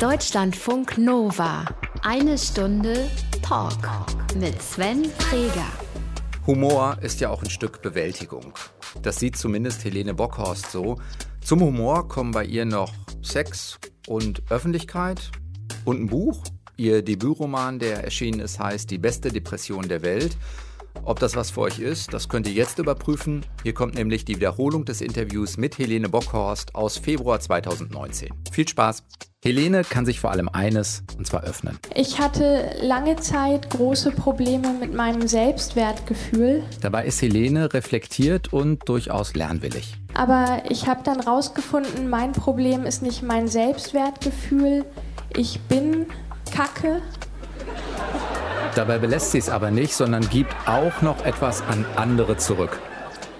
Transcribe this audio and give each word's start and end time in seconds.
Deutschlandfunk 0.00 0.96
Nova. 0.96 1.64
Eine 2.02 2.38
Stunde 2.38 3.10
Talk 3.42 3.74
mit 4.38 4.62
Sven 4.62 5.06
Freger. 5.06 5.66
Humor 6.46 6.98
ist 7.00 7.18
ja 7.20 7.30
auch 7.30 7.42
ein 7.42 7.50
Stück 7.50 7.82
Bewältigung. 7.82 8.54
Das 9.02 9.18
sieht 9.18 9.36
zumindest 9.36 9.84
Helene 9.84 10.14
Bockhorst 10.14 10.70
so. 10.70 11.00
Zum 11.40 11.62
Humor 11.62 12.06
kommen 12.06 12.30
bei 12.30 12.44
ihr 12.44 12.64
noch 12.64 12.92
Sex 13.22 13.80
und 14.06 14.40
Öffentlichkeit 14.50 15.32
und 15.84 16.00
ein 16.00 16.06
Buch. 16.06 16.44
Ihr 16.76 17.02
Debütroman, 17.02 17.80
der 17.80 18.04
erschienen 18.04 18.38
ist, 18.38 18.60
heißt 18.60 18.88
Die 18.92 18.98
beste 18.98 19.32
Depression 19.32 19.88
der 19.88 20.02
Welt. 20.02 20.36
Ob 21.04 21.18
das 21.20 21.36
was 21.36 21.50
für 21.50 21.62
euch 21.62 21.78
ist, 21.78 22.12
das 22.12 22.28
könnt 22.28 22.46
ihr 22.46 22.52
jetzt 22.52 22.78
überprüfen. 22.78 23.44
Hier 23.62 23.74
kommt 23.74 23.94
nämlich 23.94 24.24
die 24.24 24.36
Wiederholung 24.36 24.84
des 24.84 25.00
Interviews 25.00 25.56
mit 25.56 25.78
Helene 25.78 26.08
Bockhorst 26.08 26.74
aus 26.74 26.98
Februar 26.98 27.40
2019. 27.40 28.30
Viel 28.52 28.68
Spaß! 28.68 29.02
Helene 29.44 29.84
kann 29.84 30.04
sich 30.04 30.18
vor 30.18 30.32
allem 30.32 30.48
eines, 30.48 31.04
und 31.16 31.24
zwar 31.24 31.44
öffnen. 31.44 31.78
Ich 31.94 32.18
hatte 32.18 32.74
lange 32.82 33.14
Zeit 33.16 33.70
große 33.70 34.10
Probleme 34.10 34.72
mit 34.72 34.92
meinem 34.92 35.28
Selbstwertgefühl. 35.28 36.64
Dabei 36.80 37.04
ist 37.06 37.22
Helene 37.22 37.72
reflektiert 37.72 38.52
und 38.52 38.88
durchaus 38.88 39.34
lernwillig. 39.34 39.94
Aber 40.14 40.64
ich 40.68 40.88
habe 40.88 41.04
dann 41.04 41.20
rausgefunden, 41.20 42.10
mein 42.10 42.32
Problem 42.32 42.84
ist 42.84 43.00
nicht 43.00 43.22
mein 43.22 43.46
Selbstwertgefühl. 43.46 44.84
Ich 45.36 45.60
bin 45.68 46.06
Kacke. 46.50 47.00
Dabei 48.74 48.98
belässt 48.98 49.32
sie 49.32 49.38
es 49.38 49.48
aber 49.48 49.70
nicht, 49.70 49.94
sondern 49.94 50.28
gibt 50.28 50.54
auch 50.66 51.02
noch 51.02 51.24
etwas 51.24 51.62
an 51.62 51.84
andere 51.96 52.36
zurück. 52.36 52.78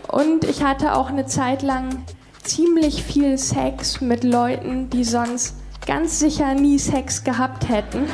Und 0.09 0.45
ich 0.45 0.63
hatte 0.63 0.95
auch 0.95 1.11
eine 1.11 1.27
Zeit 1.27 1.63
lang 1.63 2.03
ziemlich 2.43 3.03
viel 3.03 3.39
Sex 3.39 4.01
mit 4.01 4.25
Leuten, 4.25 4.91
die 4.91 5.05
sonst 5.05 5.55
ganz 5.87 6.19
sicher 6.19 6.55
nie 6.55 6.79
Sex 6.79 7.25
gehabt 7.25 7.69
hätten. 7.69 8.07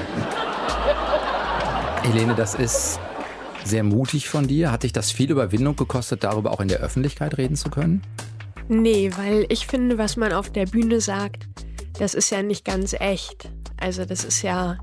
Helene, 2.03 2.35
das 2.35 2.55
ist 2.55 2.99
sehr 3.65 3.83
mutig 3.83 4.29
von 4.29 4.47
dir. 4.47 4.71
Hat 4.71 4.83
dich 4.83 4.93
das 4.93 5.11
viel 5.11 5.31
Überwindung 5.31 5.77
gekostet, 5.77 6.25
darüber 6.25 6.53
auch 6.53 6.61
in 6.61 6.69
der 6.69 6.81
Öffentlichkeit 6.81 7.39
reden 7.39 7.57
zu 7.57 7.71
können? 7.71 8.03
Nee, 8.69 9.11
weil 9.17 9.47
ich 9.49 9.67
finde, 9.67 9.99
was 9.99 10.17
man 10.17 10.33
auf 10.33 10.51
der 10.51 10.67
Bühne 10.67 11.01
sagt, 11.01 11.47
das 11.99 12.15
ist 12.15 12.31
ja 12.31 12.43
nicht 12.43 12.65
ganz 12.65 12.95
echt. 12.95 13.49
Also 13.81 14.05
das 14.05 14.25
ist 14.25 14.43
ja 14.43 14.79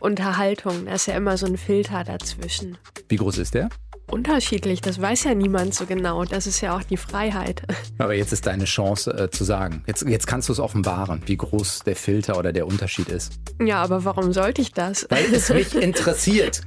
Unterhaltung. 0.00 0.86
Da 0.86 0.94
ist 0.94 1.06
ja 1.06 1.14
immer 1.14 1.36
so 1.36 1.46
ein 1.46 1.56
Filter 1.56 2.04
dazwischen. 2.04 2.78
Wie 3.08 3.16
groß 3.16 3.38
ist 3.38 3.54
der? 3.54 3.68
Unterschiedlich, 4.10 4.80
das 4.80 5.00
weiß 5.02 5.24
ja 5.24 5.34
niemand 5.34 5.74
so 5.74 5.84
genau. 5.84 6.24
Das 6.24 6.46
ist 6.46 6.62
ja 6.62 6.74
auch 6.74 6.82
die 6.82 6.96
Freiheit. 6.96 7.62
Aber 7.98 8.14
jetzt 8.14 8.32
ist 8.32 8.46
deine 8.46 8.64
Chance 8.64 9.12
äh, 9.12 9.30
zu 9.30 9.44
sagen. 9.44 9.84
Jetzt, 9.86 10.02
jetzt 10.08 10.26
kannst 10.26 10.48
du 10.48 10.54
es 10.54 10.60
offenbaren, 10.60 11.22
wie 11.26 11.36
groß 11.36 11.80
der 11.80 11.94
Filter 11.94 12.38
oder 12.38 12.52
der 12.54 12.66
Unterschied 12.66 13.08
ist. 13.08 13.34
Ja, 13.60 13.82
aber 13.82 14.04
warum 14.04 14.32
sollte 14.32 14.62
ich 14.62 14.72
das? 14.72 15.06
Weil 15.10 15.24
es 15.34 15.48
mich 15.52 15.74
interessiert. 15.74 16.62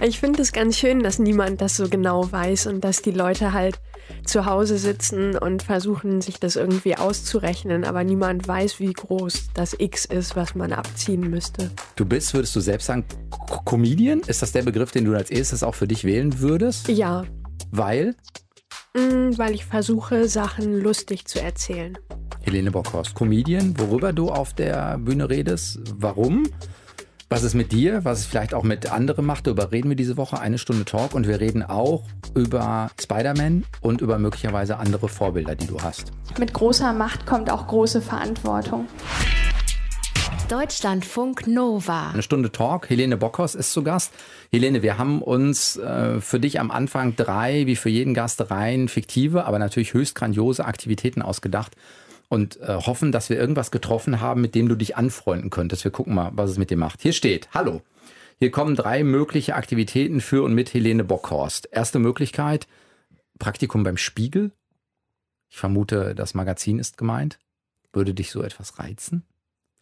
ich 0.00 0.18
finde 0.18 0.40
es 0.40 0.52
ganz 0.52 0.78
schön, 0.78 1.02
dass 1.02 1.18
niemand 1.18 1.60
das 1.60 1.76
so 1.76 1.88
genau 1.88 2.30
weiß 2.30 2.68
und 2.68 2.82
dass 2.82 3.02
die 3.02 3.10
Leute 3.10 3.52
halt 3.52 3.78
zu 4.24 4.46
Hause 4.46 4.78
sitzen 4.78 5.36
und 5.36 5.62
versuchen, 5.62 6.20
sich 6.20 6.40
das 6.40 6.56
irgendwie 6.56 6.96
auszurechnen, 6.96 7.84
aber 7.84 8.04
niemand 8.04 8.46
weiß, 8.46 8.80
wie 8.80 8.92
groß 8.92 9.50
das 9.54 9.74
X 9.78 10.04
ist, 10.04 10.36
was 10.36 10.54
man 10.54 10.72
abziehen 10.72 11.28
müsste. 11.28 11.70
Du 11.96 12.04
bist, 12.04 12.34
würdest 12.34 12.54
du 12.56 12.60
selbst 12.60 12.86
sagen, 12.86 13.04
K 13.48 13.60
Comedian? 13.64 14.20
Ist 14.26 14.42
das 14.42 14.52
der 14.52 14.62
Begriff, 14.62 14.90
den 14.90 15.04
du 15.04 15.14
als 15.14 15.30
erstes 15.30 15.62
auch 15.62 15.74
für 15.74 15.88
dich 15.88 16.04
wählen 16.04 16.40
würdest? 16.40 16.88
Ja. 16.88 17.24
Weil? 17.70 18.14
Mm, 18.94 19.36
weil 19.36 19.54
ich 19.54 19.64
versuche, 19.64 20.28
Sachen 20.28 20.80
lustig 20.80 21.26
zu 21.26 21.40
erzählen. 21.40 21.98
Helene 22.42 22.70
Bockhorst, 22.70 23.14
Comedian, 23.14 23.78
worüber 23.78 24.12
du 24.12 24.30
auf 24.30 24.54
der 24.54 24.98
Bühne 24.98 25.28
redest, 25.28 25.80
warum? 25.94 26.44
Was 27.30 27.42
ist 27.42 27.52
mit 27.52 27.72
dir, 27.72 28.06
was 28.06 28.20
es 28.20 28.26
vielleicht 28.26 28.54
auch 28.54 28.62
mit 28.62 28.90
anderen 28.90 29.26
macht, 29.26 29.46
darüber 29.46 29.70
reden 29.70 29.90
wir 29.90 29.96
diese 29.96 30.16
Woche, 30.16 30.40
eine 30.40 30.56
Stunde 30.56 30.86
Talk 30.86 31.14
und 31.14 31.28
wir 31.28 31.40
reden 31.40 31.62
auch 31.62 32.04
über 32.34 32.90
Spider-Man 32.98 33.66
und 33.82 34.00
über 34.00 34.18
möglicherweise 34.18 34.78
andere 34.78 35.10
Vorbilder, 35.10 35.54
die 35.54 35.66
du 35.66 35.78
hast. 35.78 36.10
Mit 36.38 36.54
großer 36.54 36.94
Macht 36.94 37.26
kommt 37.26 37.50
auch 37.50 37.66
große 37.66 38.00
Verantwortung. 38.00 38.86
Deutschlandfunk 40.48 41.46
Nova. 41.46 42.12
Eine 42.12 42.22
Stunde 42.22 42.50
Talk. 42.50 42.88
Helene 42.88 43.18
Bockhaus 43.18 43.54
ist 43.54 43.74
zu 43.74 43.82
Gast. 43.82 44.14
Helene, 44.50 44.82
wir 44.82 44.96
haben 44.96 45.20
uns 45.20 45.76
äh, 45.76 46.22
für 46.22 46.40
dich 46.40 46.58
am 46.58 46.70
Anfang 46.70 47.14
drei, 47.14 47.66
wie 47.66 47.76
für 47.76 47.90
jeden 47.90 48.14
Gast, 48.14 48.50
rein 48.50 48.88
fiktive, 48.88 49.44
aber 49.44 49.58
natürlich 49.58 49.92
höchst 49.92 50.14
grandiose 50.14 50.64
Aktivitäten 50.64 51.20
ausgedacht 51.20 51.76
und 52.28 52.60
äh, 52.60 52.74
hoffen, 52.74 53.12
dass 53.12 53.30
wir 53.30 53.38
irgendwas 53.38 53.70
getroffen 53.70 54.20
haben, 54.20 54.40
mit 54.40 54.54
dem 54.54 54.68
du 54.68 54.76
dich 54.76 54.96
anfreunden 54.96 55.50
könntest. 55.50 55.84
Wir 55.84 55.90
gucken 55.90 56.14
mal, 56.14 56.30
was 56.34 56.50
es 56.50 56.58
mit 56.58 56.70
dir 56.70 56.76
macht. 56.76 57.02
Hier 57.02 57.12
steht, 57.12 57.48
hallo. 57.52 57.82
Hier 58.38 58.50
kommen 58.50 58.76
drei 58.76 59.02
mögliche 59.02 59.56
Aktivitäten 59.56 60.20
für 60.20 60.44
und 60.44 60.54
mit 60.54 60.72
Helene 60.72 61.02
Bockhorst. 61.02 61.68
Erste 61.72 61.98
Möglichkeit, 61.98 62.68
Praktikum 63.38 63.82
beim 63.82 63.96
Spiegel. 63.96 64.52
Ich 65.48 65.56
vermute, 65.56 66.14
das 66.14 66.34
Magazin 66.34 66.78
ist 66.78 66.98
gemeint. 66.98 67.38
Würde 67.92 68.14
dich 68.14 68.30
so 68.30 68.42
etwas 68.42 68.78
reizen? 68.78 69.24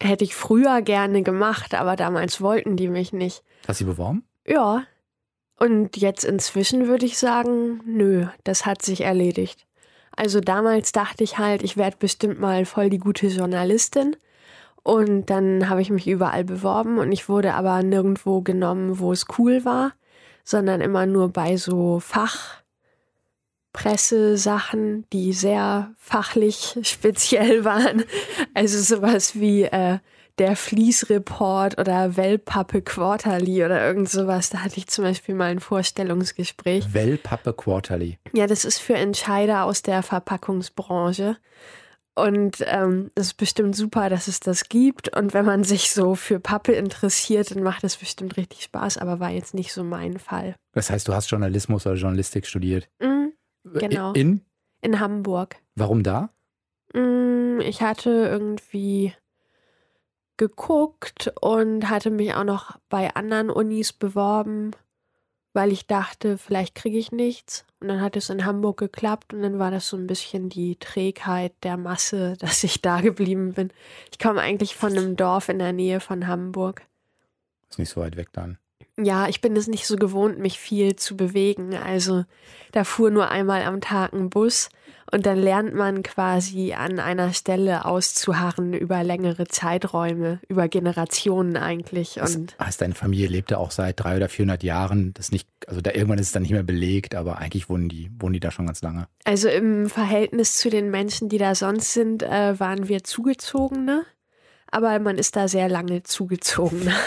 Hätte 0.01 0.23
ich 0.23 0.35
früher 0.35 0.81
gerne 0.81 1.23
gemacht, 1.23 1.73
aber 1.73 1.95
damals 1.95 2.41
wollten 2.41 2.77
die 2.77 2.87
mich 2.87 3.13
nicht. 3.13 3.43
Hast 3.67 3.81
du 3.81 3.85
sie 3.85 3.91
beworben? 3.91 4.23
Ja. 4.47 4.83
Und 5.59 5.97
jetzt 5.97 6.23
inzwischen 6.23 6.87
würde 6.87 7.05
ich 7.05 7.17
sagen, 7.17 7.81
nö, 7.85 8.27
das 8.43 8.65
hat 8.65 8.81
sich 8.81 9.01
erledigt. 9.01 9.66
Also 10.17 10.41
damals 10.41 10.91
dachte 10.91 11.23
ich 11.23 11.37
halt, 11.37 11.63
ich 11.63 11.77
werde 11.77 11.95
bestimmt 11.97 12.39
mal 12.39 12.65
voll 12.65 12.89
die 12.89 12.97
gute 12.97 13.27
Journalistin. 13.27 14.17
Und 14.83 15.29
dann 15.29 15.69
habe 15.69 15.81
ich 15.81 15.91
mich 15.91 16.07
überall 16.07 16.43
beworben 16.43 16.97
und 16.97 17.11
ich 17.11 17.29
wurde 17.29 17.53
aber 17.53 17.83
nirgendwo 17.83 18.41
genommen, 18.41 18.99
wo 18.99 19.11
es 19.11 19.25
cool 19.37 19.63
war, 19.63 19.93
sondern 20.43 20.81
immer 20.81 21.05
nur 21.05 21.29
bei 21.29 21.57
so 21.57 22.01
Fachpressesachen, 23.73 25.05
die 25.11 25.33
sehr 25.33 25.93
fachlich 25.97 26.79
speziell 26.83 27.63
waren. 27.63 28.05
Also 28.53 28.81
sowas 28.81 29.35
wie 29.35 29.63
äh, 29.63 29.99
der 30.37 30.55
Fließreport 30.55 31.79
oder 31.79 32.15
Wellpappe 32.15 32.81
Quarterly 32.81 33.65
oder 33.65 33.85
irgend 33.85 34.09
sowas. 34.09 34.49
Da 34.49 34.59
hatte 34.59 34.77
ich 34.77 34.87
zum 34.87 35.03
Beispiel 35.03 35.35
mal 35.35 35.51
ein 35.51 35.59
Vorstellungsgespräch. 35.59 36.93
Wellpappe 36.93 37.53
Quarterly. 37.53 38.19
Ja, 38.33 38.47
das 38.47 38.65
ist 38.65 38.79
für 38.79 38.95
Entscheider 38.95 39.63
aus 39.63 39.81
der 39.81 40.03
Verpackungsbranche. 40.03 41.37
Und 42.15 42.65
ähm, 42.65 43.11
es 43.13 43.27
ist 43.27 43.33
bestimmt 43.35 43.75
super, 43.75 44.09
dass 44.09 44.27
es 44.27 44.39
das 44.39 44.69
gibt. 44.69 45.15
Und 45.15 45.35
wenn 45.35 45.45
man 45.45 45.63
sich 45.63 45.91
so 45.91 46.15
für 46.15 46.39
Pappe 46.39 46.71
interessiert, 46.71 47.51
dann 47.51 47.61
macht 47.61 47.83
es 47.83 47.95
bestimmt 47.97 48.37
richtig 48.37 48.63
Spaß, 48.63 48.97
aber 48.97 49.19
war 49.19 49.29
jetzt 49.29 49.53
nicht 49.53 49.71
so 49.71 49.83
mein 49.83 50.17
Fall. 50.17 50.55
Das 50.73 50.89
heißt, 50.89 51.07
du 51.07 51.13
hast 51.13 51.29
Journalismus 51.29 51.85
oder 51.85 51.95
Journalistik 51.95 52.47
studiert? 52.47 52.89
Mm, 52.99 53.27
genau. 53.63 54.13
In? 54.13 54.41
In 54.81 54.99
Hamburg. 54.99 55.57
Warum 55.75 56.01
da? 56.01 56.31
Mm, 56.93 57.59
ich 57.61 57.83
hatte 57.83 58.09
irgendwie 58.09 59.13
geguckt 60.37 61.31
und 61.41 61.89
hatte 61.89 62.11
mich 62.11 62.33
auch 62.33 62.43
noch 62.43 62.77
bei 62.89 63.13
anderen 63.15 63.49
Unis 63.49 63.93
beworben, 63.93 64.71
weil 65.53 65.71
ich 65.71 65.87
dachte, 65.87 66.37
vielleicht 66.37 66.75
kriege 66.75 66.97
ich 66.97 67.11
nichts. 67.11 67.65
Und 67.79 67.89
dann 67.89 68.01
hat 68.01 68.15
es 68.15 68.29
in 68.29 68.45
Hamburg 68.45 68.77
geklappt 68.77 69.33
und 69.33 69.41
dann 69.41 69.59
war 69.59 69.71
das 69.71 69.89
so 69.89 69.97
ein 69.97 70.07
bisschen 70.07 70.49
die 70.49 70.77
Trägheit 70.77 71.53
der 71.63 71.77
Masse, 71.77 72.35
dass 72.39 72.63
ich 72.63 72.81
da 72.81 73.01
geblieben 73.01 73.53
bin. 73.53 73.71
Ich 74.11 74.19
komme 74.19 74.41
eigentlich 74.41 74.75
von 74.75 74.91
einem 74.91 75.15
Dorf 75.15 75.49
in 75.49 75.59
der 75.59 75.73
Nähe 75.73 75.99
von 75.99 76.27
Hamburg. 76.27 76.83
Ist 77.69 77.79
nicht 77.79 77.89
so 77.89 78.01
weit 78.01 78.15
weg 78.15 78.29
dann. 78.31 78.57
Ja, 78.99 79.27
ich 79.27 79.41
bin 79.41 79.55
es 79.55 79.67
nicht 79.67 79.85
so 79.85 79.95
gewohnt, 79.95 80.39
mich 80.39 80.57
viel 80.59 80.95
zu 80.95 81.15
bewegen. 81.15 81.75
Also 81.75 82.25
da 82.71 82.83
fuhr 82.83 83.11
nur 83.11 83.29
einmal 83.29 83.63
am 83.63 83.79
Tag 83.79 84.13
ein 84.13 84.29
Bus 84.29 84.69
und 85.11 85.25
dann 85.25 85.37
lernt 85.37 85.73
man 85.73 86.03
quasi 86.03 86.73
an 86.73 86.99
einer 86.99 87.31
Stelle 87.31 87.85
auszuharren 87.85 88.73
über 88.73 89.03
längere 89.03 89.47
Zeiträume, 89.47 90.39
über 90.49 90.67
Generationen 90.67 91.57
eigentlich. 91.57 92.19
Und 92.19 92.55
das 92.57 92.67
heißt, 92.67 92.81
deine 92.81 92.95
Familie 92.95 93.27
lebte 93.27 93.57
auch 93.57 93.71
seit 93.71 93.99
drei 93.99 94.17
oder 94.17 94.29
400 94.29 94.63
Jahren. 94.63 95.13
Das 95.13 95.31
nicht, 95.31 95.47
also 95.67 95.79
da 95.79 95.91
irgendwann 95.91 96.19
ist 96.19 96.27
es 96.27 96.31
dann 96.33 96.41
nicht 96.41 96.51
mehr 96.51 96.63
belegt, 96.63 97.15
aber 97.15 97.37
eigentlich 97.37 97.69
wohnen 97.69 97.89
die, 97.89 98.11
wohnen 98.19 98.33
die 98.33 98.39
da 98.39 98.51
schon 98.51 98.65
ganz 98.65 98.81
lange. 98.81 99.07
Also 99.23 99.47
im 99.47 99.89
Verhältnis 99.89 100.57
zu 100.57 100.69
den 100.69 100.91
Menschen, 100.91 101.29
die 101.29 101.37
da 101.37 101.55
sonst 101.55 101.93
sind, 101.93 102.23
äh, 102.23 102.59
waren 102.59 102.89
wir 102.89 103.03
Zugezogene 103.03 104.05
aber 104.71 104.99
man 104.99 105.17
ist 105.17 105.35
da 105.35 105.47
sehr 105.47 105.69
lange 105.69 106.03
zugezogen. 106.03 106.91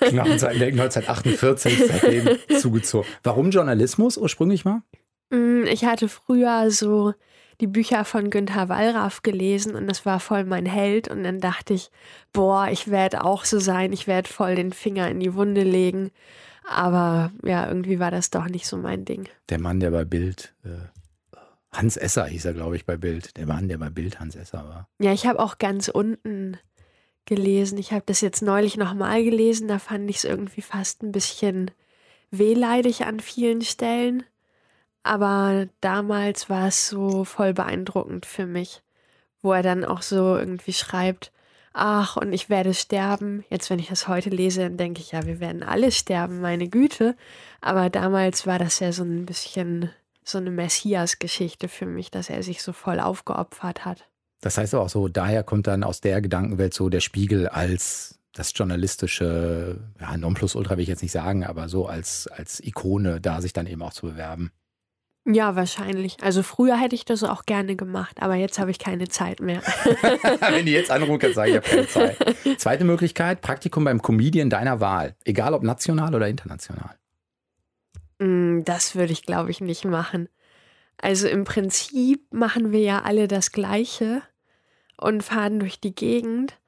Genau, 0.00 0.24
seit 0.38 0.54
1948 0.54 1.86
seitdem 1.86 2.38
zugezogen. 2.60 3.06
Warum 3.22 3.50
Journalismus 3.50 4.16
ursprünglich 4.16 4.64
mal? 4.64 4.82
Mm, 5.30 5.64
ich 5.64 5.84
hatte 5.84 6.08
früher 6.08 6.70
so 6.70 7.12
die 7.60 7.66
Bücher 7.66 8.04
von 8.04 8.30
Günther 8.30 8.68
Wallraff 8.68 9.22
gelesen 9.22 9.74
und 9.74 9.86
das 9.86 10.06
war 10.06 10.20
voll 10.20 10.44
mein 10.44 10.64
Held 10.64 11.08
und 11.08 11.24
dann 11.24 11.40
dachte 11.40 11.74
ich, 11.74 11.90
boah, 12.32 12.68
ich 12.70 12.90
werde 12.90 13.24
auch 13.24 13.44
so 13.44 13.58
sein, 13.58 13.92
ich 13.92 14.06
werde 14.06 14.28
voll 14.28 14.54
den 14.54 14.72
Finger 14.72 15.08
in 15.10 15.20
die 15.20 15.34
Wunde 15.34 15.62
legen. 15.62 16.10
Aber 16.68 17.32
ja, 17.44 17.66
irgendwie 17.66 17.98
war 17.98 18.10
das 18.10 18.30
doch 18.30 18.46
nicht 18.46 18.66
so 18.66 18.76
mein 18.76 19.04
Ding. 19.04 19.28
Der 19.48 19.60
Mann, 19.60 19.80
der 19.80 19.90
bei 19.90 20.04
Bild 20.04 20.54
äh, 20.64 20.68
Hans 21.72 21.96
Esser 21.96 22.26
hieß 22.26 22.44
er, 22.44 22.54
glaube 22.54 22.76
ich, 22.76 22.86
bei 22.86 22.96
Bild. 22.96 23.36
Der 23.36 23.46
Mann, 23.46 23.68
der 23.68 23.78
bei 23.78 23.90
Bild 23.90 24.20
Hans 24.20 24.36
Esser 24.36 24.64
war. 24.68 24.88
Ja, 24.98 25.12
ich 25.12 25.26
habe 25.26 25.38
auch 25.38 25.58
ganz 25.58 25.88
unten 25.88 26.58
gelesen. 27.28 27.78
Ich 27.78 27.92
habe 27.92 28.02
das 28.06 28.20
jetzt 28.20 28.42
neulich 28.42 28.76
nochmal 28.76 29.22
gelesen, 29.22 29.68
da 29.68 29.78
fand 29.78 30.10
ich 30.10 30.16
es 30.16 30.24
irgendwie 30.24 30.62
fast 30.62 31.02
ein 31.02 31.12
bisschen 31.12 31.70
wehleidig 32.30 33.04
an 33.04 33.20
vielen 33.20 33.62
Stellen. 33.62 34.24
Aber 35.02 35.68
damals 35.80 36.50
war 36.50 36.68
es 36.68 36.88
so 36.88 37.24
voll 37.24 37.54
beeindruckend 37.54 38.26
für 38.26 38.46
mich, 38.46 38.82
wo 39.42 39.52
er 39.52 39.62
dann 39.62 39.84
auch 39.84 40.02
so 40.02 40.36
irgendwie 40.36 40.72
schreibt, 40.72 41.32
ach, 41.72 42.16
und 42.16 42.32
ich 42.32 42.50
werde 42.50 42.74
sterben. 42.74 43.44
Jetzt, 43.50 43.70
wenn 43.70 43.78
ich 43.78 43.88
das 43.88 44.08
heute 44.08 44.30
lese, 44.30 44.62
dann 44.62 44.76
denke 44.76 45.00
ich, 45.00 45.12
ja, 45.12 45.24
wir 45.24 45.40
werden 45.40 45.62
alle 45.62 45.92
sterben, 45.92 46.40
meine 46.40 46.68
Güte. 46.68 47.16
Aber 47.60 47.90
damals 47.90 48.46
war 48.46 48.58
das 48.58 48.80
ja 48.80 48.92
so 48.92 49.04
ein 49.04 49.26
bisschen 49.26 49.90
so 50.24 50.38
eine 50.38 50.50
Messias-Geschichte 50.50 51.68
für 51.68 51.86
mich, 51.86 52.10
dass 52.10 52.30
er 52.30 52.42
sich 52.42 52.62
so 52.62 52.72
voll 52.72 53.00
aufgeopfert 53.00 53.84
hat. 53.84 54.08
Das 54.40 54.56
heißt 54.56 54.74
auch 54.74 54.88
so, 54.88 55.08
daher 55.08 55.42
kommt 55.42 55.66
dann 55.66 55.82
aus 55.82 56.00
der 56.00 56.20
Gedankenwelt 56.20 56.74
so 56.74 56.88
der 56.88 57.00
Spiegel 57.00 57.48
als 57.48 58.18
das 58.32 58.52
journalistische, 58.54 59.80
ja, 60.00 60.16
Nonplusultra 60.16 60.76
will 60.76 60.82
ich 60.82 60.88
jetzt 60.88 61.02
nicht 61.02 61.12
sagen, 61.12 61.44
aber 61.44 61.68
so 61.68 61.86
als, 61.86 62.28
als 62.28 62.60
Ikone 62.64 63.20
da 63.20 63.40
sich 63.40 63.52
dann 63.52 63.66
eben 63.66 63.82
auch 63.82 63.92
zu 63.92 64.06
bewerben. 64.06 64.52
Ja, 65.30 65.56
wahrscheinlich. 65.56 66.16
Also 66.22 66.42
früher 66.42 66.80
hätte 66.80 66.94
ich 66.94 67.04
das 67.04 67.22
auch 67.22 67.44
gerne 67.44 67.76
gemacht, 67.76 68.22
aber 68.22 68.36
jetzt 68.36 68.58
habe 68.58 68.70
ich 68.70 68.78
keine 68.78 69.08
Zeit 69.08 69.40
mehr. 69.40 69.60
Wenn 70.40 70.64
die 70.64 70.72
jetzt 70.72 70.90
anrufen, 70.90 71.18
kannst 71.18 71.36
du 71.36 71.40
sagen, 71.40 71.50
ich 71.50 71.56
habe 71.56 71.68
keine 71.68 71.88
Zeit. 71.88 72.16
Zweite 72.58 72.84
Möglichkeit, 72.84 73.42
Praktikum 73.42 73.84
beim 73.84 74.00
Comedian 74.00 74.48
deiner 74.48 74.80
Wahl. 74.80 75.16
Egal 75.24 75.52
ob 75.52 75.62
national 75.62 76.14
oder 76.14 76.28
international. 76.28 76.94
Mm, 78.20 78.60
das 78.64 78.94
würde 78.94 79.12
ich, 79.12 79.22
glaube 79.22 79.50
ich, 79.50 79.60
nicht 79.60 79.84
machen. 79.84 80.28
Also 80.96 81.28
im 81.28 81.44
Prinzip 81.44 82.32
machen 82.32 82.72
wir 82.72 82.80
ja 82.80 83.02
alle 83.02 83.28
das 83.28 83.52
Gleiche 83.52 84.22
und 84.98 85.22
fahren 85.22 85.60
durch 85.60 85.80
die 85.80 85.94
Gegend 85.94 86.58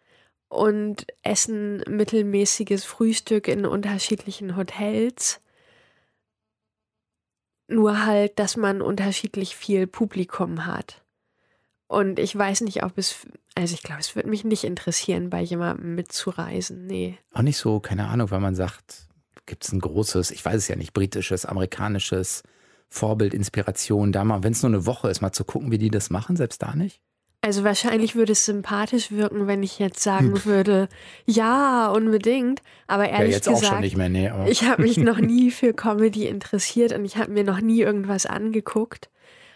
und 0.48 1.06
essen 1.22 1.82
mittelmäßiges 1.88 2.84
Frühstück 2.84 3.48
in 3.48 3.66
unterschiedlichen 3.66 4.56
Hotels. 4.56 5.40
Nur 7.68 8.04
halt, 8.04 8.38
dass 8.38 8.56
man 8.56 8.82
unterschiedlich 8.82 9.54
viel 9.54 9.86
Publikum 9.86 10.66
hat. 10.66 11.04
Und 11.86 12.18
ich 12.18 12.36
weiß 12.36 12.62
nicht, 12.62 12.84
ob 12.84 12.98
es, 12.98 13.26
also 13.56 13.74
ich 13.74 13.82
glaube, 13.82 14.00
es 14.00 14.14
würde 14.14 14.28
mich 14.28 14.44
nicht 14.44 14.64
interessieren, 14.64 15.30
bei 15.30 15.40
jemandem 15.40 15.94
mitzureisen. 15.94 16.86
Nee. 16.86 17.18
Auch 17.32 17.42
nicht 17.42 17.58
so, 17.58 17.80
keine 17.80 18.08
Ahnung, 18.08 18.30
weil 18.30 18.40
man 18.40 18.54
sagt, 18.54 19.08
gibt 19.46 19.64
es 19.64 19.72
ein 19.72 19.80
großes, 19.80 20.30
ich 20.30 20.44
weiß 20.44 20.54
es 20.54 20.68
ja 20.68 20.76
nicht, 20.76 20.92
britisches, 20.92 21.46
amerikanisches 21.46 22.42
Vorbild, 22.88 23.34
Inspiration, 23.34 24.12
da 24.12 24.24
mal, 24.24 24.42
wenn 24.42 24.52
es 24.52 24.62
nur 24.62 24.70
eine 24.70 24.86
Woche 24.86 25.08
ist, 25.10 25.20
mal 25.20 25.32
zu 25.32 25.44
gucken, 25.44 25.70
wie 25.70 25.78
die 25.78 25.90
das 25.90 26.10
machen, 26.10 26.36
selbst 26.36 26.62
da 26.62 26.74
nicht? 26.74 27.00
Also 27.42 27.64
wahrscheinlich 27.64 28.16
würde 28.16 28.32
es 28.32 28.44
sympathisch 28.44 29.10
wirken, 29.10 29.46
wenn 29.46 29.62
ich 29.62 29.78
jetzt 29.78 30.02
sagen 30.02 30.34
hm. 30.34 30.44
würde, 30.44 30.88
ja, 31.24 31.88
unbedingt. 31.90 32.62
Aber 32.86 33.08
ehrlich 33.08 33.30
ja, 33.30 33.36
jetzt 33.36 33.48
gesagt, 33.48 33.64
auch 33.64 33.70
schon 33.70 33.80
nicht 33.80 33.96
mehr, 33.96 34.10
nee, 34.10 34.30
ich 34.46 34.64
habe 34.64 34.82
mich 34.82 34.96
noch 34.98 35.18
nie 35.18 35.50
für 35.50 35.72
Comedy 35.72 36.26
interessiert 36.26 36.92
und 36.92 37.04
ich 37.04 37.16
habe 37.16 37.30
mir 37.30 37.44
noch 37.44 37.60
nie 37.60 37.80
irgendwas 37.80 38.26
angeguckt. 38.26 39.08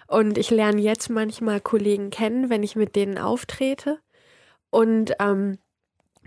Und 0.07 0.39
ich 0.39 0.51
lerne 0.51 0.81
jetzt 0.81 1.11
manchmal 1.11 1.61
Kollegen 1.61 2.11
kennen, 2.11 2.49
wenn 2.49 2.63
ich 2.63 2.77
mit 2.77 2.97
denen 2.97 3.19
auftrete. 3.19 3.99
Und 4.71 5.13
ähm, 5.19 5.59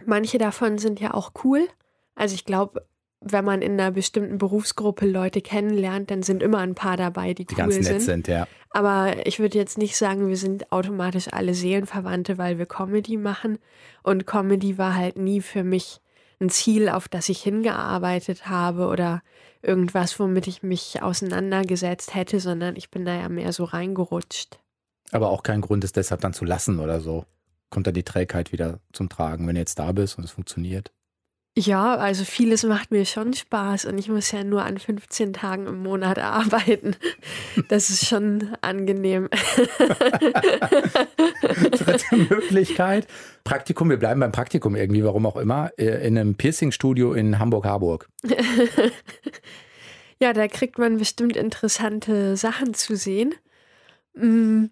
manche 0.05 0.37
davon 0.37 0.77
sind 0.77 0.99
ja 0.99 1.13
auch 1.13 1.31
cool. 1.43 1.67
Also 2.15 2.35
ich 2.35 2.45
glaube, 2.45 2.85
wenn 3.19 3.45
man 3.45 3.61
in 3.61 3.73
einer 3.73 3.91
bestimmten 3.91 4.37
Berufsgruppe 4.37 5.05
Leute 5.05 5.41
kennenlernt, 5.41 6.11
dann 6.11 6.23
sind 6.23 6.43
immer 6.43 6.59
ein 6.59 6.75
paar 6.75 6.97
dabei, 6.97 7.33
die, 7.33 7.45
die 7.45 7.55
cool 7.55 7.57
ganz 7.57 7.75
nett 7.75 7.85
sind. 7.85 8.01
sind 8.01 8.27
ja. 8.27 8.47
Aber 8.71 9.25
ich 9.25 9.39
würde 9.39 9.57
jetzt 9.57 9.77
nicht 9.77 9.97
sagen, 9.97 10.27
wir 10.27 10.37
sind 10.37 10.71
automatisch 10.71 11.27
alle 11.31 11.53
Seelenverwandte, 11.53 12.37
weil 12.37 12.57
wir 12.57 12.65
Comedy 12.65 13.17
machen. 13.17 13.57
Und 14.03 14.27
Comedy 14.27 14.77
war 14.77 14.95
halt 14.95 15.17
nie 15.17 15.41
für 15.41 15.63
mich 15.63 15.99
ein 16.39 16.49
Ziel, 16.49 16.89
auf 16.89 17.07
das 17.07 17.29
ich 17.29 17.41
hingearbeitet 17.41 18.47
habe 18.47 18.87
oder 18.87 19.23
irgendwas, 19.63 20.19
womit 20.19 20.47
ich 20.47 20.61
mich 20.61 21.01
auseinandergesetzt 21.01 22.13
hätte, 22.13 22.39
sondern 22.39 22.75
ich 22.75 22.91
bin 22.91 23.05
da 23.05 23.15
ja 23.15 23.29
mehr 23.29 23.51
so 23.53 23.63
reingerutscht. 23.63 24.59
Aber 25.11 25.29
auch 25.29 25.41
kein 25.41 25.61
Grund, 25.61 25.83
es 25.83 25.93
deshalb 25.93 26.21
dann 26.21 26.33
zu 26.33 26.45
lassen 26.45 26.79
oder 26.79 26.99
so. 26.99 27.25
Kommt 27.69 27.87
dann 27.87 27.93
die 27.93 28.03
Trägheit 28.03 28.51
wieder 28.51 28.79
zum 28.93 29.09
Tragen, 29.09 29.47
wenn 29.47 29.55
du 29.55 29.61
jetzt 29.61 29.79
da 29.79 29.91
bist 29.91 30.17
und 30.17 30.23
es 30.23 30.31
funktioniert? 30.31 30.91
Ja, 31.59 31.95
also 31.95 32.23
vieles 32.23 32.61
macht 32.61 32.91
mir 32.91 33.03
schon 33.03 33.33
Spaß 33.33 33.85
und 33.85 33.97
ich 33.97 34.09
muss 34.09 34.31
ja 34.31 34.43
nur 34.43 34.63
an 34.63 34.77
15 34.77 35.33
Tagen 35.33 35.65
im 35.65 35.81
Monat 35.81 36.19
arbeiten. 36.19 36.95
Das 37.69 37.89
ist 37.89 38.07
schon 38.07 38.55
angenehm. 38.61 39.29
Dritte 41.41 42.15
Möglichkeit, 42.15 43.07
Praktikum, 43.43 43.89
wir 43.89 43.97
bleiben 43.97 44.19
beim 44.19 44.31
Praktikum 44.31 44.75
irgendwie, 44.75 45.03
warum 45.03 45.25
auch 45.25 45.37
immer, 45.37 45.71
äh, 45.77 46.07
in 46.07 46.17
einem 46.17 46.35
Piercing-Studio 46.35 47.13
in 47.13 47.39
Hamburg-Harburg. 47.39 48.07
ja, 50.19 50.33
da 50.33 50.47
kriegt 50.47 50.77
man 50.77 50.97
bestimmt 50.97 51.35
interessante 51.35 52.37
Sachen 52.37 52.75
zu 52.75 52.95
sehen. 52.95 53.33
Hm, 54.15 54.69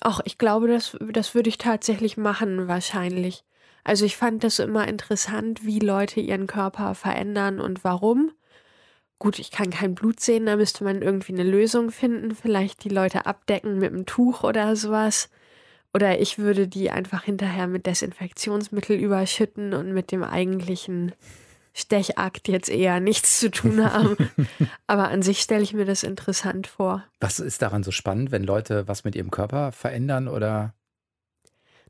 ach, 0.00 0.20
ich 0.24 0.38
glaube, 0.38 0.68
das, 0.68 0.96
das 1.12 1.34
würde 1.34 1.48
ich 1.48 1.58
tatsächlich 1.58 2.16
machen, 2.16 2.68
wahrscheinlich. 2.68 3.42
Also 3.84 4.04
ich 4.04 4.16
fand 4.16 4.44
das 4.44 4.58
immer 4.58 4.86
interessant, 4.88 5.64
wie 5.64 5.78
Leute 5.78 6.20
ihren 6.20 6.46
Körper 6.46 6.94
verändern 6.94 7.60
und 7.60 7.84
warum. 7.84 8.32
Gut, 9.18 9.38
ich 9.38 9.50
kann 9.50 9.70
kein 9.70 9.94
Blut 9.94 10.20
sehen, 10.20 10.46
da 10.46 10.56
müsste 10.56 10.84
man 10.84 11.02
irgendwie 11.02 11.32
eine 11.32 11.44
Lösung 11.44 11.90
finden, 11.90 12.34
vielleicht 12.34 12.84
die 12.84 12.88
Leute 12.88 13.26
abdecken 13.26 13.78
mit 13.78 13.92
einem 13.92 14.06
Tuch 14.06 14.44
oder 14.44 14.76
sowas. 14.76 15.28
Oder 15.92 16.20
ich 16.20 16.38
würde 16.38 16.68
die 16.68 16.90
einfach 16.90 17.24
hinterher 17.24 17.66
mit 17.66 17.86
Desinfektionsmittel 17.86 18.96
überschütten 18.96 19.74
und 19.74 19.92
mit 19.92 20.12
dem 20.12 20.22
eigentlichen 20.22 21.12
Stechakt 21.72 22.48
jetzt 22.48 22.68
eher 22.68 23.00
nichts 23.00 23.40
zu 23.40 23.50
tun 23.50 23.84
haben. 23.92 24.16
Aber 24.86 25.08
an 25.08 25.22
sich 25.22 25.40
stelle 25.40 25.62
ich 25.62 25.74
mir 25.74 25.84
das 25.84 26.02
interessant 26.02 26.66
vor. 26.66 27.04
Was 27.20 27.40
ist 27.40 27.62
daran 27.62 27.82
so 27.82 27.90
spannend, 27.90 28.30
wenn 28.30 28.44
Leute 28.44 28.88
was 28.88 29.04
mit 29.04 29.14
ihrem 29.14 29.30
Körper 29.30 29.72
verändern 29.72 30.28
oder 30.28 30.74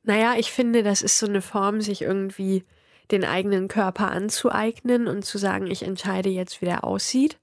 naja, 0.02 0.34
ich 0.38 0.50
finde, 0.52 0.82
das 0.82 1.02
ist 1.02 1.18
so 1.18 1.26
eine 1.26 1.42
Form, 1.42 1.80
sich 1.80 2.02
irgendwie 2.02 2.64
den 3.10 3.24
eigenen 3.24 3.68
Körper 3.68 4.10
anzueignen 4.10 5.08
und 5.08 5.24
zu 5.24 5.38
sagen, 5.38 5.66
ich 5.66 5.82
entscheide 5.82 6.28
jetzt, 6.28 6.60
wie 6.60 6.66
der 6.66 6.84
aussieht. 6.84 7.38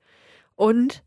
Und 0.56 1.04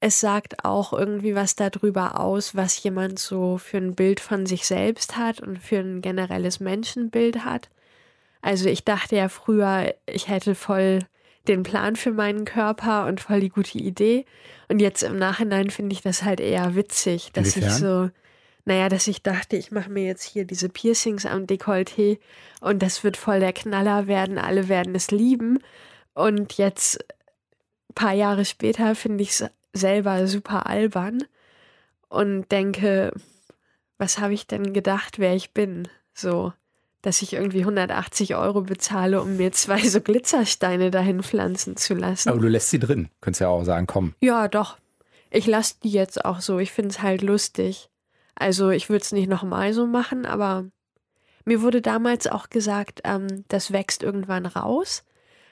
es 0.00 0.20
sagt 0.20 0.64
auch 0.64 0.92
irgendwie 0.92 1.34
was 1.34 1.54
darüber 1.54 2.18
aus, 2.18 2.56
was 2.56 2.82
jemand 2.82 3.18
so 3.18 3.56
für 3.58 3.76
ein 3.76 3.94
Bild 3.94 4.18
von 4.18 4.46
sich 4.46 4.66
selbst 4.66 5.16
hat 5.16 5.40
und 5.40 5.58
für 5.58 5.78
ein 5.78 6.02
generelles 6.02 6.58
Menschenbild 6.58 7.44
hat. 7.44 7.70
Also 8.40 8.68
ich 8.68 8.84
dachte 8.84 9.14
ja 9.16 9.28
früher, 9.28 9.94
ich 10.06 10.28
hätte 10.28 10.56
voll 10.56 10.98
den 11.46 11.62
Plan 11.62 11.96
für 11.96 12.10
meinen 12.10 12.44
Körper 12.44 13.06
und 13.06 13.20
voll 13.20 13.40
die 13.40 13.48
gute 13.48 13.78
Idee. 13.78 14.26
Und 14.68 14.80
jetzt 14.80 15.02
im 15.02 15.16
Nachhinein 15.16 15.70
finde 15.70 15.94
ich 15.94 16.02
das 16.02 16.24
halt 16.24 16.40
eher 16.40 16.74
witzig, 16.74 17.30
dass 17.32 17.56
Inwiefern? 17.56 17.70
ich 17.70 17.78
so 17.78 18.10
naja, 18.64 18.88
dass 18.88 19.08
ich 19.08 19.22
dachte, 19.22 19.56
ich 19.56 19.72
mache 19.72 19.90
mir 19.90 20.04
jetzt 20.04 20.22
hier 20.22 20.44
diese 20.44 20.68
Piercings 20.68 21.26
am 21.26 21.46
Dekolleté 21.46 22.18
und 22.60 22.82
das 22.82 23.02
wird 23.02 23.16
voll 23.16 23.40
der 23.40 23.52
Knaller 23.52 24.06
werden, 24.06 24.38
alle 24.38 24.68
werden 24.68 24.94
es 24.94 25.10
lieben. 25.10 25.58
Und 26.14 26.54
jetzt, 26.58 27.04
ein 27.90 27.94
paar 27.94 28.12
Jahre 28.12 28.44
später, 28.44 28.94
finde 28.94 29.22
ich 29.22 29.30
es 29.30 29.44
selber 29.72 30.26
super 30.26 30.66
albern 30.66 31.24
und 32.08 32.52
denke, 32.52 33.12
was 33.98 34.18
habe 34.18 34.34
ich 34.34 34.46
denn 34.46 34.72
gedacht, 34.72 35.18
wer 35.18 35.34
ich 35.34 35.52
bin? 35.52 35.88
So, 36.14 36.52
dass 37.00 37.22
ich 37.22 37.32
irgendwie 37.32 37.60
180 37.60 38.36
Euro 38.36 38.60
bezahle, 38.60 39.20
um 39.20 39.36
mir 39.36 39.50
zwei 39.52 39.80
so 39.88 40.00
Glitzersteine 40.00 40.90
dahin 40.90 41.22
pflanzen 41.22 41.76
zu 41.76 41.94
lassen. 41.94 42.28
Aber 42.28 42.38
du 42.38 42.48
lässt 42.48 42.70
sie 42.70 42.78
drin. 42.78 43.08
Könntest 43.20 43.40
ja 43.40 43.48
auch 43.48 43.64
sagen, 43.64 43.86
komm. 43.86 44.14
Ja, 44.20 44.46
doch. 44.46 44.78
Ich 45.30 45.46
lasse 45.46 45.76
die 45.82 45.90
jetzt 45.90 46.24
auch 46.24 46.40
so. 46.40 46.58
Ich 46.58 46.70
finde 46.70 46.90
es 46.90 47.02
halt 47.02 47.22
lustig. 47.22 47.88
Also 48.34 48.70
ich 48.70 48.88
würde 48.88 49.02
es 49.02 49.12
nicht 49.12 49.28
nochmal 49.28 49.72
so 49.72 49.86
machen, 49.86 50.26
aber 50.26 50.66
mir 51.44 51.62
wurde 51.62 51.82
damals 51.82 52.26
auch 52.26 52.50
gesagt, 52.50 53.00
ähm, 53.04 53.44
das 53.48 53.72
wächst 53.72 54.02
irgendwann 54.02 54.46
raus. 54.46 55.04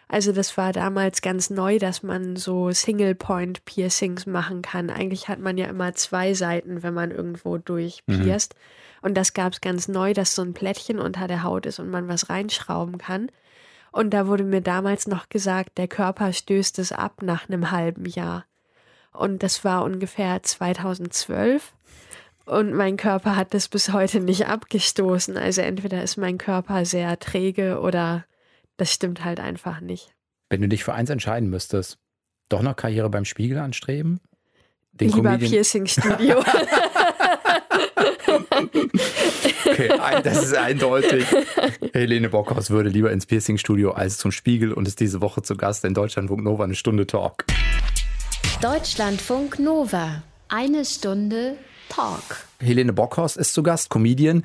Also 0.08 0.32
das 0.32 0.56
war 0.56 0.72
damals 0.72 1.22
ganz 1.22 1.50
neu, 1.50 1.78
dass 1.78 2.02
man 2.02 2.34
so 2.34 2.72
Single-Point-Piercings 2.72 4.26
machen 4.26 4.60
kann. 4.60 4.90
Eigentlich 4.90 5.28
hat 5.28 5.38
man 5.38 5.56
ja 5.56 5.66
immer 5.66 5.94
zwei 5.94 6.34
Seiten, 6.34 6.82
wenn 6.82 6.94
man 6.94 7.12
irgendwo 7.12 7.58
durchpierst. 7.58 8.54
Mhm. 8.54 8.58
Und 9.02 9.14
das 9.16 9.34
gab 9.34 9.52
es 9.52 9.60
ganz 9.60 9.86
neu, 9.86 10.12
dass 10.12 10.34
so 10.34 10.42
ein 10.42 10.52
Plättchen 10.52 10.98
unter 10.98 11.28
der 11.28 11.44
Haut 11.44 11.64
ist 11.64 11.78
und 11.78 11.90
man 11.90 12.08
was 12.08 12.28
reinschrauben 12.28 12.98
kann. 12.98 13.30
Und 13.92 14.10
da 14.10 14.26
wurde 14.26 14.44
mir 14.44 14.60
damals 14.60 15.06
noch 15.06 15.28
gesagt, 15.28 15.78
der 15.78 15.88
Körper 15.88 16.32
stößt 16.32 16.80
es 16.80 16.90
ab 16.90 17.22
nach 17.22 17.48
einem 17.48 17.70
halben 17.70 18.04
Jahr. 18.04 18.46
Und 19.12 19.42
das 19.42 19.64
war 19.64 19.84
ungefähr 19.84 20.42
2012. 20.42 21.72
Und 22.50 22.74
mein 22.74 22.96
Körper 22.96 23.36
hat 23.36 23.54
das 23.54 23.68
bis 23.68 23.92
heute 23.92 24.18
nicht 24.18 24.48
abgestoßen. 24.48 25.36
Also 25.36 25.60
entweder 25.60 26.02
ist 26.02 26.16
mein 26.16 26.36
Körper 26.36 26.84
sehr 26.84 27.16
träge 27.20 27.78
oder 27.80 28.24
das 28.76 28.92
stimmt 28.92 29.24
halt 29.24 29.38
einfach 29.38 29.80
nicht. 29.80 30.12
Wenn 30.48 30.60
du 30.60 30.68
dich 30.68 30.82
für 30.82 30.92
eins 30.92 31.10
entscheiden 31.10 31.48
müsstest, 31.48 31.98
doch 32.48 32.62
noch 32.62 32.74
Karriere 32.74 33.08
beim 33.08 33.24
Spiegel 33.24 33.58
anstreben? 33.58 34.20
den 34.92 35.10
Lieber 35.10 35.30
Comedian. 35.30 35.50
Piercing-Studio. 35.50 36.42
Okay, 39.64 39.90
ein, 39.90 40.22
das 40.22 40.42
ist 40.42 40.54
eindeutig. 40.54 41.24
Helene 41.92 42.28
Bockhaus 42.28 42.70
würde 42.70 42.90
lieber 42.90 43.10
ins 43.12 43.26
Piercing-Studio 43.26 43.92
als 43.92 44.18
zum 44.18 44.32
Spiegel 44.32 44.72
und 44.72 44.86
ist 44.88 45.00
diese 45.00 45.20
Woche 45.20 45.42
zu 45.42 45.56
Gast 45.56 45.84
in 45.84 45.94
Deutschlandfunk 45.94 46.42
Nova 46.42 46.64
eine 46.64 46.74
Stunde 46.74 47.06
Talk. 47.06 47.44
Deutschlandfunk 48.60 49.58
Nova. 49.58 50.22
Eine 50.48 50.84
Stunde 50.84 51.56
Talk. 51.90 52.22
Helene 52.58 52.94
Bockhaus 52.94 53.36
ist 53.36 53.52
zu 53.52 53.62
Gast, 53.62 53.90
Comedian. 53.90 54.44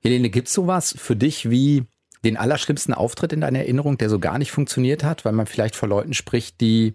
Helene, 0.00 0.30
gibt 0.30 0.48
es 0.48 0.54
sowas 0.54 0.94
für 0.96 1.16
dich 1.16 1.50
wie 1.50 1.84
den 2.24 2.36
allerschlimmsten 2.36 2.94
Auftritt 2.94 3.32
in 3.32 3.40
deiner 3.40 3.60
Erinnerung, 3.60 3.98
der 3.98 4.08
so 4.08 4.20
gar 4.20 4.38
nicht 4.38 4.52
funktioniert 4.52 5.02
hat, 5.02 5.24
weil 5.24 5.32
man 5.32 5.46
vielleicht 5.46 5.74
vor 5.74 5.88
Leuten 5.88 6.14
spricht, 6.14 6.60
die 6.60 6.94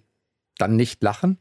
dann 0.58 0.76
nicht 0.76 1.04
lachen? 1.04 1.38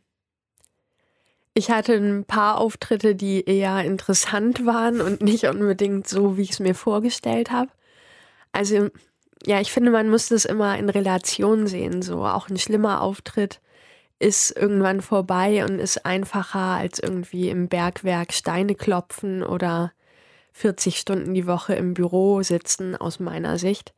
Ich 1.54 1.70
hatte 1.70 1.94
ein 1.94 2.24
paar 2.24 2.58
Auftritte, 2.58 3.14
die 3.14 3.44
eher 3.44 3.82
interessant 3.84 4.66
waren 4.66 5.00
und 5.00 5.22
nicht 5.22 5.44
unbedingt 5.44 6.06
so, 6.06 6.36
wie 6.36 6.42
ich 6.42 6.50
es 6.50 6.60
mir 6.60 6.74
vorgestellt 6.74 7.50
habe. 7.50 7.70
Also, 8.52 8.90
ja, 9.46 9.60
ich 9.60 9.72
finde, 9.72 9.90
man 9.90 10.10
muss 10.10 10.28
das 10.28 10.44
immer 10.44 10.78
in 10.78 10.90
Relation 10.90 11.66
sehen. 11.66 12.02
So, 12.02 12.24
auch 12.24 12.48
ein 12.48 12.58
schlimmer 12.58 13.00
Auftritt 13.00 13.60
ist 14.18 14.56
irgendwann 14.56 15.02
vorbei 15.02 15.64
und 15.64 15.78
ist 15.78 16.06
einfacher 16.06 16.58
als 16.58 16.98
irgendwie 16.98 17.50
im 17.50 17.68
Bergwerk 17.68 18.32
Steine 18.32 18.74
klopfen 18.74 19.42
oder 19.42 19.92
40 20.52 20.98
Stunden 20.98 21.34
die 21.34 21.46
Woche 21.46 21.74
im 21.74 21.92
Büro 21.92 22.42
sitzen, 22.42 22.96
aus 22.96 23.20
meiner 23.20 23.58
Sicht. 23.58 23.92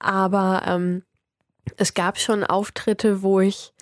Aber 0.00 0.62
ähm, 0.66 1.04
es 1.76 1.94
gab 1.94 2.18
schon 2.18 2.42
Auftritte, 2.42 3.22
wo 3.22 3.38
ich 3.38 3.72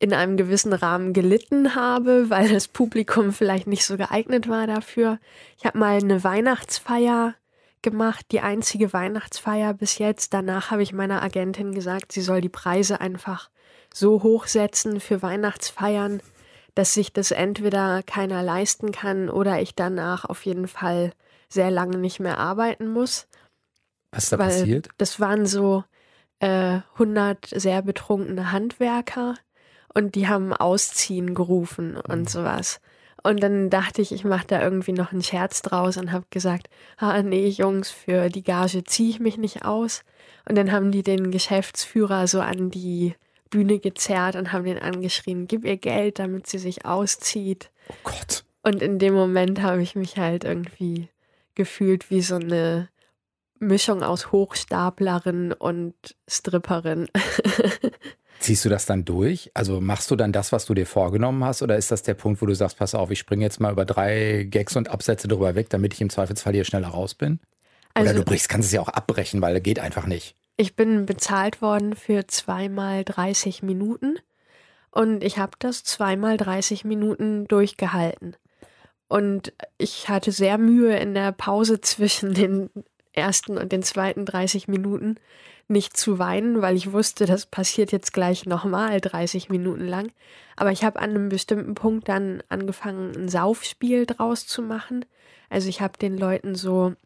in 0.00 0.12
einem 0.12 0.36
gewissen 0.36 0.72
Rahmen 0.74 1.14
gelitten 1.14 1.74
habe, 1.74 2.28
weil 2.30 2.48
das 2.50 2.68
Publikum 2.68 3.32
vielleicht 3.32 3.66
nicht 3.66 3.86
so 3.86 3.96
geeignet 3.96 4.48
war 4.48 4.66
dafür. 4.66 5.18
Ich 5.56 5.64
habe 5.64 5.78
mal 5.78 5.96
eine 5.98 6.22
Weihnachtsfeier 6.22 7.34
gemacht, 7.80 8.26
die 8.32 8.40
einzige 8.40 8.92
Weihnachtsfeier 8.92 9.72
bis 9.72 9.96
jetzt. 9.96 10.34
Danach 10.34 10.70
habe 10.70 10.82
ich 10.82 10.92
meiner 10.92 11.22
Agentin 11.22 11.72
gesagt, 11.72 12.12
sie 12.12 12.20
soll 12.20 12.42
die 12.42 12.50
Preise 12.50 13.00
einfach 13.00 13.48
so 14.00 14.22
hochsetzen 14.22 14.98
für 15.00 15.22
Weihnachtsfeiern, 15.22 16.20
dass 16.74 16.94
sich 16.94 17.12
das 17.12 17.30
entweder 17.30 18.02
keiner 18.02 18.42
leisten 18.42 18.90
kann 18.92 19.28
oder 19.28 19.60
ich 19.60 19.74
danach 19.74 20.24
auf 20.24 20.44
jeden 20.46 20.66
Fall 20.66 21.12
sehr 21.48 21.70
lange 21.70 21.98
nicht 21.98 22.20
mehr 22.20 22.38
arbeiten 22.38 22.88
muss. 22.88 23.28
Was 24.12 24.24
ist 24.24 24.32
da 24.32 24.38
weil 24.38 24.46
passiert? 24.48 24.88
Das 24.98 25.20
waren 25.20 25.46
so 25.46 25.84
äh, 26.40 26.80
100 26.94 27.46
sehr 27.46 27.82
betrunkene 27.82 28.50
Handwerker 28.52 29.34
und 29.94 30.14
die 30.14 30.28
haben 30.28 30.52
Ausziehen 30.52 31.34
gerufen 31.34 31.96
und 31.96 32.20
Mhm. 32.20 32.26
sowas. 32.26 32.80
Und 33.22 33.42
dann 33.42 33.68
dachte 33.68 34.00
ich, 34.00 34.12
ich 34.12 34.24
mache 34.24 34.46
da 34.46 34.62
irgendwie 34.62 34.92
noch 34.92 35.12
einen 35.12 35.22
Scherz 35.22 35.60
draus 35.60 35.98
und 35.98 36.10
habe 36.10 36.24
gesagt, 36.30 36.70
ah 36.96 37.22
nee, 37.22 37.48
Jungs, 37.48 37.90
für 37.90 38.30
die 38.30 38.42
Gage 38.42 38.82
ziehe 38.84 39.10
ich 39.10 39.20
mich 39.20 39.36
nicht 39.36 39.64
aus. 39.64 40.04
Und 40.48 40.56
dann 40.56 40.72
haben 40.72 40.90
die 40.90 41.02
den 41.02 41.30
Geschäftsführer 41.30 42.26
so 42.26 42.40
an 42.40 42.70
die 42.70 43.14
Bühne 43.50 43.78
gezerrt 43.78 44.36
und 44.36 44.52
haben 44.52 44.64
den 44.64 44.78
angeschrien, 44.78 45.46
gib 45.46 45.64
ihr 45.64 45.76
Geld, 45.76 46.18
damit 46.18 46.46
sie 46.46 46.58
sich 46.58 46.86
auszieht. 46.86 47.70
Oh 47.88 47.94
Gott. 48.04 48.44
Und 48.62 48.82
in 48.82 48.98
dem 48.98 49.14
Moment 49.14 49.62
habe 49.62 49.82
ich 49.82 49.94
mich 49.94 50.16
halt 50.16 50.44
irgendwie 50.44 51.08
gefühlt 51.54 52.10
wie 52.10 52.22
so 52.22 52.36
eine 52.36 52.88
Mischung 53.58 54.02
aus 54.02 54.32
Hochstaplerin 54.32 55.52
und 55.52 55.94
Stripperin. 56.28 57.08
Ziehst 58.40 58.64
du 58.64 58.70
das 58.70 58.86
dann 58.86 59.04
durch? 59.04 59.50
Also 59.52 59.82
machst 59.82 60.10
du 60.10 60.16
dann 60.16 60.32
das, 60.32 60.50
was 60.50 60.64
du 60.64 60.72
dir 60.72 60.86
vorgenommen 60.86 61.44
hast? 61.44 61.60
Oder 61.60 61.76
ist 61.76 61.90
das 61.90 62.02
der 62.02 62.14
Punkt, 62.14 62.40
wo 62.40 62.46
du 62.46 62.54
sagst, 62.54 62.78
pass 62.78 62.94
auf, 62.94 63.10
ich 63.10 63.18
springe 63.18 63.44
jetzt 63.44 63.60
mal 63.60 63.72
über 63.72 63.84
drei 63.84 64.46
Gags 64.48 64.76
und 64.76 64.88
Absätze 64.88 65.28
drüber 65.28 65.54
weg, 65.54 65.68
damit 65.68 65.92
ich 65.92 66.00
im 66.00 66.08
Zweifelsfall 66.08 66.54
hier 66.54 66.64
schneller 66.64 66.88
raus 66.88 67.14
bin? 67.14 67.38
Oder 67.94 68.08
Also 68.08 68.14
du 68.20 68.24
brichst, 68.24 68.48
kannst 68.48 68.68
es 68.68 68.72
ja 68.72 68.80
auch 68.80 68.88
abbrechen, 68.88 69.42
weil 69.42 69.52
das 69.52 69.62
geht 69.62 69.78
einfach 69.78 70.06
nicht. 70.06 70.36
Ich 70.60 70.76
bin 70.76 71.06
bezahlt 71.06 71.62
worden 71.62 71.96
für 71.96 72.26
zweimal 72.26 73.02
30 73.02 73.62
Minuten 73.62 74.18
und 74.90 75.24
ich 75.24 75.38
habe 75.38 75.52
das 75.58 75.84
zweimal 75.84 76.36
30 76.36 76.84
Minuten 76.84 77.48
durchgehalten. 77.48 78.36
Und 79.08 79.54
ich 79.78 80.10
hatte 80.10 80.32
sehr 80.32 80.58
Mühe 80.58 80.94
in 80.98 81.14
der 81.14 81.32
Pause 81.32 81.80
zwischen 81.80 82.34
den 82.34 82.68
ersten 83.14 83.56
und 83.56 83.72
den 83.72 83.82
zweiten 83.82 84.26
30 84.26 84.68
Minuten 84.68 85.16
nicht 85.66 85.96
zu 85.96 86.18
weinen, 86.18 86.60
weil 86.60 86.76
ich 86.76 86.92
wusste, 86.92 87.24
das 87.24 87.46
passiert 87.46 87.90
jetzt 87.90 88.12
gleich 88.12 88.44
nochmal 88.44 89.00
30 89.00 89.48
Minuten 89.48 89.86
lang. 89.86 90.12
Aber 90.56 90.72
ich 90.72 90.84
habe 90.84 91.00
an 91.00 91.10
einem 91.10 91.30
bestimmten 91.30 91.74
Punkt 91.74 92.06
dann 92.06 92.42
angefangen, 92.50 93.16
ein 93.16 93.28
Saufspiel 93.30 94.04
draus 94.04 94.46
zu 94.46 94.60
machen. 94.60 95.06
Also 95.48 95.70
ich 95.70 95.80
habe 95.80 95.96
den 95.96 96.18
Leuten 96.18 96.54
so 96.54 96.96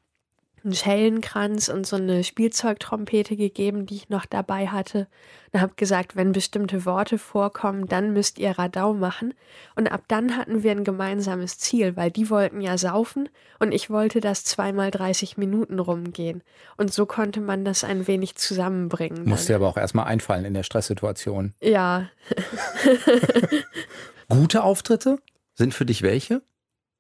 einen 0.65 0.75
Schellenkranz 0.75 1.69
und 1.69 1.87
so 1.87 1.97
eine 1.97 2.25
Spielzeugtrompete 2.25 3.37
gegeben, 3.37 3.87
die 3.87 3.97
ich 3.97 4.09
noch 4.09 4.27
dabei 4.27 4.69
hatte. 4.69 5.07
Und 5.53 5.61
habe 5.61 5.75
gesagt, 5.77 6.17
wenn 6.17 6.33
bestimmte 6.33 6.85
Worte 6.85 7.19
vorkommen, 7.19 7.87
dann 7.87 8.13
müsst 8.13 8.39
ihr 8.39 8.51
Radau 8.53 8.95
machen. 8.95 9.35
Und 9.77 9.93
ab 9.93 10.03
dann 10.09 10.37
hatten 10.37 10.63
wir 10.63 10.73
ein 10.73 10.85
gemeinsames 10.85 11.59
Ziel, 11.59 11.97
weil 11.97 12.11
die 12.11 12.31
wollten 12.31 12.61
ja 12.61 12.77
saufen 12.79 13.29
und 13.61 13.73
ich 13.73 13.91
wollte, 13.91 14.21
dass 14.21 14.45
zweimal 14.45 14.91
30 14.91 15.37
Minuten 15.37 15.79
rumgehen. 15.79 16.43
Und 16.77 16.93
so 16.93 17.07
konnte 17.07 17.41
man 17.41 17.65
das 17.65 17.85
ein 17.85 18.09
wenig 18.09 18.35
zusammenbringen. 18.37 19.29
Muss 19.29 19.47
dir 19.47 19.53
dann. 19.53 19.63
aber 19.63 19.69
auch 19.69 19.77
erstmal 19.77 20.07
einfallen 20.07 20.45
in 20.45 20.55
der 20.55 20.65
Stresssituation. 20.65 21.55
Ja, 21.61 22.09
Gute 24.29 24.63
Auftritte 24.63 25.19
sind 25.55 25.75
für 25.75 25.85
dich 25.85 26.03
welche? 26.03 26.43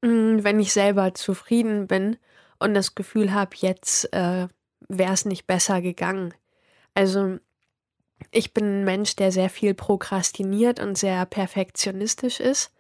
Mm, 0.02 0.42
wenn 0.42 0.61
ich 0.61 0.73
selber 0.73 1.14
zufrieden 1.14 1.87
bin 1.87 2.16
und 2.64 2.75
das 2.75 2.94
Gefühl 2.94 3.33
habe, 3.33 3.50
jetzt 3.56 4.12
äh, 4.12 4.49
wäre 4.88 5.12
es 5.12 5.25
nicht 5.25 5.47
besser 5.47 5.80
gegangen. 5.80 6.35
Also 6.94 7.38
ich 8.30 8.54
bin 8.54 8.80
ein 8.80 8.85
Mensch, 8.85 9.16
der 9.16 9.33
sehr 9.33 9.50
viel 9.50 9.75
prokrastiniert 9.75 10.80
und 10.80 10.97
sehr 10.97 11.26
perfektionistisch 11.26 12.40
ist. 12.40 12.73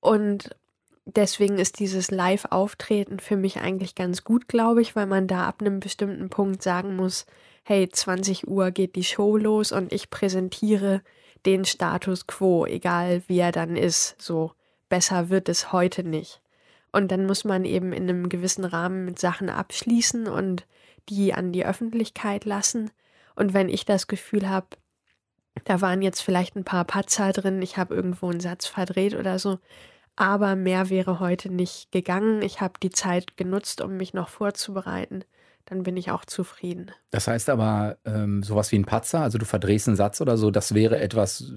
Und 0.00 0.56
deswegen 1.04 1.58
ist 1.58 1.78
dieses 1.78 2.10
Live-Auftreten 2.10 3.20
für 3.20 3.36
mich 3.36 3.58
eigentlich 3.60 3.94
ganz 3.94 4.24
gut, 4.24 4.48
glaube 4.48 4.82
ich, 4.82 4.96
weil 4.96 5.06
man 5.06 5.26
da 5.26 5.46
ab 5.46 5.60
einem 5.60 5.80
bestimmten 5.80 6.30
Punkt 6.30 6.62
sagen 6.62 6.96
muss, 6.96 7.26
hey, 7.64 7.88
20 7.88 8.48
Uhr 8.48 8.70
geht 8.70 8.96
die 8.96 9.04
Show 9.04 9.36
los 9.36 9.72
und 9.72 9.92
ich 9.92 10.10
präsentiere 10.10 11.02
den 11.46 11.64
Status 11.64 12.26
quo, 12.26 12.66
egal 12.66 13.22
wie 13.26 13.38
er 13.38 13.52
dann 13.52 13.76
ist. 13.76 14.20
So 14.20 14.52
besser 14.88 15.28
wird 15.28 15.48
es 15.48 15.72
heute 15.72 16.02
nicht. 16.02 16.41
Und 16.92 17.10
dann 17.10 17.26
muss 17.26 17.44
man 17.44 17.64
eben 17.64 17.92
in 17.92 18.08
einem 18.08 18.28
gewissen 18.28 18.64
Rahmen 18.64 19.04
mit 19.04 19.18
Sachen 19.18 19.48
abschließen 19.48 20.28
und 20.28 20.66
die 21.08 21.34
an 21.34 21.52
die 21.52 21.64
Öffentlichkeit 21.64 22.44
lassen. 22.44 22.90
Und 23.34 23.54
wenn 23.54 23.68
ich 23.68 23.84
das 23.84 24.06
Gefühl 24.06 24.48
habe, 24.48 24.68
da 25.64 25.80
waren 25.80 26.02
jetzt 26.02 26.20
vielleicht 26.20 26.54
ein 26.54 26.64
paar 26.64 26.84
Patzer 26.84 27.32
drin, 27.32 27.62
ich 27.62 27.76
habe 27.76 27.94
irgendwo 27.94 28.28
einen 28.28 28.40
Satz 28.40 28.66
verdreht 28.66 29.14
oder 29.14 29.38
so, 29.38 29.58
aber 30.16 30.56
mehr 30.56 30.90
wäre 30.90 31.20
heute 31.20 31.50
nicht 31.50 31.90
gegangen. 31.90 32.42
Ich 32.42 32.60
habe 32.60 32.74
die 32.82 32.90
Zeit 32.90 33.36
genutzt, 33.36 33.80
um 33.80 33.96
mich 33.96 34.12
noch 34.12 34.28
vorzubereiten. 34.28 35.24
Dann 35.66 35.84
bin 35.84 35.96
ich 35.96 36.10
auch 36.10 36.24
zufrieden. 36.24 36.90
Das 37.10 37.28
heißt 37.28 37.48
aber, 37.48 37.96
ähm, 38.04 38.42
sowas 38.42 38.72
wie 38.72 38.78
ein 38.78 38.84
Patzer, 38.84 39.20
also 39.20 39.38
du 39.38 39.44
verdrehst 39.44 39.86
einen 39.88 39.96
Satz 39.96 40.20
oder 40.20 40.36
so, 40.36 40.50
das 40.50 40.74
wäre 40.74 40.98
etwas, 40.98 41.52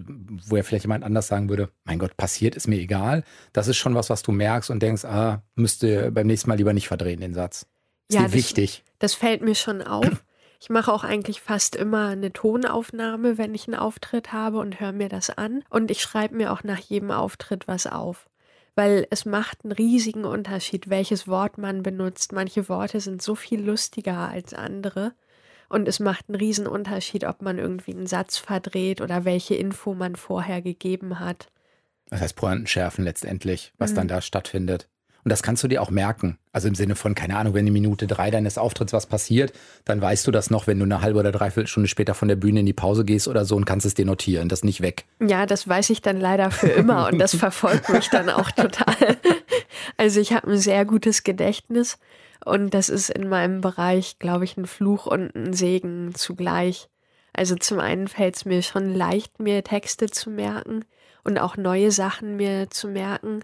wo 0.48 0.56
ja 0.58 0.64
vielleicht 0.64 0.86
jemand 0.86 1.04
anders 1.04 1.28
sagen 1.28 1.50
würde, 1.50 1.70
mein 1.84 2.00
Gott, 2.00 2.16
passiert, 2.16 2.56
ist 2.56 2.68
mir 2.68 2.80
egal. 2.80 3.24
Das 3.52 3.68
ist 3.68 3.78
schon 3.78 3.96
was, 3.96 4.10
was 4.10 4.22
du 4.22 4.32
merkst 4.32 4.70
und 4.70 4.82
denkst, 4.82 5.06
ah, 5.06 5.42
müsste 5.56 6.12
beim 6.12 6.28
nächsten 6.28 6.50
Mal 6.50 6.56
lieber 6.58 6.74
nicht 6.74 6.88
verdrehen, 6.88 7.20
den 7.20 7.34
Satz. 7.34 7.66
Ist 8.08 8.16
Ja, 8.16 8.20
dir 8.22 8.26
das- 8.28 8.34
wichtig. 8.34 8.84
Das 9.00 9.16
fällt 9.16 9.42
mir 9.42 9.56
schon 9.56 9.82
auf. 9.82 10.24
Ich 10.60 10.70
mache 10.70 10.92
auch 10.94 11.04
eigentlich 11.04 11.42
fast 11.42 11.76
immer 11.76 12.08
eine 12.08 12.32
Tonaufnahme, 12.32 13.38
wenn 13.38 13.54
ich 13.54 13.68
einen 13.68 13.76
Auftritt 13.76 14.32
habe 14.32 14.60
und 14.60 14.80
höre 14.80 14.94
mir 14.94 15.10
das 15.10 15.30
an. 15.30 15.64
Und 15.70 15.92
ich 15.92 16.02
schreibe 16.02 16.36
mir 16.36 16.52
auch 16.54 16.64
nach 16.64 16.80
jedem 16.80 17.12
Auftritt 17.12 17.68
was 17.68 17.88
auf. 17.88 18.28
Weil 18.76 19.08
es 19.10 19.26
macht 19.26 19.64
einen 19.64 19.72
riesigen 19.72 20.26
Unterschied, 20.26 20.90
welches 20.90 21.28
Wort 21.28 21.58
man 21.58 21.82
benutzt. 21.82 22.34
Manche 22.34 22.68
Worte 22.68 23.00
sind 23.00 23.22
so 23.22 23.36
viel 23.36 23.62
lustiger 23.62 24.30
als 24.30 24.54
andere. 24.54 25.14
Und 25.70 25.88
es 25.88 26.00
macht 26.00 26.26
einen 26.28 26.36
riesen 26.36 26.68
Unterschied, 26.68 27.24
ob 27.24 27.42
man 27.42 27.58
irgendwie 27.58 27.92
einen 27.92 28.06
Satz 28.08 28.38
verdreht 28.38 29.02
oder 29.02 29.26
welche 29.26 29.56
Info 29.56 29.94
man 29.96 30.16
vorher 30.16 30.62
gegeben 30.62 31.20
hat. 31.20 31.48
Das 32.10 32.22
heißt, 32.22 32.36
Pointen 32.36 32.68
schärfen 32.68 33.04
letztendlich, 33.04 33.74
was 33.78 33.92
Mhm. 33.92 33.96
dann 33.96 34.08
da 34.10 34.22
stattfindet. 34.22 34.88
Und 35.26 35.32
das 35.32 35.42
kannst 35.42 35.64
du 35.64 35.68
dir 35.68 35.82
auch 35.82 35.90
merken. 35.90 36.38
Also 36.54 36.68
im 36.68 36.76
Sinne 36.76 36.96
von, 36.96 37.16
keine 37.16 37.36
Ahnung, 37.36 37.56
wenn 37.56 37.66
in 37.66 37.74
Minute 37.74 38.06
drei 38.06 38.30
deines 38.30 38.60
Auftritts 38.60 38.94
was 38.94 39.08
passiert, 39.08 39.54
dann 39.84 40.00
weißt 40.00 40.28
du 40.28 40.32
das 40.32 40.52
noch, 40.52 40.68
wenn 40.68 40.78
du 40.78 40.86
eine 40.86 41.02
halbe 41.02 41.18
oder 41.18 41.32
dreiviertel 41.32 41.68
Stunde 41.68 41.90
später 41.90 42.14
von 42.14 42.28
der 42.28 42.36
Bühne 42.36 42.60
in 42.60 42.68
die 42.68 42.74
Pause 42.74 43.04
gehst 43.04 43.28
oder 43.28 43.44
so 43.44 43.56
und 43.56 43.66
kannst 43.66 43.88
es 43.88 43.96
dir 43.96 44.06
notieren. 44.06 44.50
Das 44.50 44.64
nicht 44.64 44.82
weg. 44.82 45.06
Ja, 45.20 45.48
das 45.48 45.68
weiß 45.68 45.90
ich 45.90 46.04
dann 46.04 46.20
leider 46.20 46.52
für 46.52 46.68
immer 46.68 47.10
und 47.12 47.18
das 47.18 47.36
verfolgt 47.36 47.90
mich 47.90 48.10
dann 48.10 48.30
auch 48.30 48.52
total. 48.52 48.96
Also 49.98 50.20
ich 50.20 50.34
habe 50.34 50.52
ein 50.52 50.58
sehr 50.58 50.84
gutes 50.84 51.24
Gedächtnis 51.24 52.00
und 52.44 52.74
das 52.74 52.90
ist 52.90 53.10
in 53.10 53.30
meinem 53.30 53.62
Bereich, 53.62 54.18
glaube 54.20 54.46
ich, 54.46 54.58
ein 54.58 54.66
Fluch 54.66 55.06
und 55.06 55.36
ein 55.36 55.54
Segen 55.54 56.14
zugleich. 56.16 56.90
Also 57.34 57.56
zum 57.56 57.80
einen 57.80 58.08
fällt 58.08 58.36
es 58.36 58.46
mir 58.46 58.62
schon 58.62 58.94
leicht, 58.94 59.40
mir 59.40 59.64
Texte 59.64 60.08
zu 60.08 60.30
merken 60.30 60.86
und 61.24 61.40
auch 61.40 61.58
neue 61.58 61.92
Sachen 61.92 62.36
mir 62.36 62.70
zu 62.70 62.88
merken. 62.88 63.44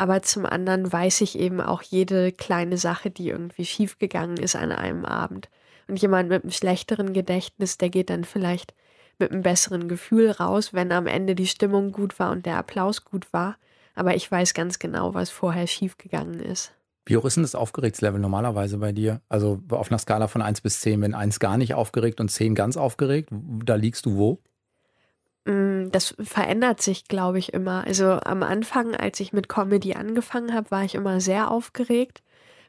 Aber 0.00 0.22
zum 0.22 0.46
anderen 0.46 0.90
weiß 0.90 1.20
ich 1.20 1.38
eben 1.38 1.60
auch 1.60 1.82
jede 1.82 2.32
kleine 2.32 2.78
Sache, 2.78 3.10
die 3.10 3.28
irgendwie 3.28 3.66
schiefgegangen 3.66 4.38
ist 4.38 4.56
an 4.56 4.72
einem 4.72 5.04
Abend. 5.04 5.50
Und 5.88 6.00
jemand 6.00 6.30
mit 6.30 6.42
einem 6.42 6.52
schlechteren 6.52 7.12
Gedächtnis, 7.12 7.76
der 7.76 7.90
geht 7.90 8.08
dann 8.08 8.24
vielleicht 8.24 8.72
mit 9.18 9.30
einem 9.30 9.42
besseren 9.42 9.88
Gefühl 9.88 10.30
raus, 10.30 10.72
wenn 10.72 10.90
am 10.90 11.06
Ende 11.06 11.34
die 11.34 11.46
Stimmung 11.46 11.92
gut 11.92 12.18
war 12.18 12.30
und 12.30 12.46
der 12.46 12.56
Applaus 12.56 13.04
gut 13.04 13.30
war. 13.34 13.58
Aber 13.94 14.14
ich 14.14 14.32
weiß 14.32 14.54
ganz 14.54 14.78
genau, 14.78 15.12
was 15.12 15.28
vorher 15.28 15.66
schiefgegangen 15.66 16.40
ist. 16.40 16.72
Wie 17.04 17.18
hoch 17.18 17.26
ist 17.26 17.36
denn 17.36 17.44
das 17.44 17.54
Aufgeregtslevel 17.54 18.20
normalerweise 18.20 18.78
bei 18.78 18.92
dir? 18.92 19.20
Also 19.28 19.60
auf 19.68 19.90
einer 19.90 19.98
Skala 19.98 20.28
von 20.28 20.40
1 20.40 20.62
bis 20.62 20.80
10, 20.80 21.02
wenn 21.02 21.14
1 21.14 21.40
gar 21.40 21.58
nicht 21.58 21.74
aufgeregt 21.74 22.22
und 22.22 22.30
10 22.30 22.54
ganz 22.54 22.78
aufgeregt, 22.78 23.28
da 23.32 23.74
liegst 23.74 24.06
du 24.06 24.16
wo? 24.16 24.38
Mm, 25.44 25.90
das 25.90 26.14
verändert 26.20 26.82
sich, 26.82 27.04
glaube 27.08 27.38
ich, 27.38 27.52
immer. 27.52 27.84
Also 27.86 28.12
am 28.24 28.42
Anfang, 28.42 28.94
als 28.94 29.20
ich 29.20 29.32
mit 29.32 29.48
Comedy 29.48 29.94
angefangen 29.94 30.54
habe, 30.54 30.70
war 30.70 30.84
ich 30.84 30.94
immer 30.94 31.20
sehr 31.20 31.50
aufgeregt, 31.50 32.22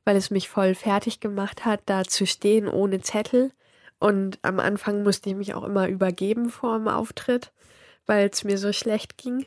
weil 0.05 0.15
es 0.15 0.31
mich 0.31 0.49
voll 0.49 0.75
fertig 0.75 1.19
gemacht 1.19 1.65
hat, 1.65 1.81
da 1.85 2.03
zu 2.03 2.25
stehen 2.25 2.67
ohne 2.67 3.01
Zettel. 3.01 3.51
Und 3.99 4.39
am 4.41 4.59
Anfang 4.59 5.03
musste 5.03 5.29
ich 5.29 5.35
mich 5.35 5.53
auch 5.53 5.63
immer 5.63 5.87
übergeben 5.87 6.49
vor 6.49 6.77
dem 6.77 6.87
Auftritt, 6.87 7.51
weil 8.07 8.29
es 8.31 8.43
mir 8.43 8.57
so 8.57 8.73
schlecht 8.73 9.17
ging. 9.17 9.45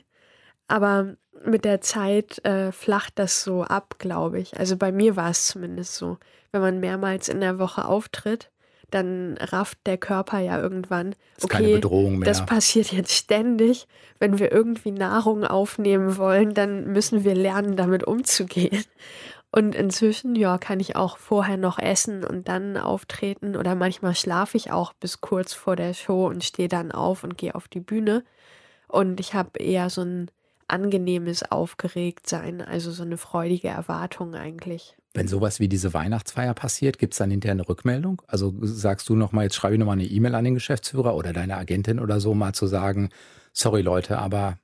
Aber 0.69 1.17
mit 1.45 1.65
der 1.65 1.81
Zeit 1.81 2.45
äh, 2.45 2.73
flacht 2.73 3.19
das 3.19 3.43
so 3.43 3.65
ab, 3.65 3.97
glaube 3.99 4.41
ich. 4.41 4.57
Also 4.59 4.77
bei 4.77 4.93
mir 4.93 5.17
war 5.17 5.31
es 5.31 5.47
zumindest 5.49 5.97
so. 5.97 6.19
Wenn 6.53 6.61
man 6.61 6.81
mehrmals 6.81 7.29
in 7.29 7.41
der 7.41 7.59
Woche 7.59 7.85
auftritt, 7.85 8.51
dann 8.91 9.37
rafft 9.41 9.79
der 9.87 9.99
Körper 9.99 10.39
ja 10.39 10.59
irgendwann, 10.61 11.15
das 11.37 11.45
okay, 11.45 11.81
das 12.25 12.47
passiert 12.47 12.93
jetzt 12.93 13.13
ständig. 13.13 13.87
Wenn 14.19 14.39
wir 14.39 14.53
irgendwie 14.53 14.93
Nahrung 14.93 15.45
aufnehmen 15.45 16.17
wollen, 16.17 16.55
dann 16.55 16.93
müssen 16.93 17.25
wir 17.25 17.35
lernen, 17.35 17.77
damit 17.77 18.05
umzugehen. 18.05 18.85
Und 19.51 19.77
inzwischen, 19.77 20.35
ja, 20.35 20.59
kann 20.59 20.81
ich 20.81 20.97
auch 20.97 21.17
vorher 21.17 21.57
noch 21.57 21.79
essen 21.79 22.25
und 22.25 22.49
dann 22.49 22.77
auftreten. 22.77 23.55
Oder 23.55 23.77
manchmal 23.77 24.17
schlafe 24.17 24.57
ich 24.57 24.73
auch 24.73 24.93
bis 24.95 25.21
kurz 25.21 25.53
vor 25.53 25.77
der 25.77 25.95
Show 25.95 26.27
und 26.27 26.43
stehe 26.43 26.67
dann 26.67 26.91
auf 26.91 27.23
und 27.23 27.39
gehe 27.39 27.55
auf 27.55 27.69
die 27.69 27.79
Bühne. 27.79 28.25
Und 28.89 29.21
ich 29.21 29.35
habe 29.35 29.61
eher 29.61 29.91
so 29.91 30.03
ein 30.03 30.31
angenehmes 30.67 31.51
Aufgeregtsein, 31.53 32.63
also 32.63 32.91
so 32.91 33.05
eine 33.05 33.17
freudige 33.17 33.69
Erwartung 33.69 34.35
eigentlich. 34.35 34.97
Wenn 35.15 35.29
sowas 35.29 35.61
wie 35.61 35.69
diese 35.69 35.95
Weihnachtsfeier 35.95 36.55
passiert, 36.55 36.99
gibt 36.99 37.15
es 37.15 37.19
dann 37.19 37.31
hinterher 37.31 37.53
eine 37.53 37.69
Rückmeldung? 37.69 38.21
Also 38.27 38.53
sagst 38.63 39.09
du 39.09 39.15
nochmal, 39.15 39.45
jetzt 39.45 39.55
schreibe 39.55 39.75
ich 39.75 39.79
nochmal 39.79 39.97
eine 39.97 40.07
E-Mail 40.07 40.35
an 40.35 40.45
den 40.45 40.55
Geschäftsführer 40.55 41.15
oder 41.15 41.33
deine 41.33 41.57
Agentin 41.57 42.01
oder 42.01 42.19
so, 42.19 42.35
mal 42.35 42.53
zu 42.53 42.67
sagen, 42.67 43.11
sorry 43.53 43.83
Leute, 43.83 44.19
aber 44.19 44.59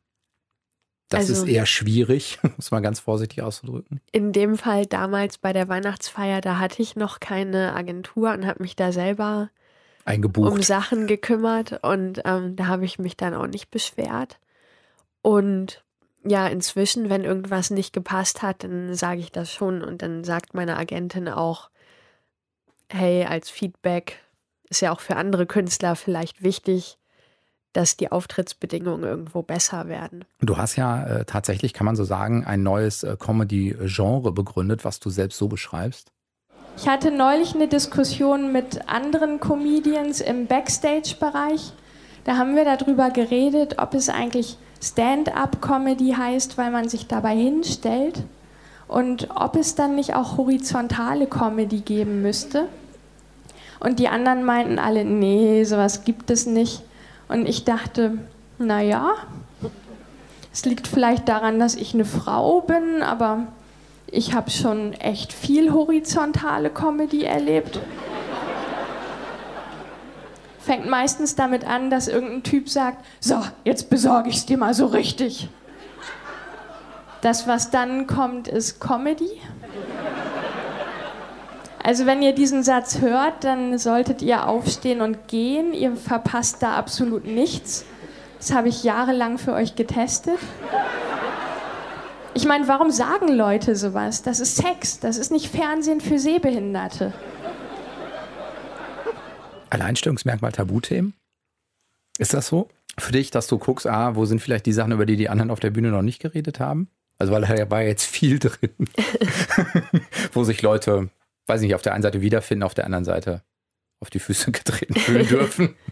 das 1.09 1.29
also, 1.29 1.45
ist 1.45 1.49
eher 1.49 1.67
schwierig, 1.67 2.41
muss 2.57 2.73
man 2.73 2.83
ganz 2.83 2.99
vorsichtig 2.99 3.43
auszudrücken. 3.43 4.01
In 4.11 4.33
dem 4.33 4.57
Fall 4.57 4.87
damals 4.87 5.39
bei 5.39 5.53
der 5.53 5.69
Weihnachtsfeier, 5.69 6.41
da 6.41 6.59
hatte 6.59 6.83
ich 6.83 6.97
noch 6.97 7.21
keine 7.21 7.75
Agentur 7.75 8.33
und 8.33 8.45
habe 8.45 8.63
mich 8.63 8.75
da 8.75 8.91
selber 8.91 9.51
Eingebucht. 10.05 10.51
um 10.51 10.63
Sachen 10.63 11.07
gekümmert 11.07 11.85
und 11.85 12.23
ähm, 12.25 12.57
da 12.57 12.67
habe 12.67 12.85
ich 12.85 12.99
mich 12.99 13.17
dann 13.17 13.35
auch 13.35 13.47
nicht 13.47 13.71
beschwert. 13.71 14.41
Und 15.23 15.85
ja, 16.25 16.47
inzwischen, 16.47 17.09
wenn 17.09 17.25
irgendwas 17.25 17.71
nicht 17.71 17.93
gepasst 17.93 18.43
hat, 18.43 18.65
dann 18.65 18.95
sage 18.95 19.21
ich 19.21 19.33
das 19.33 19.51
schon 19.53 19.83
und 19.83 20.03
dann 20.03 20.25
sagt 20.25 20.55
meine 20.55 20.77
Agentin 20.77 21.29
auch, 21.29 21.71
hey, 22.89 23.25
als 23.25 23.49
Feedback 23.49 24.19
ist 24.69 24.81
ja 24.81 24.93
auch 24.93 25.01
für 25.01 25.17
andere 25.17 25.47
Künstler 25.47 25.97
vielleicht 25.97 26.43
wichtig, 26.43 26.99
dass 27.73 27.97
die 27.97 28.11
Auftrittsbedingungen 28.11 29.05
irgendwo 29.05 29.43
besser 29.43 29.89
werden. 29.89 30.25
Du 30.41 30.57
hast 30.57 30.77
ja 30.77 31.05
äh, 31.07 31.25
tatsächlich, 31.25 31.73
kann 31.73 31.85
man 31.85 31.97
so 31.97 32.05
sagen, 32.05 32.45
ein 32.45 32.63
neues 32.63 33.05
äh, 33.05 33.17
Comedy-Genre 33.17 34.33
begründet, 34.33 34.85
was 34.85 34.99
du 34.99 35.09
selbst 35.09 35.39
so 35.39 35.49
beschreibst. 35.49 36.13
Ich 36.77 36.89
hatte 36.89 37.11
neulich 37.11 37.55
eine 37.55 37.69
Diskussion 37.69 38.53
mit 38.53 38.89
anderen 38.89 39.39
Comedians 39.39 40.21
im 40.21 40.47
Backstage-Bereich. 40.47 41.73
Da 42.25 42.37
haben 42.37 42.57
wir 42.57 42.65
darüber 42.65 43.11
geredet, 43.11 43.79
ob 43.79 43.95
es 43.95 44.09
eigentlich 44.09 44.59
Stand-up-Comedy 44.83 46.15
heißt, 46.17 46.57
weil 46.59 46.71
man 46.71 46.89
sich 46.89 47.07
dabei 47.07 47.37
hinstellt 47.37 48.23
und 48.89 49.29
ob 49.35 49.57
es 49.57 49.75
dann 49.75 49.95
nicht 49.95 50.15
auch 50.15 50.37
horizontale 50.37 51.27
Comedy 51.27 51.81
geben 51.81 52.23
müsste. 52.23 52.67
Und 53.79 53.99
die 53.99 54.09
anderen 54.09 54.45
meinten 54.45 54.79
alle, 54.79 55.05
nee, 55.05 55.65
sowas 55.65 56.05
gibt 56.05 56.31
es 56.31 56.47
nicht. 56.47 56.83
Und 57.29 57.47
ich 57.47 57.65
dachte, 57.65 58.19
naja, 58.59 59.13
es 60.53 60.65
liegt 60.65 60.89
vielleicht 60.89 61.29
daran, 61.29 61.59
dass 61.59 61.77
ich 61.77 61.95
eine 61.95 62.05
Frau 62.05 62.61
bin, 62.61 63.03
aber 63.03 63.47
ich 64.07 64.35
habe 64.35 64.51
schon 64.51 64.93
echt 64.95 65.33
viel 65.33 65.73
horizontale 65.73 66.71
Comedy 66.71 67.23
erlebt 67.23 67.81
fängt 70.71 70.89
meistens 70.89 71.35
damit 71.35 71.65
an, 71.65 71.91
dass 71.91 72.07
irgendein 72.07 72.45
Typ 72.45 72.69
sagt, 72.69 73.05
so, 73.19 73.41
jetzt 73.65 73.91
besorge 73.91 74.29
ich 74.29 74.37
es 74.37 74.47
dir 74.47 74.57
mal 74.57 74.73
so 74.73 74.87
richtig. 74.87 75.49
Das, 77.23 77.49
was 77.49 77.71
dann 77.71 78.07
kommt, 78.07 78.47
ist 78.47 78.81
Comedy. 78.81 79.41
Also 81.83 82.07
wenn 82.07 82.23
ihr 82.23 82.37
diesen 82.37 82.63
Satz 82.63 83.01
hört, 83.01 83.43
dann 83.43 83.79
solltet 83.79 84.23
ihr 84.23 84.47
aufstehen 84.47 85.01
und 85.01 85.27
gehen. 85.27 85.75
Ihr 85.75 85.97
verpasst 85.97 86.63
da 86.63 86.77
absolut 86.77 87.25
nichts. 87.25 87.85
Das 88.39 88.53
habe 88.53 88.69
ich 88.69 88.85
jahrelang 88.85 89.39
für 89.39 89.55
euch 89.55 89.75
getestet. 89.75 90.39
Ich 92.33 92.47
meine, 92.47 92.69
warum 92.69 92.93
sagen 92.93 93.27
Leute 93.27 93.75
sowas? 93.75 94.23
Das 94.23 94.39
ist 94.39 94.55
Sex, 94.55 95.01
das 95.01 95.19
ist 95.19 95.33
nicht 95.33 95.49
Fernsehen 95.51 96.01
für 96.01 96.21
Sehbehinderte. 96.21 97.13
Alleinstellungsmerkmal 99.71 100.53
Tabuthemen? 100.53 101.15
Ist 102.19 102.35
das 102.35 102.49
so? 102.49 102.69
Für 102.99 103.13
dich, 103.13 103.31
dass 103.31 103.47
du 103.47 103.59
guckst, 103.59 103.87
ah, 103.87 104.15
wo 104.15 104.25
sind 104.27 104.41
vielleicht 104.41 104.67
die 104.67 104.73
Sachen, 104.73 104.93
über 104.93 105.07
die 105.07 105.17
die 105.17 105.29
anderen 105.29 105.51
auf 105.51 105.61
der 105.61 105.71
Bühne 105.71 105.91
noch 105.91 106.03
nicht 106.03 106.21
geredet 106.21 106.61
haben? 106.61 106.89
Also, 107.19 107.33
weil 107.33 107.43
da 107.43 107.71
war 107.71 107.83
jetzt 107.83 108.05
viel 108.05 108.39
drin, 108.39 108.71
wo 110.33 110.45
sich 110.45 110.63
Leute, 110.63 111.11
weiß 111.47 111.61
nicht, 111.61 111.75
auf 111.75 111.83
der 111.83 111.95
einen 111.95 112.03
Seite 112.03 112.21
wiederfinden, 112.21 112.63
auf 112.63 112.75
der 112.75 112.87
anderen 112.87 113.05
Seite 113.05 113.43
auf 114.01 114.11
die 114.11 114.19
Füße 114.19 114.51
getreten 114.53 114.95
fühlen 114.95 115.27
dürfen. 115.27 115.77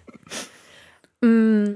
Mm, 1.21 1.75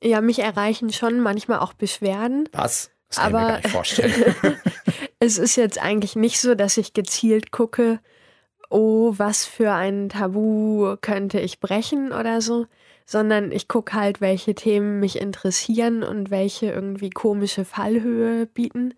ja, 0.00 0.20
mich 0.20 0.38
erreichen 0.38 0.92
schon 0.92 1.18
manchmal 1.18 1.58
auch 1.58 1.72
Beschwerden. 1.72 2.48
Was? 2.52 2.92
Das 3.08 3.16
kann 3.16 3.34
aber 3.34 3.38
ich 3.38 3.42
mir 3.42 3.48
gar 3.48 3.58
nicht 3.58 3.70
vorstellen. 3.70 4.34
es 5.18 5.38
ist 5.38 5.56
jetzt 5.56 5.82
eigentlich 5.82 6.14
nicht 6.14 6.38
so, 6.38 6.54
dass 6.54 6.76
ich 6.76 6.92
gezielt 6.92 7.50
gucke, 7.50 7.98
oh, 8.70 9.14
was 9.16 9.44
für 9.46 9.72
ein 9.72 10.08
Tabu 10.08 10.96
könnte 11.00 11.40
ich 11.40 11.60
brechen 11.60 12.12
oder 12.12 12.40
so, 12.40 12.66
sondern 13.06 13.52
ich 13.52 13.68
gucke 13.68 13.94
halt, 13.94 14.20
welche 14.20 14.54
Themen 14.54 15.00
mich 15.00 15.20
interessieren 15.20 16.02
und 16.02 16.30
welche 16.30 16.66
irgendwie 16.66 17.10
komische 17.10 17.64
Fallhöhe 17.64 18.46
bieten. 18.46 18.94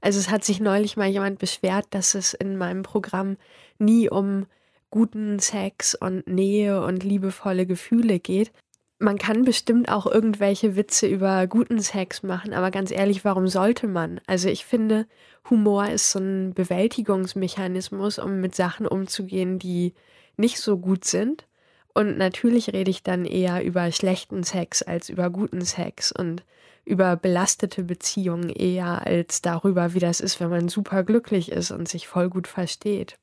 Also 0.00 0.18
es 0.18 0.30
hat 0.30 0.44
sich 0.44 0.60
neulich 0.60 0.96
mal 0.96 1.08
jemand 1.08 1.38
beschwert, 1.38 1.86
dass 1.90 2.14
es 2.14 2.34
in 2.34 2.58
meinem 2.58 2.82
Programm 2.82 3.38
nie 3.78 4.10
um 4.10 4.46
guten 4.90 5.38
Sex 5.38 5.94
und 5.94 6.26
Nähe 6.26 6.84
und 6.84 7.02
liebevolle 7.02 7.66
Gefühle 7.66 8.20
geht. 8.20 8.52
Man 8.98 9.18
kann 9.18 9.44
bestimmt 9.44 9.88
auch 9.88 10.06
irgendwelche 10.06 10.76
Witze 10.76 11.06
über 11.06 11.46
guten 11.46 11.80
Sex 11.80 12.22
machen, 12.22 12.52
aber 12.52 12.70
ganz 12.70 12.90
ehrlich, 12.90 13.24
warum 13.24 13.48
sollte 13.48 13.88
man? 13.88 14.20
Also 14.26 14.48
ich 14.48 14.64
finde, 14.64 15.06
Humor 15.50 15.88
ist 15.88 16.12
so 16.12 16.20
ein 16.20 16.54
Bewältigungsmechanismus, 16.54 18.18
um 18.18 18.40
mit 18.40 18.54
Sachen 18.54 18.86
umzugehen, 18.86 19.58
die 19.58 19.94
nicht 20.36 20.58
so 20.60 20.78
gut 20.78 21.04
sind. 21.04 21.46
Und 21.92 22.18
natürlich 22.18 22.72
rede 22.72 22.90
ich 22.90 23.02
dann 23.02 23.24
eher 23.24 23.64
über 23.64 23.90
schlechten 23.92 24.42
Sex 24.42 24.82
als 24.82 25.08
über 25.08 25.30
guten 25.30 25.60
Sex 25.60 26.10
und 26.10 26.44
über 26.84 27.16
belastete 27.16 27.82
Beziehungen 27.84 28.48
eher 28.50 29.06
als 29.06 29.42
darüber, 29.42 29.94
wie 29.94 30.00
das 30.00 30.20
ist, 30.20 30.40
wenn 30.40 30.50
man 30.50 30.68
super 30.68 31.02
glücklich 31.04 31.50
ist 31.50 31.70
und 31.70 31.88
sich 31.88 32.08
voll 32.08 32.28
gut 32.28 32.46
versteht. 32.46 33.18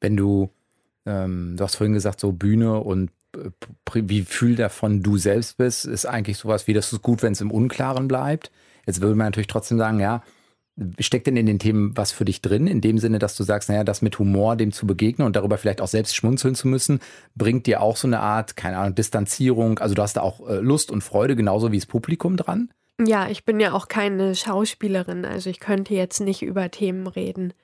Wenn 0.00 0.16
du, 0.16 0.50
ähm, 1.06 1.56
du 1.56 1.64
hast 1.64 1.76
vorhin 1.76 1.92
gesagt, 1.92 2.20
so 2.20 2.32
Bühne 2.32 2.80
und 2.80 3.10
wie 3.94 4.22
viel 4.22 4.56
davon 4.56 5.02
du 5.02 5.16
selbst 5.16 5.56
bist, 5.56 5.84
ist 5.84 6.06
eigentlich 6.06 6.38
sowas 6.38 6.66
wie, 6.66 6.72
das 6.72 6.92
ist 6.92 7.02
gut, 7.02 7.22
wenn 7.22 7.32
es 7.32 7.40
im 7.40 7.50
Unklaren 7.50 8.08
bleibt. 8.08 8.50
Jetzt 8.86 9.00
würde 9.00 9.16
man 9.16 9.26
natürlich 9.26 9.48
trotzdem 9.48 9.78
sagen, 9.78 10.00
ja, 10.00 10.22
Steckt 11.00 11.26
denn 11.26 11.36
in 11.36 11.46
den 11.46 11.58
Themen 11.58 11.96
was 11.96 12.12
für 12.12 12.24
dich 12.24 12.40
drin, 12.40 12.68
in 12.68 12.80
dem 12.80 12.98
Sinne, 12.98 13.18
dass 13.18 13.36
du 13.36 13.42
sagst, 13.42 13.68
naja, 13.68 13.82
das 13.82 14.00
mit 14.00 14.18
Humor 14.20 14.54
dem 14.54 14.70
zu 14.70 14.86
begegnen 14.86 15.26
und 15.26 15.34
darüber 15.34 15.58
vielleicht 15.58 15.80
auch 15.80 15.88
selbst 15.88 16.14
schmunzeln 16.14 16.54
zu 16.54 16.68
müssen, 16.68 17.00
bringt 17.34 17.66
dir 17.66 17.80
auch 17.80 17.96
so 17.96 18.06
eine 18.06 18.20
Art, 18.20 18.56
keine 18.56 18.78
Ahnung, 18.78 18.94
Distanzierung, 18.94 19.80
also 19.80 19.96
du 19.96 20.02
hast 20.02 20.16
da 20.16 20.20
auch 20.20 20.48
äh, 20.48 20.60
Lust 20.60 20.92
und 20.92 21.02
Freude, 21.02 21.34
genauso 21.34 21.72
wie 21.72 21.78
das 21.78 21.86
Publikum 21.86 22.36
dran? 22.36 22.70
Ja, 23.04 23.28
ich 23.28 23.44
bin 23.44 23.58
ja 23.58 23.72
auch 23.72 23.88
keine 23.88 24.36
Schauspielerin, 24.36 25.24
also 25.24 25.50
ich 25.50 25.58
könnte 25.58 25.94
jetzt 25.94 26.20
nicht 26.20 26.42
über 26.42 26.70
Themen 26.70 27.08
reden, 27.08 27.54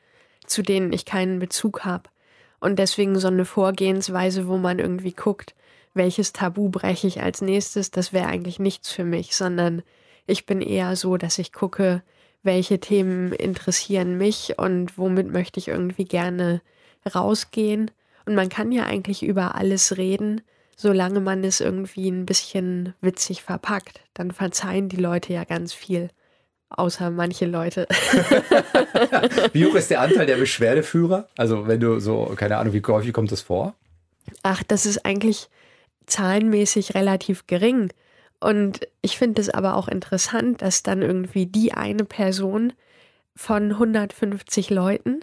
zu 0.47 0.63
denen 0.63 0.93
ich 0.93 1.05
keinen 1.05 1.39
Bezug 1.39 1.85
habe. 1.85 2.11
Und 2.59 2.81
deswegen 2.81 3.17
so 3.21 3.29
eine 3.29 3.45
Vorgehensweise, 3.45 4.49
wo 4.49 4.59
man 4.59 4.81
irgendwie 4.81 5.13
guckt, 5.13 5.55
welches 5.95 6.33
Tabu 6.33 6.69
breche 6.69 7.07
ich 7.07 7.23
als 7.23 7.41
nächstes, 7.41 7.91
das 7.91 8.13
wäre 8.13 8.27
eigentlich 8.27 8.59
nichts 8.59 8.91
für 8.91 9.05
mich, 9.05 9.35
sondern 9.35 9.83
Ich 10.27 10.47
bin 10.47 10.63
eher 10.63 10.97
so, 10.97 11.19
dass 11.19 11.39
ich 11.39 11.53
gucke, 11.53 12.03
welche 12.43 12.81
Themen 12.81 13.33
interessieren 13.33 14.17
mich 14.17 14.55
und 14.59 14.97
womit 14.97 15.31
möchte 15.31 15.61
ich 15.61 15.69
irgendwie 15.69 16.07
gerne 16.07 16.63
rausgehen. 17.15 17.91
Und 18.25 18.35
man 18.35 18.49
kann 18.49 18.73
ja 18.73 18.85
eigentlich 18.85 19.23
über 19.23 19.55
alles 19.55 19.99
reden, 19.99 20.41
solange 20.77 21.21
man 21.21 21.45
es 21.45 21.61
irgendwie 21.61 22.09
ein 22.09 22.25
bisschen 22.25 22.95
witzig 23.03 23.43
verpackt. 23.43 24.01
Dann 24.15 24.31
verzeihen 24.31 24.89
die 24.89 24.97
Leute 24.97 25.33
ja 25.33 25.45
ganz 25.45 25.75
viel. 25.75 26.09
Außer 26.71 27.11
manche 27.11 27.47
Leute. 27.47 27.87
wie 29.53 29.67
hoch 29.67 29.75
ist 29.75 29.91
der 29.91 30.01
Anteil 30.01 30.27
der 30.27 30.37
Beschwerdeführer? 30.37 31.29
Also 31.37 31.67
wenn 31.67 31.81
du 31.81 32.01
so, 32.01 32.33
keine 32.37 32.57
Ahnung, 32.57 32.73
wie 32.73 32.83
häufig 32.83 33.13
kommt 33.13 33.31
das 33.31 33.43
vor? 33.43 33.75
Ach, 34.43 34.63
das 34.63 34.87
ist 34.87 35.05
eigentlich 35.05 35.49
zahlenmäßig 36.07 36.95
relativ 36.95 37.47
gering. 37.47 37.93
Und 38.41 38.87
ich 39.01 39.19
finde 39.19 39.41
es 39.41 39.49
aber 39.49 39.77
auch 39.77 39.89
interessant, 39.89 40.63
dass 40.63 40.83
dann 40.83 41.03
irgendwie 41.03 41.47
die 41.47 41.73
eine 41.73 42.05
Person 42.05 42.73
von 43.35 43.73
150 43.73 44.71
Leuten, 44.71 45.21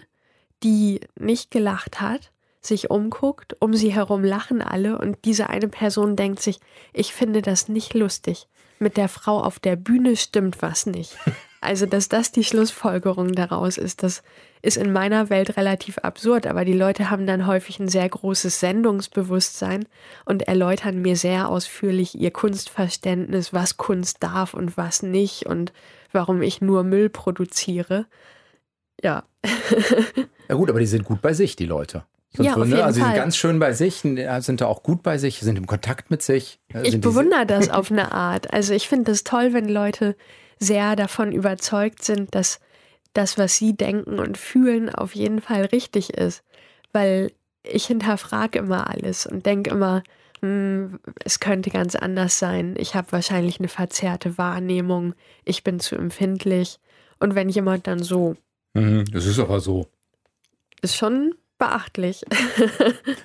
die 0.62 1.00
nicht 1.18 1.50
gelacht 1.50 2.00
hat, 2.00 2.32
sich 2.64 2.90
umguckt, 2.90 3.56
um 3.60 3.74
sie 3.74 3.92
herum 3.92 4.24
lachen 4.24 4.62
alle 4.62 4.98
und 4.98 5.18
diese 5.24 5.50
eine 5.50 5.68
Person 5.68 6.16
denkt 6.16 6.40
sich, 6.40 6.60
ich 6.92 7.12
finde 7.12 7.42
das 7.42 7.68
nicht 7.68 7.94
lustig. 7.94 8.48
Mit 8.78 8.96
der 8.96 9.08
Frau 9.08 9.40
auf 9.40 9.60
der 9.60 9.76
Bühne 9.76 10.16
stimmt 10.16 10.62
was 10.62 10.86
nicht. 10.86 11.16
Also, 11.64 11.86
dass 11.86 12.08
das 12.08 12.32
die 12.32 12.42
Schlussfolgerung 12.42 13.36
daraus 13.36 13.78
ist, 13.78 14.02
das 14.02 14.24
ist 14.62 14.76
in 14.76 14.92
meiner 14.92 15.30
Welt 15.30 15.56
relativ 15.56 15.98
absurd, 15.98 16.48
aber 16.48 16.64
die 16.64 16.72
Leute 16.72 17.08
haben 17.08 17.24
dann 17.24 17.46
häufig 17.46 17.78
ein 17.78 17.86
sehr 17.86 18.08
großes 18.08 18.58
Sendungsbewusstsein 18.58 19.86
und 20.24 20.48
erläutern 20.48 21.00
mir 21.00 21.14
sehr 21.14 21.48
ausführlich 21.48 22.18
ihr 22.18 22.32
Kunstverständnis, 22.32 23.52
was 23.52 23.76
Kunst 23.76 24.24
darf 24.24 24.54
und 24.54 24.76
was 24.76 25.04
nicht 25.04 25.46
und 25.46 25.72
warum 26.10 26.42
ich 26.42 26.60
nur 26.60 26.82
Müll 26.82 27.08
produziere. 27.08 28.06
Ja. 29.00 29.22
ja 30.48 30.56
gut, 30.56 30.68
aber 30.68 30.80
die 30.80 30.86
sind 30.86 31.04
gut 31.04 31.22
bei 31.22 31.32
sich, 31.32 31.54
die 31.54 31.66
Leute. 31.66 32.02
Ja, 32.38 32.54
so, 32.54 32.62
auf 32.62 32.68
ne? 32.68 32.76
jeden 32.76 32.82
Also 32.86 33.00
sie 33.00 33.06
sind 33.06 33.14
ganz 33.14 33.36
schön 33.36 33.58
bei 33.58 33.72
sich, 33.72 33.96
sind 33.96 34.60
da 34.60 34.66
auch 34.66 34.82
gut 34.82 35.02
bei 35.02 35.18
sich, 35.18 35.40
sind 35.40 35.56
im 35.56 35.66
Kontakt 35.66 36.10
mit 36.10 36.22
sich. 36.22 36.60
Ich 36.82 36.92
sind 36.92 37.02
bewundere 37.02 37.44
das 37.46 37.68
auf 37.68 37.90
eine 37.90 38.12
Art. 38.12 38.52
Also 38.52 38.72
ich 38.72 38.88
finde 38.88 39.12
es 39.12 39.24
toll, 39.24 39.52
wenn 39.52 39.68
Leute 39.68 40.16
sehr 40.58 40.96
davon 40.96 41.32
überzeugt 41.32 42.02
sind, 42.02 42.34
dass 42.34 42.60
das, 43.12 43.36
was 43.36 43.56
sie 43.56 43.76
denken 43.76 44.18
und 44.18 44.38
fühlen, 44.38 44.88
auf 44.88 45.14
jeden 45.14 45.40
Fall 45.42 45.66
richtig 45.66 46.14
ist. 46.14 46.42
Weil 46.92 47.32
ich 47.64 47.86
hinterfrage 47.86 48.58
immer 48.58 48.88
alles 48.88 49.26
und 49.26 49.44
denke 49.44 49.70
immer, 49.70 50.02
hm, 50.40 50.98
es 51.24 51.38
könnte 51.38 51.70
ganz 51.70 51.94
anders 51.94 52.38
sein. 52.38 52.74
Ich 52.78 52.94
habe 52.94 53.12
wahrscheinlich 53.12 53.58
eine 53.58 53.68
verzerrte 53.68 54.38
Wahrnehmung. 54.38 55.14
Ich 55.44 55.62
bin 55.62 55.80
zu 55.80 55.96
empfindlich. 55.96 56.80
Und 57.20 57.34
wenn 57.34 57.48
jemand 57.48 57.86
dann 57.86 58.02
so, 58.02 58.36
Mhm, 58.74 59.04
das 59.12 59.26
ist 59.26 59.38
aber 59.38 59.60
so. 59.60 59.86
ist 60.80 60.96
schon 60.96 61.34
beachtlich. 61.62 62.24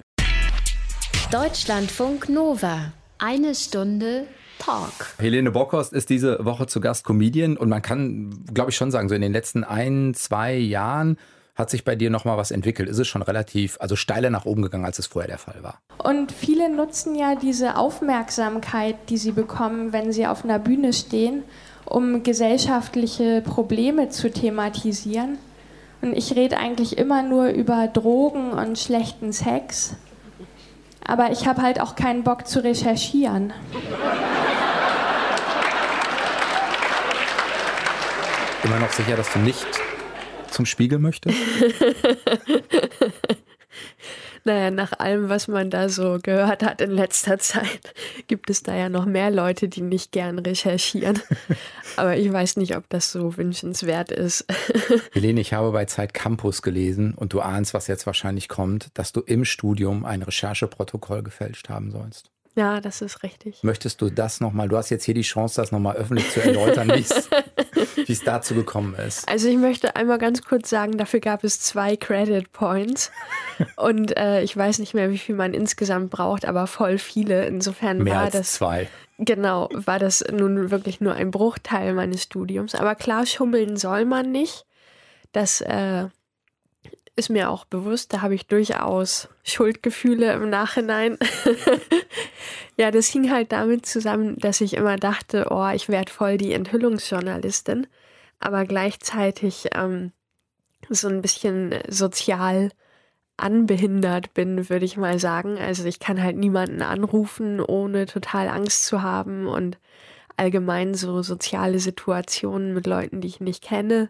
Deutschlandfunk 1.31 2.29
Nova. 2.29 2.91
Eine 3.17 3.55
Stunde 3.55 4.27
Talk. 4.59 4.91
Helene 5.17 5.49
Bockhorst 5.49 5.91
ist 5.91 6.11
diese 6.11 6.45
Woche 6.45 6.67
zu 6.67 6.79
Gast 6.79 7.03
Comedian 7.03 7.57
und 7.57 7.67
man 7.67 7.81
kann, 7.81 8.45
glaube 8.53 8.69
ich, 8.69 8.77
schon 8.77 8.91
sagen, 8.91 9.09
so 9.09 9.15
in 9.15 9.23
den 9.23 9.33
letzten 9.33 9.63
ein, 9.63 10.13
zwei 10.13 10.55
Jahren 10.55 11.17
hat 11.55 11.71
sich 11.71 11.83
bei 11.83 11.95
dir 11.95 12.11
nochmal 12.11 12.37
was 12.37 12.51
entwickelt. 12.51 12.87
Ist 12.87 12.99
es 12.99 13.07
schon 13.07 13.23
relativ, 13.23 13.77
also 13.79 13.95
steiler 13.95 14.29
nach 14.29 14.45
oben 14.45 14.61
gegangen, 14.61 14.85
als 14.85 14.99
es 14.99 15.07
vorher 15.07 15.29
der 15.29 15.39
Fall 15.39 15.63
war? 15.63 15.79
Und 15.97 16.31
viele 16.31 16.69
nutzen 16.69 17.15
ja 17.15 17.33
diese 17.33 17.75
Aufmerksamkeit, 17.75 18.97
die 19.09 19.17
sie 19.17 19.31
bekommen, 19.31 19.93
wenn 19.93 20.11
sie 20.11 20.27
auf 20.27 20.43
einer 20.43 20.59
Bühne 20.59 20.93
stehen, 20.93 21.41
um 21.85 22.21
gesellschaftliche 22.21 23.41
Probleme 23.41 24.09
zu 24.09 24.29
thematisieren. 24.29 25.39
Und 26.01 26.15
ich 26.15 26.35
rede 26.35 26.57
eigentlich 26.57 26.97
immer 26.97 27.23
nur 27.23 27.47
über 27.49 27.87
Drogen 27.87 28.51
und 28.51 28.77
schlechten 28.77 29.33
Sex. 29.33 29.95
Aber 31.05 31.31
ich 31.31 31.47
habe 31.47 31.61
halt 31.61 31.79
auch 31.79 31.95
keinen 31.95 32.23
Bock 32.23 32.47
zu 32.47 32.63
recherchieren. 32.63 33.53
Immer 38.63 38.79
noch 38.79 38.91
sicher, 38.91 39.15
dass 39.15 39.31
du 39.31 39.39
nicht 39.39 39.65
zum 40.51 40.65
Spiegel 40.65 40.99
möchtest? 40.99 41.37
Naja, 44.47 44.71
nach 44.71 44.93
allem, 44.97 45.27
was 45.27 45.49
man 45.49 45.69
da 45.69 45.89
so 45.89 46.19
gehört 46.23 46.63
hat 46.63 46.79
in 46.79 46.91
letzter 46.91 47.37
Zeit, 47.37 47.93
gibt 48.27 48.49
es 48.49 48.63
da 48.63 48.73
ja 48.73 48.87
noch 48.87 49.05
mehr 49.05 49.29
Leute, 49.29 49.67
die 49.67 49.81
nicht 49.81 50.13
gern 50.13 50.39
recherchieren. 50.39 51.19
Aber 51.97 52.15
ich 52.15 52.31
weiß 52.31 52.55
nicht, 52.55 52.77
ob 52.77 52.87
das 52.87 53.11
so 53.11 53.35
wünschenswert 53.35 54.09
ist. 54.09 54.45
Helene, 55.11 55.41
ich 55.41 55.51
habe 55.51 55.73
bei 55.73 55.83
Zeit 55.83 56.13
Campus 56.13 56.61
gelesen 56.61 57.13
und 57.13 57.33
du 57.33 57.41
ahnst, 57.41 57.73
was 57.73 57.87
jetzt 57.87 58.05
wahrscheinlich 58.05 58.47
kommt, 58.47 58.87
dass 58.93 59.11
du 59.11 59.19
im 59.19 59.43
Studium 59.43 60.05
ein 60.05 60.21
Rechercheprotokoll 60.21 61.23
gefälscht 61.23 61.67
haben 61.67 61.91
sollst. 61.91 62.31
Ja, 62.57 62.81
das 62.81 63.01
ist 63.03 63.21
richtig. 63.21 63.63
Möchtest 63.63 64.01
du 64.01 64.09
das 64.09 64.41
nochmal, 64.41 64.67
du 64.67 64.77
hast 64.77 64.89
jetzt 64.89 65.03
hier 65.03 65.13
die 65.13 65.21
Chance, 65.21 65.61
das 65.61 65.71
nochmal 65.71 65.95
öffentlich 65.95 66.29
zu 66.31 66.41
erläutern, 66.41 66.89
wie 66.89 67.05
es- 68.11 68.23
dazu 68.23 68.55
gekommen 68.55 68.95
ist. 68.95 69.29
Also 69.29 69.47
ich 69.47 69.57
möchte 69.57 69.95
einmal 69.95 70.17
ganz 70.17 70.41
kurz 70.41 70.69
sagen, 70.69 70.97
dafür 70.97 71.19
gab 71.19 71.43
es 71.43 71.59
zwei 71.59 71.95
Credit 71.95 72.51
Points. 72.51 73.11
Und 73.75 74.17
äh, 74.17 74.41
ich 74.41 74.57
weiß 74.57 74.79
nicht 74.79 74.95
mehr, 74.95 75.11
wie 75.11 75.19
viel 75.19 75.35
man 75.35 75.53
insgesamt 75.53 76.09
braucht, 76.09 76.45
aber 76.45 76.65
voll 76.65 76.97
viele. 76.97 77.45
Insofern 77.45 77.99
Mehr 77.99 78.15
war 78.15 78.21
als 78.23 78.33
das. 78.33 78.53
zwei. 78.53 78.87
Genau, 79.19 79.69
war 79.71 79.99
das 79.99 80.23
nun 80.31 80.71
wirklich 80.71 80.99
nur 80.99 81.13
ein 81.13 81.29
Bruchteil 81.31 81.93
meines 81.93 82.23
Studiums. 82.23 82.73
Aber 82.75 82.95
klar, 82.95 83.25
schummeln 83.27 83.77
soll 83.77 84.05
man 84.05 84.31
nicht. 84.31 84.65
Das 85.31 85.61
äh, 85.61 86.05
ist 87.17 87.29
mir 87.29 87.49
auch 87.49 87.65
bewusst. 87.65 88.13
Da 88.13 88.21
habe 88.21 88.35
ich 88.35 88.47
durchaus 88.47 89.27
Schuldgefühle 89.43 90.31
im 90.33 90.49
Nachhinein. 90.49 91.17
ja, 92.77 92.91
das 92.91 93.07
hing 93.07 93.31
halt 93.31 93.51
damit 93.51 93.85
zusammen, 93.85 94.37
dass 94.37 94.61
ich 94.61 94.75
immer 94.75 94.97
dachte, 94.97 95.47
oh, 95.49 95.67
ich 95.73 95.89
werde 95.89 96.11
voll 96.11 96.37
die 96.37 96.53
Enthüllungsjournalistin. 96.53 97.87
Aber 98.39 98.65
gleichzeitig 98.65 99.69
ähm, 99.73 100.11
so 100.89 101.07
ein 101.07 101.21
bisschen 101.21 101.73
sozial 101.89 102.69
anbehindert 103.35 104.33
bin, 104.33 104.69
würde 104.69 104.85
ich 104.85 104.95
mal 104.95 105.19
sagen. 105.19 105.57
Also 105.57 105.85
ich 105.85 105.99
kann 105.99 106.21
halt 106.21 106.37
niemanden 106.37 106.81
anrufen, 106.81 107.59
ohne 107.59 108.05
total 108.05 108.47
Angst 108.47 108.85
zu 108.85 109.01
haben 109.01 109.47
und 109.47 109.79
allgemein 110.35 110.93
so 110.93 111.23
soziale 111.23 111.79
Situationen 111.79 112.75
mit 112.75 112.85
Leuten, 112.85 113.21
die 113.21 113.27
ich 113.27 113.39
nicht 113.39 113.63
kenne, 113.63 114.09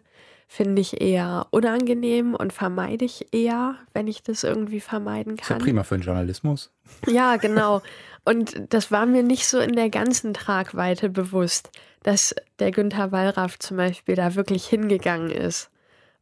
finde 0.50 0.80
ich 0.80 1.00
eher 1.00 1.46
unangenehm 1.50 2.34
und 2.34 2.54
vermeide 2.54 3.04
ich 3.04 3.32
eher, 3.32 3.76
wenn 3.92 4.08
ich 4.08 4.22
das 4.22 4.42
irgendwie 4.44 4.80
vermeiden 4.80 5.34
Ist 5.34 5.42
ja 5.50 5.56
kann. 5.56 5.58
prima 5.62 5.84
für 5.84 5.98
den 5.98 6.04
Journalismus. 6.04 6.72
Ja, 7.06 7.36
genau. 7.40 7.82
Und 8.24 8.54
das 8.70 8.90
war 8.90 9.04
mir 9.04 9.22
nicht 9.22 9.46
so 9.46 9.58
in 9.58 9.74
der 9.74 9.90
ganzen 9.90 10.32
Tragweite 10.32 11.10
bewusst, 11.10 11.70
dass 12.02 12.34
der 12.58 12.70
Günther 12.70 13.12
Wallraff 13.12 13.58
zum 13.58 13.76
Beispiel 13.76 14.16
da 14.16 14.34
wirklich 14.34 14.66
hingegangen 14.66 15.30
ist 15.30 15.70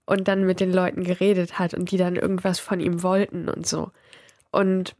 und 0.06 0.26
dann 0.26 0.44
mit 0.44 0.58
den 0.58 0.72
Leuten 0.72 1.04
geredet 1.04 1.60
hat 1.60 1.72
und 1.72 1.92
die 1.92 1.96
dann 1.96 2.16
irgendwas 2.16 2.58
von 2.58 2.80
ihm 2.80 3.04
wollten 3.04 3.48
und 3.48 3.66
so. 3.66 3.92
Und 4.50 4.96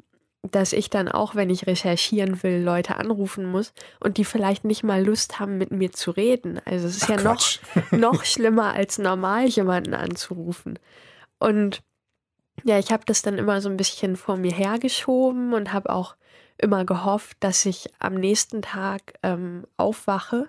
dass 0.54 0.72
ich 0.72 0.90
dann 0.90 1.08
auch, 1.08 1.34
wenn 1.34 1.50
ich 1.50 1.66
recherchieren 1.66 2.42
will, 2.42 2.62
Leute 2.62 2.96
anrufen 2.96 3.44
muss 3.46 3.72
und 4.00 4.16
die 4.16 4.24
vielleicht 4.24 4.64
nicht 4.64 4.82
mal 4.84 5.04
Lust 5.04 5.40
haben, 5.40 5.58
mit 5.58 5.70
mir 5.70 5.92
zu 5.92 6.10
reden. 6.10 6.60
Also 6.64 6.86
es 6.86 6.96
ist 6.96 7.04
Ach, 7.04 7.16
ja 7.16 7.22
noch, 7.22 7.40
noch 7.90 8.24
schlimmer, 8.24 8.74
als 8.74 8.98
normal 8.98 9.46
jemanden 9.46 9.94
anzurufen. 9.94 10.78
Und 11.38 11.82
ja, 12.64 12.78
ich 12.78 12.90
habe 12.92 13.04
das 13.06 13.22
dann 13.22 13.38
immer 13.38 13.60
so 13.60 13.68
ein 13.68 13.76
bisschen 13.76 14.16
vor 14.16 14.36
mir 14.36 14.52
hergeschoben 14.52 15.52
und 15.52 15.72
habe 15.72 15.90
auch 15.90 16.16
immer 16.58 16.84
gehofft, 16.84 17.36
dass 17.40 17.66
ich 17.66 17.90
am 17.98 18.14
nächsten 18.14 18.62
Tag 18.62 19.14
ähm, 19.22 19.66
aufwache 19.76 20.48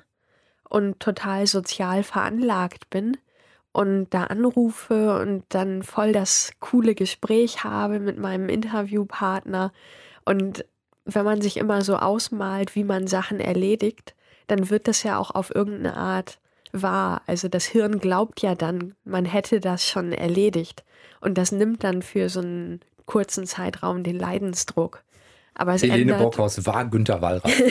und 0.69 0.99
total 0.99 1.47
sozial 1.47 2.03
veranlagt 2.03 2.89
bin 2.89 3.17
und 3.77 4.07
da 4.09 4.23
anrufe 4.23 5.19
und 5.19 5.43
dann 5.49 5.83
voll 5.83 6.11
das 6.11 6.49
coole 6.59 6.95
Gespräch 6.95 7.63
habe 7.63 7.99
mit 7.99 8.17
meinem 8.17 8.49
Interviewpartner. 8.49 9.71
Und 10.25 10.65
wenn 11.05 11.23
man 11.23 11.41
sich 11.41 11.57
immer 11.57 11.83
so 11.83 11.97
ausmalt, 11.97 12.73
wie 12.73 12.83
man 12.83 13.05
Sachen 13.05 13.39
erledigt, 13.39 14.15
dann 14.47 14.71
wird 14.71 14.87
das 14.87 15.03
ja 15.03 15.19
auch 15.19 15.29
auf 15.29 15.53
irgendeine 15.53 15.95
Art 15.95 16.39
wahr. 16.71 17.21
Also 17.27 17.49
das 17.49 17.65
Hirn 17.65 17.99
glaubt 17.99 18.41
ja 18.41 18.55
dann, 18.55 18.95
man 19.03 19.25
hätte 19.25 19.59
das 19.59 19.87
schon 19.87 20.11
erledigt. 20.11 20.83
Und 21.21 21.37
das 21.37 21.51
nimmt 21.51 21.83
dann 21.83 22.01
für 22.01 22.29
so 22.29 22.39
einen 22.39 22.79
kurzen 23.05 23.45
Zeitraum 23.45 24.03
den 24.03 24.17
Leidensdruck. 24.17 25.03
Aber 25.53 25.75
es 25.75 25.83
Helene 25.83 26.13
ändert, 26.13 26.19
Bockhaus 26.19 26.65
war 26.65 26.83
Günter 26.85 27.21
Wallraff. 27.21 27.51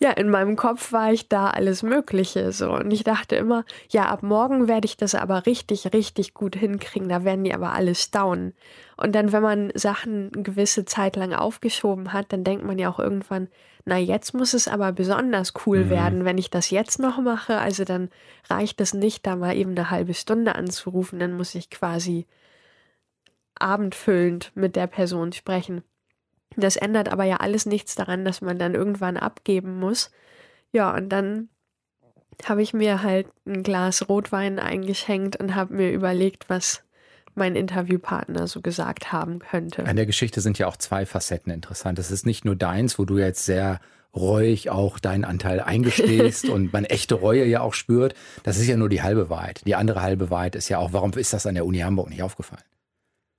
ja, 0.00 0.10
in 0.12 0.30
meinem 0.30 0.54
Kopf 0.54 0.92
war 0.92 1.12
ich 1.12 1.28
da 1.28 1.50
alles 1.50 1.82
Mögliche 1.82 2.52
so. 2.52 2.70
Und 2.72 2.92
ich 2.92 3.02
dachte 3.02 3.34
immer, 3.34 3.64
ja, 3.90 4.06
ab 4.06 4.22
morgen 4.22 4.68
werde 4.68 4.86
ich 4.86 4.96
das 4.96 5.16
aber 5.16 5.44
richtig, 5.44 5.92
richtig 5.92 6.34
gut 6.34 6.54
hinkriegen. 6.54 7.08
Da 7.08 7.24
werden 7.24 7.42
die 7.42 7.54
aber 7.54 7.72
alle 7.72 7.96
staunen. 7.96 8.54
Und 8.96 9.14
dann, 9.14 9.32
wenn 9.32 9.42
man 9.42 9.72
Sachen 9.74 10.30
eine 10.32 10.42
gewisse 10.44 10.84
Zeit 10.84 11.16
lang 11.16 11.32
aufgeschoben 11.32 12.12
hat, 12.12 12.32
dann 12.32 12.44
denkt 12.44 12.64
man 12.64 12.78
ja 12.78 12.90
auch 12.90 13.00
irgendwann, 13.00 13.48
na, 13.84 13.96
jetzt 13.96 14.34
muss 14.34 14.54
es 14.54 14.68
aber 14.68 14.92
besonders 14.92 15.54
cool 15.66 15.86
mhm. 15.86 15.90
werden, 15.90 16.24
wenn 16.24 16.38
ich 16.38 16.50
das 16.50 16.70
jetzt 16.70 17.00
noch 17.00 17.18
mache. 17.18 17.58
Also 17.58 17.84
dann 17.84 18.10
reicht 18.48 18.80
es 18.80 18.94
nicht, 18.94 19.26
da 19.26 19.34
mal 19.34 19.56
eben 19.56 19.70
eine 19.72 19.90
halbe 19.90 20.14
Stunde 20.14 20.54
anzurufen. 20.54 21.18
Dann 21.18 21.36
muss 21.36 21.56
ich 21.56 21.70
quasi 21.70 22.26
abendfüllend 23.58 24.52
mit 24.54 24.76
der 24.76 24.86
Person 24.86 25.32
sprechen. 25.32 25.82
Das 26.56 26.76
ändert 26.76 27.10
aber 27.10 27.24
ja 27.24 27.36
alles 27.36 27.66
nichts 27.66 27.94
daran, 27.94 28.24
dass 28.24 28.40
man 28.40 28.58
dann 28.58 28.74
irgendwann 28.74 29.16
abgeben 29.16 29.78
muss. 29.78 30.10
Ja, 30.72 30.94
und 30.94 31.08
dann 31.08 31.48
habe 32.44 32.62
ich 32.62 32.72
mir 32.72 33.02
halt 33.02 33.28
ein 33.46 33.62
Glas 33.62 34.08
Rotwein 34.08 34.58
eingeschenkt 34.58 35.36
und 35.36 35.54
habe 35.54 35.74
mir 35.74 35.92
überlegt, 35.92 36.48
was 36.48 36.82
mein 37.34 37.56
Interviewpartner 37.56 38.46
so 38.46 38.60
gesagt 38.60 39.12
haben 39.12 39.38
könnte. 39.38 39.84
An 39.86 39.96
der 39.96 40.06
Geschichte 40.06 40.40
sind 40.40 40.58
ja 40.58 40.66
auch 40.66 40.76
zwei 40.76 41.06
Facetten 41.06 41.52
interessant. 41.52 41.98
Es 41.98 42.10
ist 42.10 42.26
nicht 42.26 42.44
nur 42.44 42.56
deins, 42.56 42.98
wo 42.98 43.04
du 43.04 43.18
jetzt 43.18 43.44
sehr 43.44 43.80
reuig 44.14 44.70
auch 44.70 44.98
deinen 44.98 45.24
Anteil 45.24 45.60
eingestehst 45.60 46.48
und 46.48 46.72
man 46.72 46.84
echte 46.84 47.14
Reue 47.14 47.44
ja 47.44 47.60
auch 47.60 47.74
spürt. 47.74 48.14
Das 48.42 48.58
ist 48.58 48.66
ja 48.66 48.76
nur 48.76 48.88
die 48.88 49.02
halbe 49.02 49.30
Wahrheit. 49.30 49.62
Die 49.66 49.74
andere 49.74 50.02
halbe 50.02 50.30
Wahrheit 50.30 50.56
ist 50.56 50.68
ja 50.68 50.78
auch, 50.78 50.92
warum 50.92 51.12
ist 51.12 51.32
das 51.32 51.46
an 51.46 51.54
der 51.54 51.66
Uni 51.66 51.78
Hamburg 51.78 52.10
nicht 52.10 52.22
aufgefallen? 52.22 52.62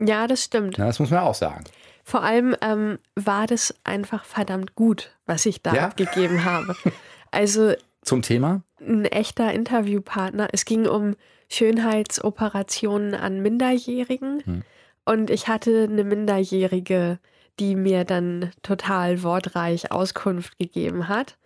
Ja, 0.02 0.28
das 0.28 0.45
stimmt. 0.45 0.78
Na, 0.78 0.86
das 0.88 1.00
muss 1.00 1.10
man 1.10 1.19
auch 1.19 1.36
sagen. 1.36 1.65
Vor 2.10 2.24
allem 2.24 2.56
ähm, 2.62 2.98
war 3.13 3.45
das 3.45 3.76
einfach 3.84 4.26
verdammt 4.26 4.74
gut, 4.74 5.12
was 5.28 5.45
ich 5.45 5.62
da 5.62 5.76
ja? 5.76 5.86
abgegeben 5.86 6.43
habe. 6.43 6.76
Also 7.32 7.74
zum 8.02 8.24
Thema? 8.24 8.63
Ein 8.80 9.06
echter 9.06 9.54
Interviewpartner. 9.54 10.48
Es 10.52 10.65
ging 10.65 10.88
um 10.88 11.15
Schönheitsoperationen 11.48 13.13
an 13.13 13.43
Minderjährigen. 13.43 14.41
Hm. 14.43 14.63
Und 15.06 15.30
ich 15.30 15.48
hatte 15.48 15.88
eine 15.88 16.04
Minderjährige, 16.04 17.19
die 17.60 17.76
mir 17.76 18.04
dann 18.04 18.50
total 18.63 19.22
wortreich 19.22 19.91
Auskunft 19.91 20.58
gegeben 20.58 21.08
hat. 21.08 21.38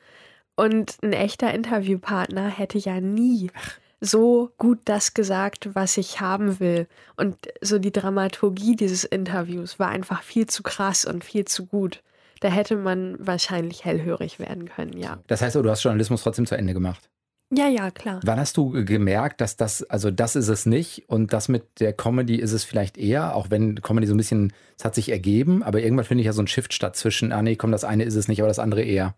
Und 0.56 0.95
ein 1.04 1.12
echter 1.12 1.54
Interviewpartner 1.54 2.47
hätte 2.47 2.78
ja 2.78 3.02
nie 3.02 3.52
Ach 3.54 3.78
so 4.03 4.51
gut 4.57 4.79
das 4.85 5.13
gesagt, 5.13 5.69
was 5.73 5.97
ich 5.97 6.19
haben 6.19 6.59
will. 6.59 6.87
Und 7.15 7.37
so 7.61 7.79
die 7.79 7.91
Dramaturgie 7.91 8.75
dieses 8.75 9.05
Interviews 9.05 9.79
war 9.79 9.89
einfach 9.89 10.23
viel 10.23 10.45
zu 10.47 10.61
krass 10.61 11.05
und 11.05 11.23
viel 11.23 11.45
zu 11.45 11.65
gut. 11.65 12.03
Da 12.41 12.49
hätte 12.49 12.75
man 12.75 13.15
wahrscheinlich 13.19 13.85
hellhörig 13.85 14.39
werden 14.39 14.67
können, 14.67 14.97
ja. 14.97 15.19
Das 15.27 15.41
heißt, 15.41 15.55
du 15.55 15.69
hast 15.69 15.83
Journalismus 15.83 16.23
trotzdem 16.23 16.45
zu 16.45 16.55
Ende 16.55 16.73
gemacht? 16.73 17.09
Ja, 17.55 17.67
ja, 17.67 17.91
klar. 17.91 18.19
Wann 18.23 18.39
hast 18.39 18.57
du 18.57 18.71
gemerkt, 18.83 19.39
dass 19.39 19.55
das, 19.55 19.83
also 19.83 20.11
das 20.11 20.35
ist 20.35 20.49
es 20.49 20.65
nicht 20.65 21.07
und 21.07 21.31
das 21.31 21.47
mit 21.47 21.79
der 21.79 21.93
Comedy 21.93 22.35
ist 22.35 22.51
es 22.51 22.63
vielleicht 22.63 22.97
eher, 22.97 23.35
auch 23.35 23.51
wenn 23.51 23.81
Comedy 23.81 24.07
so 24.07 24.15
ein 24.15 24.17
bisschen, 24.17 24.51
es 24.77 24.83
hat 24.83 24.95
sich 24.95 25.09
ergeben, 25.09 25.63
aber 25.63 25.81
irgendwann 25.81 26.05
finde 26.05 26.21
ich 26.21 26.25
ja 26.25 26.33
so 26.33 26.41
ein 26.41 26.47
Shift 26.47 26.73
statt 26.73 26.97
zwischen, 26.97 27.31
ah 27.31 27.41
nee, 27.41 27.55
komm, 27.55 27.71
das 27.71 27.83
eine 27.83 28.03
ist 28.03 28.15
es 28.15 28.27
nicht, 28.27 28.41
aber 28.41 28.47
das 28.47 28.59
andere 28.59 28.81
eher. 28.81 29.15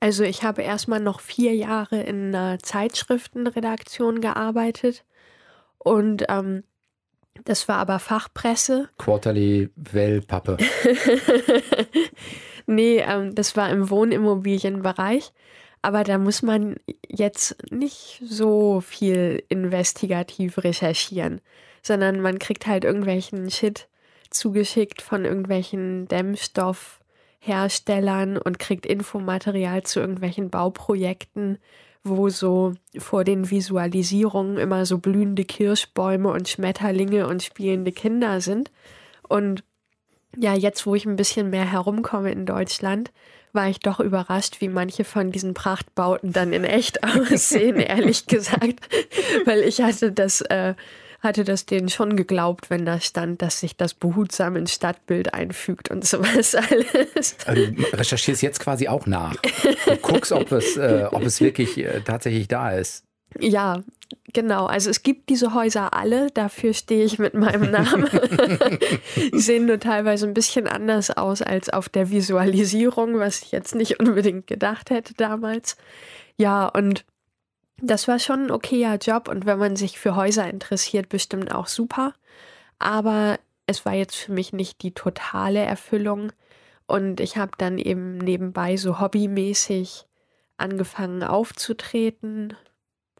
Also 0.00 0.24
ich 0.24 0.42
habe 0.42 0.62
erstmal 0.62 1.00
noch 1.00 1.20
vier 1.20 1.54
Jahre 1.54 2.00
in 2.00 2.34
einer 2.34 2.58
Zeitschriftenredaktion 2.58 4.20
gearbeitet 4.20 5.04
und 5.78 6.24
ähm, 6.28 6.64
das 7.44 7.68
war 7.68 7.78
aber 7.78 7.98
Fachpresse. 7.98 8.88
Quarterly 8.98 9.70
Wellpappe. 9.76 10.56
nee, 12.66 12.98
ähm, 12.98 13.34
das 13.34 13.56
war 13.56 13.70
im 13.70 13.90
Wohnimmobilienbereich. 13.90 15.32
Aber 15.82 16.02
da 16.02 16.18
muss 16.18 16.42
man 16.42 16.76
jetzt 17.06 17.56
nicht 17.70 18.20
so 18.24 18.80
viel 18.80 19.44
investigativ 19.48 20.58
recherchieren, 20.58 21.40
sondern 21.82 22.20
man 22.20 22.38
kriegt 22.38 22.66
halt 22.66 22.84
irgendwelchen 22.84 23.50
Shit 23.50 23.88
zugeschickt 24.30 25.00
von 25.02 25.24
irgendwelchen 25.24 26.08
Dämmstoff 26.08 27.00
Herstellern 27.46 28.36
und 28.36 28.58
kriegt 28.58 28.86
Infomaterial 28.86 29.82
zu 29.84 30.00
irgendwelchen 30.00 30.50
Bauprojekten, 30.50 31.58
wo 32.04 32.28
so 32.28 32.74
vor 32.98 33.24
den 33.24 33.50
Visualisierungen 33.50 34.58
immer 34.58 34.86
so 34.86 34.98
blühende 34.98 35.44
Kirschbäume 35.44 36.30
und 36.30 36.48
Schmetterlinge 36.48 37.26
und 37.26 37.42
spielende 37.42 37.92
Kinder 37.92 38.40
sind. 38.40 38.70
Und 39.28 39.64
ja, 40.36 40.54
jetzt, 40.54 40.86
wo 40.86 40.94
ich 40.94 41.06
ein 41.06 41.16
bisschen 41.16 41.50
mehr 41.50 41.70
herumkomme 41.70 42.30
in 42.30 42.46
Deutschland, 42.46 43.12
war 43.52 43.68
ich 43.68 43.80
doch 43.80 44.00
überrascht, 44.00 44.60
wie 44.60 44.68
manche 44.68 45.04
von 45.04 45.32
diesen 45.32 45.54
Prachtbauten 45.54 46.32
dann 46.32 46.52
in 46.52 46.64
echt 46.64 47.02
aussehen, 47.04 47.76
ehrlich 47.76 48.26
gesagt. 48.26 48.88
Weil 49.44 49.60
ich 49.60 49.80
hatte 49.80 50.12
das 50.12 50.42
äh, 50.42 50.74
hatte 51.20 51.44
das 51.44 51.66
denen 51.66 51.88
schon 51.88 52.16
geglaubt, 52.16 52.70
wenn 52.70 52.84
da 52.86 53.00
stand, 53.00 53.42
dass 53.42 53.60
sich 53.60 53.76
das 53.76 53.94
behutsam 53.94 54.56
ins 54.56 54.72
Stadtbild 54.72 55.34
einfügt 55.34 55.90
und 55.90 56.04
sowas 56.06 56.54
alles. 56.54 57.36
Also 57.46 57.66
du 57.66 57.82
recherchierst 57.92 58.42
jetzt 58.42 58.60
quasi 58.60 58.88
auch 58.88 59.06
nach. 59.06 59.36
Du 59.86 59.96
guckst, 59.96 60.32
ob 60.32 60.52
es, 60.52 60.76
äh, 60.76 61.06
ob 61.10 61.22
es 61.22 61.40
wirklich 61.40 61.78
äh, 61.78 62.00
tatsächlich 62.04 62.48
da 62.48 62.72
ist. 62.72 63.04
Ja, 63.38 63.82
genau. 64.32 64.66
Also 64.66 64.90
es 64.90 65.02
gibt 65.02 65.28
diese 65.28 65.54
Häuser 65.54 65.94
alle, 65.94 66.30
dafür 66.30 66.72
stehe 66.72 67.04
ich 67.04 67.18
mit 67.18 67.34
meinem 67.34 67.70
Namen. 67.70 68.08
Die 69.32 69.38
sehen 69.38 69.66
nur 69.66 69.80
teilweise 69.80 70.26
ein 70.26 70.34
bisschen 70.34 70.66
anders 70.66 71.10
aus 71.10 71.42
als 71.42 71.68
auf 71.70 71.88
der 71.88 72.10
Visualisierung, 72.10 73.18
was 73.18 73.42
ich 73.42 73.52
jetzt 73.52 73.74
nicht 73.74 74.00
unbedingt 74.00 74.46
gedacht 74.46 74.90
hätte 74.90 75.14
damals. 75.14 75.76
Ja, 76.36 76.66
und 76.66 77.04
das 77.80 78.08
war 78.08 78.18
schon 78.18 78.46
ein 78.46 78.50
okayer 78.50 78.96
Job 78.96 79.28
und 79.28 79.46
wenn 79.46 79.58
man 79.58 79.76
sich 79.76 79.98
für 79.98 80.16
Häuser 80.16 80.48
interessiert, 80.48 81.08
bestimmt 81.08 81.54
auch 81.54 81.66
super. 81.66 82.14
Aber 82.78 83.38
es 83.66 83.84
war 83.84 83.94
jetzt 83.94 84.16
für 84.16 84.32
mich 84.32 84.52
nicht 84.52 84.82
die 84.82 84.92
totale 84.92 85.60
Erfüllung. 85.60 86.32
Und 86.86 87.20
ich 87.20 87.36
habe 87.36 87.52
dann 87.58 87.78
eben 87.78 88.18
nebenbei 88.18 88.76
so 88.76 89.00
hobbymäßig 89.00 90.06
angefangen 90.56 91.24
aufzutreten. 91.24 92.56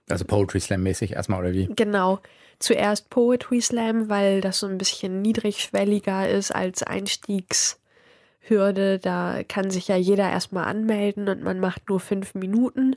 Also 0.08 0.24
Poetry 0.24 0.60
Slam 0.60 0.84
mäßig 0.84 1.14
erstmal 1.14 1.40
oder 1.40 1.52
wie? 1.52 1.68
Genau. 1.74 2.20
Zuerst 2.58 3.10
Poetry 3.10 3.60
Slam, 3.60 4.08
weil 4.08 4.40
das 4.40 4.60
so 4.60 4.66
ein 4.66 4.78
bisschen 4.78 5.20
niedrigschwelliger 5.20 6.26
ist 6.28 6.54
als 6.54 6.84
Einstiegshürde. 6.84 9.00
Da 9.00 9.42
kann 9.46 9.70
sich 9.70 9.88
ja 9.88 9.96
jeder 9.96 10.30
erstmal 10.30 10.64
anmelden 10.64 11.28
und 11.28 11.42
man 11.42 11.60
macht 11.60 11.88
nur 11.88 12.00
fünf 12.00 12.34
Minuten 12.34 12.96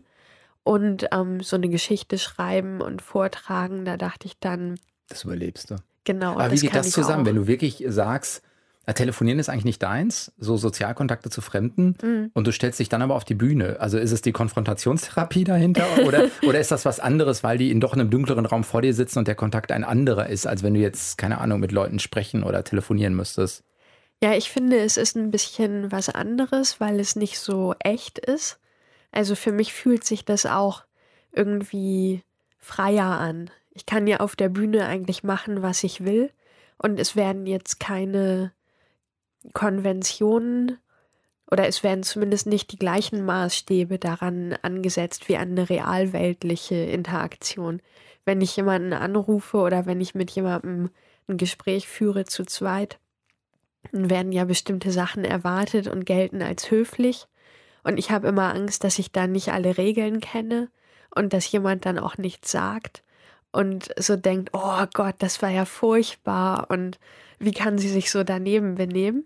und 0.70 1.08
ähm, 1.12 1.42
so 1.42 1.56
eine 1.56 1.68
Geschichte 1.68 2.20
schreiben 2.20 2.80
und 2.80 3.02
vortragen, 3.02 3.86
da 3.86 3.98
dachte 3.98 4.28
ich 4.28 4.38
dann. 4.40 4.76
Das 5.08 5.24
überlebst 5.24 5.72
du. 5.72 5.78
Genau. 6.04 6.34
Aber 6.34 6.52
wie 6.52 6.60
geht 6.60 6.76
das 6.76 6.92
zusammen, 6.92 7.24
auch. 7.24 7.26
wenn 7.26 7.38
du 7.38 7.48
wirklich 7.48 7.84
sagst, 7.88 8.44
na, 8.86 8.94
telefonieren 8.94 9.40
ist 9.40 9.50
eigentlich 9.50 9.66
nicht 9.66 9.82
deins, 9.82 10.32
so 10.38 10.58
Sozialkontakte 10.58 11.32
zu 11.32 11.42
Fremden 11.42 11.96
mhm. 12.04 12.30
und 12.36 12.46
du 12.46 12.52
stellst 12.52 12.80
dich 12.80 12.88
dann 12.88 13.02
aber 13.02 13.16
auf 13.16 13.26
die 13.26 13.34
Bühne. 13.34 13.78
Also 13.80 13.98
ist 13.98 14.12
es 14.12 14.22
die 14.22 14.32
Konfrontationstherapie 14.32 15.44
dahinter 15.44 15.88
oder, 16.06 16.26
oder 16.48 16.60
ist 16.60 16.70
das 16.70 16.86
was 16.86 17.00
anderes, 17.00 17.44
weil 17.44 17.58
die 17.58 17.72
in 17.72 17.80
doch 17.80 17.94
einem 17.94 18.12
dunkleren 18.12 18.46
Raum 18.46 18.64
vor 18.64 18.84
dir 18.84 18.94
sitzen 18.94 19.18
und 19.18 19.28
der 19.28 19.34
Kontakt 19.34 19.72
ein 19.72 19.84
anderer 19.84 20.28
ist, 20.28 20.46
als 20.46 20.62
wenn 20.62 20.76
du 20.76 20.80
jetzt, 20.82 21.18
keine 21.18 21.40
Ahnung, 21.40 21.60
mit 21.62 21.72
Leuten 21.72 21.98
sprechen 21.98 22.44
oder 22.44 22.64
telefonieren 22.64 23.16
müsstest? 23.16 23.64
Ja, 24.22 24.34
ich 24.34 24.52
finde, 24.52 24.78
es 24.78 24.98
ist 24.98 25.16
ein 25.16 25.32
bisschen 25.32 25.92
was 25.92 26.10
anderes, 26.10 26.80
weil 26.80 27.00
es 27.00 27.16
nicht 27.16 27.40
so 27.40 27.74
echt 27.80 28.20
ist. 28.20 28.60
Also 29.12 29.36
für 29.36 29.52
mich 29.52 29.74
fühlt 29.74 30.04
sich 30.04 30.26
das 30.26 30.46
auch 30.46 30.84
irgendwie 31.32 32.24
freier 32.58 33.20
an. 33.20 33.50
Ich 33.72 33.86
kann 33.86 34.08
ja 34.08 34.18
auf 34.18 34.36
der 34.36 34.50
Bühne 34.50 34.86
eigentlich 34.86 35.24
machen, 35.24 35.62
was 35.62 35.84
ich 35.84 36.04
will. 36.04 36.32
Und 36.78 37.00
es 37.00 37.16
werden 37.16 37.46
jetzt 37.46 37.80
keine 37.80 38.52
Konventionen 39.54 40.78
oder 41.52 41.68
es 41.68 41.84
werden 41.84 42.04
zumindest 42.04 42.46
nicht 42.46 42.72
die 42.72 42.78
gleichen 42.78 43.26
Maßstäbe 43.26 43.98
daran 43.98 44.56
angesetzt 44.62 45.30
wie 45.30 45.38
eine 45.38 45.70
realweltliche 45.70 46.76
Interaktion. 46.76 47.82
Wenn 48.26 48.42
ich 48.42 48.56
jemanden 48.56 48.94
anrufe 48.94 49.58
oder 49.58 49.86
wenn 49.86 50.02
ich 50.02 50.14
mit 50.14 50.30
jemandem 50.32 50.92
ein 51.28 51.38
Gespräch 51.38 51.88
führe 51.88 52.26
zu 52.26 52.46
zweit, 52.46 53.00
dann 53.92 54.10
werden 54.10 54.32
ja 54.32 54.46
bestimmte 54.46 54.92
Sachen 54.92 55.24
erwartet 55.24 55.88
und 55.88 56.06
gelten 56.06 56.42
als 56.42 56.70
höflich. 56.70 57.28
Und 57.84 57.98
ich 57.98 58.12
habe 58.12 58.28
immer 58.28 58.54
Angst, 58.54 58.84
dass 58.84 59.00
ich 59.00 59.12
da 59.12 59.28
nicht 59.28 59.52
alle 59.52 59.78
Regeln 59.78 60.20
kenne 60.20 60.70
und 61.16 61.34
dass 61.34 61.52
jemand 61.52 61.86
dann 61.86 62.00
auch 62.00 62.18
nichts 62.18 62.52
sagt 62.52 63.04
und 63.52 63.90
so 63.98 64.16
denkt, 64.16 64.52
oh 64.54 64.86
Gott, 64.94 65.16
das 65.20 65.42
war 65.42 65.50
ja 65.50 65.66
furchtbar 65.66 66.68
und 66.70 67.00
wie 67.40 67.54
kann 67.54 67.78
sie 67.78 67.90
sich 67.90 68.12
so 68.12 68.24
daneben 68.24 68.76
benehmen? 68.76 69.26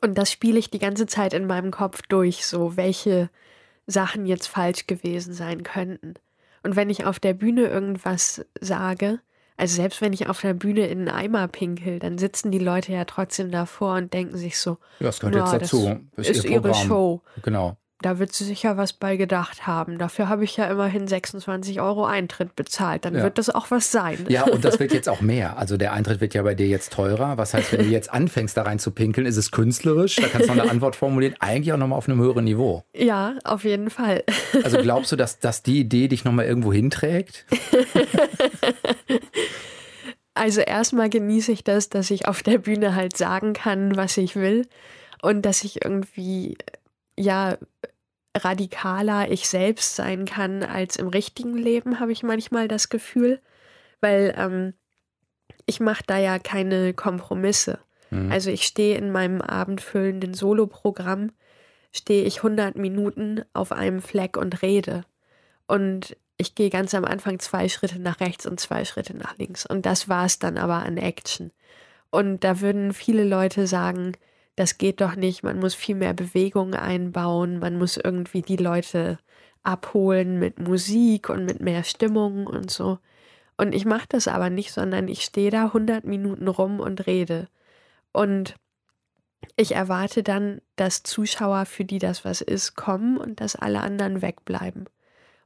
Und 0.00 0.18
das 0.18 0.30
spiele 0.30 0.58
ich 0.58 0.70
die 0.70 0.78
ganze 0.78 1.06
Zeit 1.06 1.32
in 1.32 1.46
meinem 1.46 1.70
Kopf 1.70 2.02
durch, 2.08 2.46
so 2.46 2.76
welche 2.76 3.30
Sachen 3.86 4.26
jetzt 4.26 4.46
falsch 4.46 4.86
gewesen 4.86 5.32
sein 5.32 5.62
könnten. 5.62 6.14
Und 6.62 6.76
wenn 6.76 6.90
ich 6.90 7.04
auf 7.04 7.20
der 7.20 7.34
Bühne 7.34 7.66
irgendwas 7.66 8.44
sage, 8.60 9.20
also 9.56 9.76
selbst 9.76 10.00
wenn 10.00 10.12
ich 10.12 10.28
auf 10.28 10.40
der 10.40 10.54
Bühne 10.54 10.86
in 10.86 11.00
einen 11.00 11.08
Eimer 11.08 11.48
pinkel, 11.48 11.98
dann 12.00 12.18
sitzen 12.18 12.50
die 12.50 12.58
Leute 12.58 12.92
ja 12.92 13.04
trotzdem 13.04 13.50
davor 13.50 13.96
und 13.96 14.12
denken 14.12 14.36
sich 14.36 14.58
so, 14.58 14.78
ja, 14.98 15.06
das 15.06 15.20
gehört 15.20 15.36
jetzt 15.36 15.52
dazu. 15.72 16.00
Das 16.16 16.28
ist, 16.28 16.38
ist 16.38 16.50
ihre 16.50 16.74
Show. 16.74 17.22
Genau. 17.42 17.76
Da 18.00 18.18
wird 18.18 18.32
sie 18.32 18.44
sicher 18.44 18.76
was 18.76 18.92
bei 18.92 19.16
gedacht 19.16 19.66
haben. 19.66 19.98
Dafür 19.98 20.28
habe 20.28 20.44
ich 20.44 20.56
ja 20.56 20.66
immerhin 20.66 21.08
26 21.08 21.80
Euro 21.80 22.04
Eintritt 22.04 22.56
bezahlt. 22.56 23.04
Dann 23.04 23.14
ja. 23.14 23.22
wird 23.22 23.38
das 23.38 23.50
auch 23.50 23.70
was 23.70 23.90
sein. 23.90 24.26
Ja, 24.28 24.44
und 24.44 24.64
das 24.64 24.78
wird 24.78 24.92
jetzt 24.92 25.08
auch 25.10 25.20
mehr. 25.20 25.56
Also 25.56 25.76
der 25.76 25.92
Eintritt 25.92 26.20
wird 26.20 26.34
ja 26.34 26.42
bei 26.42 26.54
dir 26.54 26.66
jetzt 26.66 26.92
teurer. 26.92 27.38
Was 27.38 27.54
heißt, 27.54 27.72
wenn 27.72 27.80
du 27.80 27.86
jetzt 27.86 28.12
anfängst, 28.12 28.56
da 28.56 28.62
rein 28.62 28.78
zu 28.78 28.90
pinkeln, 28.90 29.26
ist 29.26 29.36
es 29.36 29.50
künstlerisch? 29.50 30.16
Da 30.16 30.28
kannst 30.28 30.48
du 30.48 30.54
noch 30.54 30.62
eine 30.62 30.70
Antwort 30.70 30.96
formulieren. 30.96 31.34
Eigentlich 31.38 31.72
auch 31.72 31.78
nochmal 31.78 31.96
auf 31.96 32.08
einem 32.08 32.20
höheren 32.20 32.44
Niveau. 32.44 32.84
Ja, 32.94 33.36
auf 33.44 33.64
jeden 33.64 33.90
Fall. 33.90 34.24
Also 34.62 34.78
glaubst 34.78 35.12
du, 35.12 35.16
dass, 35.16 35.40
dass 35.40 35.62
die 35.62 35.80
Idee 35.80 36.08
dich 36.08 36.24
nochmal 36.24 36.46
irgendwo 36.46 36.72
hinträgt? 36.72 37.44
Also 40.34 40.60
erstmal 40.60 41.08
genieße 41.08 41.52
ich 41.52 41.62
das, 41.62 41.88
dass 41.90 42.10
ich 42.10 42.26
auf 42.26 42.42
der 42.42 42.58
Bühne 42.58 42.96
halt 42.96 43.16
sagen 43.16 43.52
kann, 43.52 43.96
was 43.96 44.16
ich 44.16 44.34
will 44.34 44.66
und 45.22 45.42
dass 45.42 45.62
ich 45.62 45.84
irgendwie 45.84 46.56
ja 47.18 47.56
radikaler 48.36 49.30
ich 49.30 49.48
selbst 49.48 49.94
sein 49.96 50.24
kann 50.24 50.62
als 50.62 50.96
im 50.96 51.08
richtigen 51.08 51.56
Leben, 51.56 52.00
habe 52.00 52.12
ich 52.12 52.22
manchmal 52.22 52.68
das 52.68 52.88
Gefühl, 52.88 53.40
weil 54.00 54.34
ähm, 54.36 54.74
ich 55.66 55.80
mache 55.80 56.02
da 56.06 56.18
ja 56.18 56.38
keine 56.38 56.94
Kompromisse. 56.94 57.78
Mhm. 58.10 58.32
Also 58.32 58.50
ich 58.50 58.64
stehe 58.64 58.98
in 58.98 59.12
meinem 59.12 59.40
abendfüllenden 59.40 60.34
Soloprogramm, 60.34 61.32
stehe 61.92 62.24
ich 62.24 62.38
100 62.38 62.76
Minuten 62.76 63.44
auf 63.52 63.72
einem 63.72 64.02
Fleck 64.02 64.36
und 64.36 64.62
rede. 64.62 65.04
Und 65.66 66.16
ich 66.36 66.54
gehe 66.54 66.70
ganz 66.70 66.92
am 66.94 67.04
Anfang 67.04 67.38
zwei 67.38 67.68
Schritte 67.68 68.00
nach 68.00 68.20
rechts 68.20 68.46
und 68.46 68.58
zwei 68.58 68.84
Schritte 68.84 69.16
nach 69.16 69.38
links. 69.38 69.64
Und 69.64 69.86
das 69.86 70.08
war 70.08 70.26
es 70.26 70.40
dann 70.40 70.58
aber 70.58 70.84
an 70.84 70.96
Action. 70.96 71.52
Und 72.10 72.42
da 72.42 72.60
würden 72.60 72.92
viele 72.92 73.24
Leute 73.24 73.66
sagen, 73.66 74.12
das 74.56 74.78
geht 74.78 75.00
doch 75.00 75.16
nicht, 75.16 75.42
man 75.42 75.58
muss 75.58 75.74
viel 75.74 75.96
mehr 75.96 76.14
Bewegung 76.14 76.74
einbauen, 76.74 77.58
man 77.58 77.76
muss 77.78 77.96
irgendwie 77.96 78.42
die 78.42 78.56
Leute 78.56 79.18
abholen 79.62 80.38
mit 80.38 80.58
Musik 80.58 81.28
und 81.28 81.44
mit 81.44 81.60
mehr 81.60 81.84
Stimmung 81.84 82.46
und 82.46 82.70
so. 82.70 82.98
Und 83.56 83.74
ich 83.74 83.84
mache 83.84 84.06
das 84.08 84.28
aber 84.28 84.50
nicht, 84.50 84.72
sondern 84.72 85.08
ich 85.08 85.22
stehe 85.22 85.50
da 85.50 85.66
100 85.66 86.04
Minuten 86.04 86.48
rum 86.48 86.80
und 86.80 87.06
rede. 87.06 87.48
Und 88.12 88.56
ich 89.56 89.74
erwarte 89.74 90.22
dann, 90.22 90.60
dass 90.76 91.02
Zuschauer, 91.02 91.66
für 91.66 91.84
die 91.84 91.98
das 91.98 92.24
was 92.24 92.40
ist, 92.40 92.74
kommen 92.74 93.16
und 93.16 93.40
dass 93.40 93.56
alle 93.56 93.80
anderen 93.80 94.22
wegbleiben. 94.22 94.88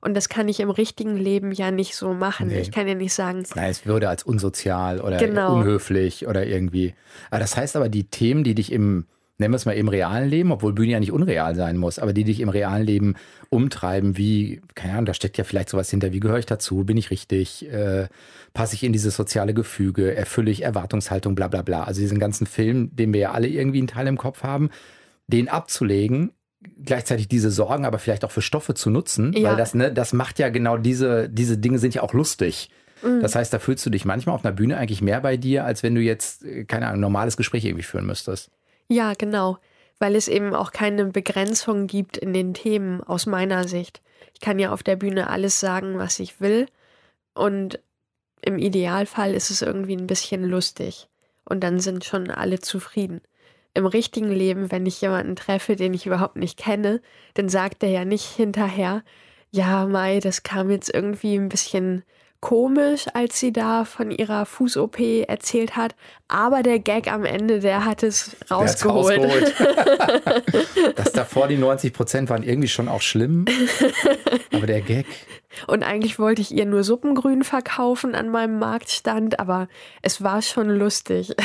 Und 0.01 0.15
das 0.15 0.29
kann 0.29 0.49
ich 0.49 0.61
im 0.61 0.71
richtigen 0.71 1.17
Leben 1.17 1.51
ja 1.51 1.71
nicht 1.71 1.97
so 1.97 2.15
machen. 2.15 2.49
Nee. 2.49 2.61
Ich 2.61 2.71
kann 2.71 2.87
ja 2.87 2.95
nicht 2.95 3.13
sagen. 3.13 3.43
Nein, 3.55 3.71
es 3.71 3.85
würde 3.85 4.09
als 4.09 4.23
unsozial 4.23 5.01
oder 5.01 5.17
genau. 5.17 5.57
unhöflich 5.57 6.29
oder 6.29 6.47
irgendwie. 6.47 6.95
Aber 7.31 7.41
das 7.41 7.57
heißt 7.57 7.75
aber, 7.75 7.89
die 7.89 8.05
Themen, 8.05 8.45
die 8.45 8.55
dich 8.55 8.71
im, 8.71 9.07
nennen 9.39 9.53
wir 9.53 9.57
es 9.57 9.67
mal 9.67 9.73
im 9.73 9.89
realen 9.89 10.29
Leben, 10.29 10.53
obwohl 10.53 10.73
Bühne 10.73 10.93
ja 10.93 11.01
nicht 11.01 11.11
unreal 11.11 11.57
sein 11.57 11.77
muss, 11.77 11.99
aber 11.99 12.13
die 12.13 12.23
dich 12.23 12.39
im 12.39 12.49
realen 12.49 12.87
Leben 12.87 13.17
umtreiben, 13.51 14.17
wie, 14.17 14.61
keine 14.77 14.93
Ahnung, 14.93 15.07
da 15.07 15.15
steckt 15.15 15.37
ja 15.37 15.43
vielleicht 15.43 15.69
sowas 15.69 15.91
hinter, 15.91 16.13
wie 16.13 16.21
gehöre 16.21 16.39
ich 16.39 16.47
dazu, 16.47 16.85
bin 16.85 16.97
ich 16.97 17.11
richtig, 17.11 17.69
äh, 17.69 18.07
passe 18.55 18.77
ich 18.77 18.85
in 18.85 18.93
dieses 18.93 19.17
soziale 19.17 19.53
Gefüge, 19.53 20.15
erfülle 20.15 20.53
ich 20.53 20.63
Erwartungshaltung, 20.63 21.35
bla 21.35 21.49
bla 21.49 21.63
bla. 21.63 21.83
Also 21.83 22.01
diesen 22.01 22.21
ganzen 22.21 22.47
Film, 22.47 22.95
den 22.95 23.13
wir 23.13 23.21
ja 23.21 23.33
alle 23.33 23.49
irgendwie 23.49 23.79
einen 23.79 23.89
Teil 23.89 24.07
im 24.07 24.17
Kopf 24.17 24.45
haben, 24.45 24.71
den 25.27 25.49
abzulegen 25.49 26.31
gleichzeitig 26.61 27.29
diese 27.29 27.51
Sorgen 27.51 27.85
aber 27.85 27.99
vielleicht 27.99 28.25
auch 28.25 28.31
für 28.31 28.43
Stoffe 28.43 28.75
zu 28.75 28.91
nutzen, 28.91 29.33
ja. 29.33 29.51
weil 29.51 29.57
das, 29.57 29.75
ne, 29.75 29.93
das 29.93 30.13
macht 30.13 30.39
ja 30.39 30.49
genau 30.49 30.77
diese, 30.77 31.29
diese 31.29 31.59
Dinge 31.59 31.79
sind 31.79 31.95
ja 31.95 32.03
auch 32.03 32.13
lustig. 32.13 32.71
Mhm. 33.03 33.21
Das 33.21 33.35
heißt, 33.35 33.53
da 33.53 33.59
fühlst 33.59 33.87
du 33.87 33.91
dich 33.91 34.05
manchmal 34.05 34.35
auf 34.35 34.45
einer 34.45 34.55
Bühne 34.55 34.77
eigentlich 34.77 35.03
mehr 35.03 35.21
bei 35.21 35.37
dir, 35.37 35.65
als 35.65 35.83
wenn 35.83 35.95
du 35.95 36.01
jetzt, 36.01 36.45
äh, 36.45 36.65
keine 36.65 36.87
Ahnung, 36.87 36.99
ein 36.99 37.03
normales 37.03 37.37
Gespräch 37.37 37.65
irgendwie 37.65 37.85
führen 37.85 38.07
müsstest. 38.07 38.51
Ja, 38.89 39.13
genau. 39.15 39.59
Weil 39.99 40.17
es 40.17 40.29
eben 40.29 40.55
auch 40.55 40.73
keine 40.73 41.07
Begrenzung 41.07 41.87
gibt 41.87 42.17
in 42.17 42.33
den 42.33 42.55
Themen 42.55 43.03
aus 43.03 43.27
meiner 43.27 43.67
Sicht. 43.67 44.01
Ich 44.35 44.41
kann 44.41 44.59
ja 44.59 44.73
auf 44.73 44.83
der 44.83 44.97
Bühne 44.97 45.29
alles 45.29 45.61
sagen, 45.61 45.99
was 45.99 46.19
ich 46.19 46.41
will. 46.41 46.67
Und 47.35 47.81
im 48.43 48.59
Idealfall 48.59 49.35
ist 49.35 49.51
es 49.51 49.63
irgendwie 49.63 49.97
ein 49.97 50.07
bisschen 50.07 50.45
lustig. 50.45 51.09
Und 51.45 51.65
dann 51.65 51.81
sind 51.81 52.05
schon 52.05 52.31
alle 52.31 52.61
zufrieden 52.61 53.21
im 53.75 53.87
richtigen 53.87 54.31
Leben, 54.31 54.71
wenn 54.71 54.87
ich 54.87 55.01
jemanden 55.01 55.37
treffe, 55.37 55.77
den 55.77 55.95
ich 55.95 56.07
überhaupt 56.07 56.37
nicht 56.37 56.59
kenne, 56.59 57.01
dann 57.35 57.49
sagt 57.49 57.83
er 57.83 57.91
ja 57.91 58.05
nicht 58.05 58.25
hinterher, 58.25 59.03
ja, 59.51 59.87
Mai, 59.87 60.21
das 60.21 60.43
kam 60.43 60.71
jetzt 60.71 60.93
irgendwie 60.93 61.37
ein 61.37 61.49
bisschen 61.49 62.03
komisch, 62.41 63.07
als 63.15 63.41
sie 63.41 63.53
da 63.53 63.85
von 63.85 64.11
ihrer 64.11 64.47
Fuß-OP 64.47 65.01
erzählt 65.27 65.77
hat. 65.77 65.97
Aber 66.29 66.63
der 66.63 66.79
Gag 66.79 67.11
am 67.11 67.25
Ende, 67.25 67.59
der 67.61 67.85
hat 67.85 68.03
es 68.03 68.37
rausgeholt. 68.51 69.19
rausgeholt. 69.19 69.55
Dass 70.97 71.13
davor 71.13 71.49
die 71.49 71.57
90 71.57 71.93
Prozent 71.93 72.31
waren 72.31 72.43
irgendwie 72.43 72.69
schon 72.69 72.89
auch 72.89 73.03
schlimm. 73.03 73.45
Aber 74.53 74.67
der 74.67 74.83
Gag. 74.83 75.07
Und 75.67 75.83
eigentlich 75.83 76.19
wollte 76.19 76.43
ich 76.43 76.53
ihr 76.53 76.67
nur 76.67 76.85
Suppengrün 76.85 77.43
verkaufen 77.43 78.15
an 78.15 78.29
meinem 78.29 78.59
Marktstand, 78.59 79.41
aber 79.41 79.69
es 80.03 80.23
war 80.23 80.43
schon 80.43 80.69
lustig. 80.69 81.35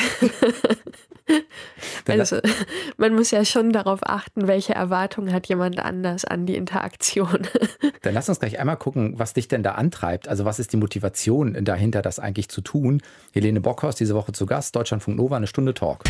also 2.06 2.38
man 2.96 3.14
muss 3.14 3.30
ja 3.30 3.44
schon 3.44 3.72
darauf 3.72 4.00
achten, 4.02 4.46
welche 4.46 4.74
Erwartungen 4.74 5.32
hat 5.32 5.46
jemand 5.46 5.78
anders 5.78 6.24
an 6.24 6.46
die 6.46 6.56
Interaktion. 6.56 7.46
Dann 8.02 8.14
lass 8.14 8.28
uns 8.28 8.40
gleich 8.40 8.58
einmal 8.58 8.76
gucken, 8.76 9.14
was 9.18 9.32
dich 9.32 9.48
denn 9.48 9.62
da 9.62 9.72
antreibt. 9.72 10.28
Also 10.28 10.44
was 10.44 10.58
ist 10.58 10.72
die 10.72 10.76
Motivation 10.76 11.64
dahinter, 11.64 12.02
das 12.02 12.18
eigentlich 12.18 12.48
zu 12.48 12.60
tun? 12.60 13.02
Helene 13.32 13.60
Bockhorst 13.60 14.00
diese 14.00 14.14
Woche 14.14 14.32
zu 14.32 14.46
Gast, 14.46 14.76
Deutschlandfunk 14.76 15.16
Nova, 15.16 15.36
eine 15.36 15.46
Stunde 15.46 15.74
Talk. 15.74 16.04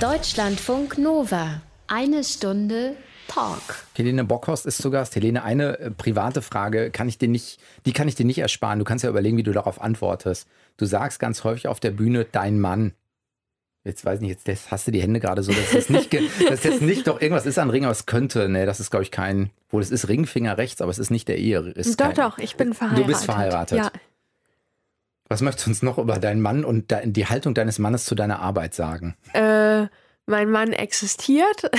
Deutschlandfunk 0.00 0.98
Nova, 0.98 1.60
eine 1.86 2.22
Stunde 2.22 2.96
Talk. 3.28 3.60
Helene 3.94 4.24
Bockhorst 4.24 4.66
ist 4.66 4.78
zu 4.78 4.90
Gast. 4.90 5.16
Helene, 5.16 5.42
eine 5.42 5.78
äh, 5.78 5.90
private 5.90 6.42
Frage 6.42 6.90
kann 6.90 7.08
ich 7.08 7.18
dir 7.18 7.28
nicht, 7.28 7.58
die 7.84 7.92
kann 7.92 8.08
ich 8.08 8.14
dir 8.14 8.26
nicht 8.26 8.38
ersparen. 8.38 8.78
Du 8.78 8.84
kannst 8.84 9.04
ja 9.04 9.10
überlegen, 9.10 9.36
wie 9.36 9.42
du 9.42 9.52
darauf 9.52 9.80
antwortest. 9.80 10.48
Du 10.76 10.86
sagst 10.86 11.18
ganz 11.18 11.42
häufig 11.44 11.68
auf 11.68 11.80
der 11.80 11.90
Bühne 11.90 12.26
dein 12.30 12.60
Mann. 12.60 12.92
Jetzt 13.86 14.04
weiß 14.04 14.20
ich 14.20 14.26
nicht, 14.26 14.48
jetzt 14.48 14.70
hast 14.72 14.88
du 14.88 14.90
die 14.90 15.00
Hände 15.00 15.20
gerade 15.20 15.44
so, 15.44 15.52
dass 15.52 15.72
es 15.72 15.88
nicht, 15.88 16.12
dass 16.48 16.64
jetzt 16.64 16.82
nicht 16.82 17.06
doch 17.06 17.20
irgendwas 17.20 17.46
ist 17.46 17.56
an 17.58 17.70
Ring, 17.70 17.84
aber 17.84 17.92
es 17.92 18.04
könnte, 18.04 18.48
ne, 18.48 18.66
das 18.66 18.80
ist 18.80 18.90
glaube 18.90 19.04
ich 19.04 19.12
kein, 19.12 19.50
wohl 19.70 19.80
es 19.80 19.92
ist 19.92 20.08
Ringfinger 20.08 20.58
rechts, 20.58 20.80
aber 20.80 20.90
es 20.90 20.98
ist 20.98 21.10
nicht 21.10 21.28
der 21.28 21.38
Ehe. 21.38 21.60
Ist 21.60 22.00
doch, 22.00 22.06
kein, 22.06 22.16
doch, 22.16 22.38
ich 22.38 22.56
bin 22.56 22.74
verheiratet. 22.74 23.04
Du 23.04 23.08
bist 23.08 23.24
verheiratet. 23.24 23.78
Ja. 23.78 23.92
Was 25.28 25.40
möchtest 25.40 25.66
du 25.66 25.70
uns 25.70 25.82
noch 25.82 25.98
über 25.98 26.18
deinen 26.18 26.40
Mann 26.40 26.64
und 26.64 26.92
die 27.04 27.26
Haltung 27.26 27.54
deines 27.54 27.78
Mannes 27.78 28.04
zu 28.04 28.16
deiner 28.16 28.40
Arbeit 28.40 28.74
sagen? 28.74 29.16
Äh, 29.32 29.86
mein 30.26 30.50
Mann 30.50 30.72
existiert. 30.72 31.62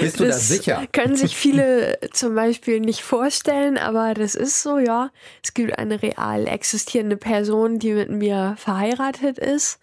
Bist 0.00 0.20
du 0.20 0.26
das 0.26 0.36
da 0.36 0.54
sicher? 0.54 0.86
Können 0.92 1.16
sich 1.16 1.34
viele 1.34 1.98
zum 2.12 2.34
Beispiel 2.34 2.80
nicht 2.80 3.02
vorstellen, 3.02 3.78
aber 3.78 4.12
das 4.14 4.34
ist 4.34 4.62
so, 4.62 4.78
ja. 4.78 5.10
Es 5.42 5.54
gibt 5.54 5.78
eine 5.78 6.02
real 6.02 6.46
existierende 6.46 7.16
Person, 7.16 7.78
die 7.78 7.92
mit 7.92 8.10
mir 8.10 8.54
verheiratet 8.58 9.38
ist. 9.38 9.80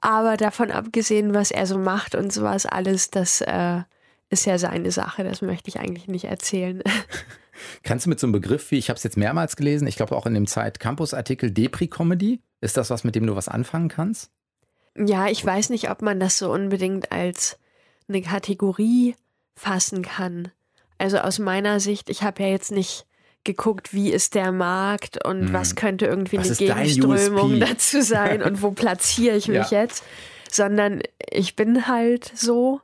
Aber 0.00 0.36
davon 0.36 0.70
abgesehen, 0.70 1.34
was 1.34 1.50
er 1.50 1.66
so 1.66 1.76
macht 1.76 2.14
und 2.14 2.32
sowas 2.32 2.64
alles, 2.64 3.10
das 3.10 3.40
äh, 3.40 3.80
ist 4.30 4.46
ja 4.46 4.58
seine 4.58 4.92
Sache. 4.92 5.24
Das 5.24 5.42
möchte 5.42 5.68
ich 5.68 5.80
eigentlich 5.80 6.06
nicht 6.06 6.26
erzählen. 6.26 6.82
Kannst 7.82 8.06
du 8.06 8.10
mit 8.10 8.20
so 8.20 8.26
einem 8.26 8.32
Begriff 8.32 8.70
wie, 8.70 8.78
ich 8.78 8.88
habe 8.90 8.96
es 8.96 9.02
jetzt 9.02 9.16
mehrmals 9.16 9.56
gelesen, 9.56 9.88
ich 9.88 9.96
glaube 9.96 10.14
auch 10.14 10.26
in 10.26 10.34
dem 10.34 10.46
Zeit 10.46 10.78
Campus 10.78 11.12
Artikel 11.12 11.50
Depri-Comedy, 11.50 12.40
ist 12.60 12.76
das 12.76 12.90
was, 12.90 13.02
mit 13.02 13.16
dem 13.16 13.26
du 13.26 13.34
was 13.34 13.48
anfangen 13.48 13.88
kannst? 13.88 14.30
Ja, 15.06 15.28
ich 15.28 15.44
weiß 15.44 15.70
nicht, 15.70 15.90
ob 15.90 16.02
man 16.02 16.18
das 16.20 16.38
so 16.38 16.52
unbedingt 16.52 17.12
als 17.12 17.58
eine 18.08 18.22
Kategorie 18.22 19.14
fassen 19.54 20.02
kann. 20.02 20.50
Also 20.98 21.18
aus 21.18 21.38
meiner 21.38 21.80
Sicht, 21.80 22.10
ich 22.10 22.22
habe 22.22 22.42
ja 22.42 22.48
jetzt 22.48 22.72
nicht 22.72 23.06
geguckt, 23.44 23.94
wie 23.94 24.10
ist 24.10 24.34
der 24.34 24.52
Markt 24.52 25.24
und 25.24 25.46
hm. 25.46 25.52
was 25.52 25.74
könnte 25.74 26.06
irgendwie 26.06 26.38
was 26.38 26.60
eine 26.60 26.74
Gegenströmung 26.74 27.60
dazu 27.60 28.02
sein 28.02 28.42
und 28.42 28.62
wo 28.62 28.72
platziere 28.72 29.36
ich 29.36 29.48
mich 29.48 29.70
ja. 29.70 29.82
jetzt, 29.82 30.04
sondern 30.50 31.00
ich 31.30 31.56
bin 31.56 31.86
halt 31.86 32.30
so 32.34 32.80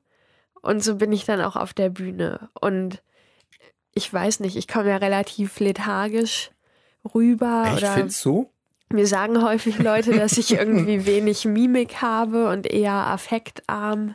und 0.62 0.82
so 0.82 0.96
bin 0.96 1.12
ich 1.12 1.24
dann 1.24 1.40
auch 1.40 1.56
auf 1.56 1.74
der 1.74 1.90
Bühne 1.90 2.48
und 2.58 3.02
ich 3.92 4.12
weiß 4.12 4.40
nicht, 4.40 4.56
ich 4.56 4.66
komme 4.66 4.90
ja 4.90 4.96
relativ 4.96 5.60
lethargisch 5.60 6.50
rüber. 7.14 7.74
Oder 7.76 7.92
findest 7.92 8.24
du? 8.24 8.50
Mir 8.92 9.06
sagen 9.06 9.42
häufig 9.42 9.78
Leute, 9.78 10.12
dass 10.18 10.38
ich 10.38 10.52
irgendwie 10.52 11.06
wenig 11.06 11.44
Mimik 11.44 12.02
habe 12.02 12.48
und 12.48 12.66
eher 12.66 12.92
affektarm 12.92 14.14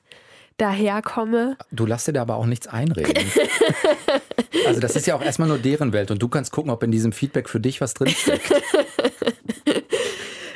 daherkomme. 0.57 1.57
Du 1.71 1.85
lass 1.85 2.05
dir 2.05 2.13
da 2.13 2.21
aber 2.21 2.35
auch 2.35 2.45
nichts 2.45 2.67
einreden. 2.67 3.13
also 4.67 4.79
das 4.79 4.95
ist 4.95 5.07
ja 5.07 5.15
auch 5.15 5.21
erstmal 5.21 5.47
nur 5.47 5.57
deren 5.57 5.93
Welt 5.93 6.11
und 6.11 6.21
du 6.21 6.27
kannst 6.27 6.51
gucken, 6.51 6.69
ob 6.69 6.83
in 6.83 6.91
diesem 6.91 7.11
Feedback 7.13 7.49
für 7.49 7.59
dich 7.59 7.81
was 7.81 7.93
drinsteckt. 7.93 8.51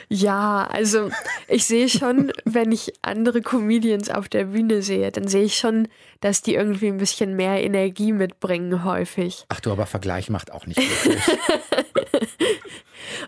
Ja, 0.09 0.67
also 0.69 1.09
ich 1.47 1.65
sehe 1.65 1.89
schon, 1.89 2.31
wenn 2.45 2.71
ich 2.71 2.93
andere 3.01 3.41
Comedians 3.41 4.11
auf 4.11 4.29
der 4.29 4.45
Bühne 4.45 4.83
sehe, 4.83 5.11
dann 5.11 5.27
sehe 5.27 5.45
ich 5.45 5.55
schon, 5.55 5.87
dass 6.21 6.43
die 6.43 6.53
irgendwie 6.53 6.89
ein 6.89 6.97
bisschen 6.97 7.35
mehr 7.35 7.63
Energie 7.63 8.11
mitbringen 8.11 8.83
häufig. 8.83 9.45
Ach 9.49 9.59
du, 9.59 9.71
aber 9.71 9.87
Vergleich 9.87 10.29
macht 10.29 10.51
auch 10.51 10.67
nicht 10.67 10.79
wirklich. 10.79 11.23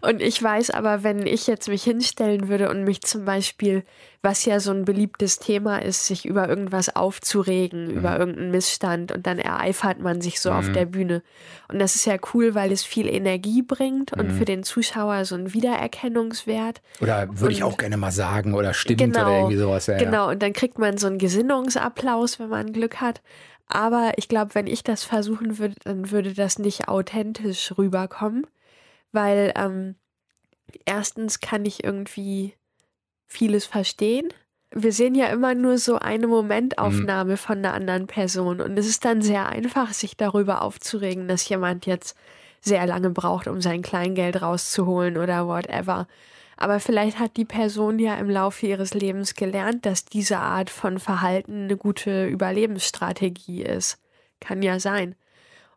Und 0.02 0.22
ich 0.22 0.42
weiß 0.42 0.72
aber, 0.72 1.04
wenn 1.04 1.26
ich 1.26 1.48
jetzt 1.48 1.68
mich 1.68 1.84
hinstellen 1.84 2.48
würde 2.48 2.70
und 2.70 2.84
mich 2.84 3.02
zum 3.02 3.26
Beispiel, 3.26 3.84
was 4.22 4.46
ja 4.46 4.60
so 4.60 4.72
ein 4.72 4.86
beliebtes 4.86 5.40
Thema 5.40 5.78
ist, 5.78 6.06
sich 6.08 6.26
über 6.26 6.50
irgendwas 6.50 6.96
aufzuregen, 6.96 7.88
mhm. 7.88 7.98
über 7.98 8.18
irgendeinen 8.18 8.52
Missstand 8.52 9.12
und 9.12 9.28
dann 9.28 9.40
ereifert 9.40 10.00
man 10.00 10.22
sich 10.22 10.40
so 10.40 10.52
mhm. 10.52 10.58
auf 10.58 10.72
der 10.72 10.86
Bühne. 10.86 11.22
Und 11.68 11.80
das 11.80 11.96
ist 11.96 12.06
ja 12.06 12.18
cool, 12.34 12.56
weil 12.56 12.72
es 12.72 12.84
viel 12.84 13.08
Energie 13.08 13.62
bringt 13.62 14.14
und 14.14 14.32
mhm. 14.32 14.38
für 14.38 14.46
den 14.46 14.64
Zuschauer 14.64 15.26
so 15.26 15.36
einen 15.36 15.54
Wiedererkennungswert. 15.54 16.82
Oder 17.02 17.28
würde 17.32 17.54
ich 17.54 17.64
auch 17.64 17.78
gerne 17.78 17.98
mal 17.98 18.12
sagen 18.12 18.54
oder 18.54 18.74
stimmt 18.74 19.00
genau, 19.00 19.22
oder 19.22 19.38
irgendwie 19.38 19.58
sowas. 19.58 19.88
Ja, 19.88 19.98
genau, 19.98 20.30
und 20.30 20.42
dann 20.42 20.54
kriegt 20.54 20.80
man 20.80 20.98
so 20.98 21.08
einen 21.08 21.20
Gesinnungsapplaus, 21.20 22.40
wenn 22.40 22.50
man 22.50 22.74
Glück 22.74 23.02
hat. 23.02 23.22
Aber 23.68 24.14
ich 24.18 24.28
glaube, 24.28 24.54
wenn 24.54 24.68
ich 24.68 24.84
das 24.84 25.04
versuchen 25.04 25.58
würde, 25.58 25.76
dann 25.84 26.12
würde 26.12 26.34
das 26.34 26.60
nicht 26.60 26.88
authentisch 26.88 27.74
rüberkommen, 27.78 28.46
weil 29.12 29.54
ähm, 29.56 29.96
erstens 30.86 31.40
kann 31.40 31.66
ich 31.66 31.84
irgendwie 31.84 32.56
vieles 33.28 33.66
verstehen. 33.66 34.30
Wir 34.72 34.92
sehen 34.92 35.16
ja 35.16 35.28
immer 35.28 35.56
nur 35.56 35.78
so 35.78 35.98
eine 35.98 36.28
Momentaufnahme 36.28 37.34
mhm. 37.34 37.38
von 37.38 37.58
einer 37.60 37.74
anderen 37.74 38.08
Person 38.08 38.60
und 38.60 38.78
es 38.78 38.88
ist 38.88 39.06
dann 39.06 39.22
sehr 39.22 39.48
einfach, 39.48 39.94
sich 39.94 40.18
darüber 40.18 40.62
aufzuregen, 40.62 41.28
dass 41.28 41.48
jemand 41.48 41.86
jetzt 41.86 42.18
sehr 42.62 42.86
lange 42.88 43.12
braucht, 43.12 43.48
um 43.48 43.62
sein 43.62 43.82
Kleingeld 43.82 44.42
rauszuholen 44.42 45.18
oder 45.18 45.48
whatever. 45.48 46.08
Aber 46.58 46.80
vielleicht 46.80 47.20
hat 47.20 47.38
die 47.38 47.46
Person 47.46 48.00
ja 48.00 48.16
im 48.16 48.30
Laufe 48.30 48.66
ihres 48.66 48.94
Lebens 48.94 49.36
gelernt, 49.36 49.86
dass 49.86 50.06
diese 50.06 50.40
Art 50.40 50.70
von 50.70 51.00
Verhalten 51.00 51.66
eine 51.66 51.78
gute 51.78 52.26
Überlebensstrategie 52.28 53.64
ist. 53.64 54.00
Kann 54.40 54.62
ja 54.62 54.80
sein. 54.80 55.16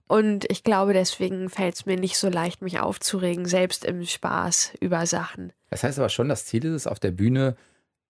Und 0.08 0.50
ich 0.50 0.64
glaube, 0.64 0.94
deswegen 0.94 1.50
fällt 1.50 1.74
es 1.74 1.86
mir 1.86 1.96
nicht 1.96 2.16
so 2.16 2.28
leicht, 2.28 2.62
mich 2.62 2.80
aufzuregen, 2.80 3.44
selbst 3.44 3.84
im 3.84 4.04
Spaß 4.04 4.72
über 4.80 5.06
Sachen. 5.06 5.52
Das 5.70 5.84
heißt 5.84 5.98
aber 5.98 6.08
schon, 6.08 6.30
das 6.30 6.46
Ziel 6.46 6.64
ist 6.64 6.72
es, 6.72 6.86
auf 6.86 6.98
der 6.98 7.10
Bühne 7.10 7.56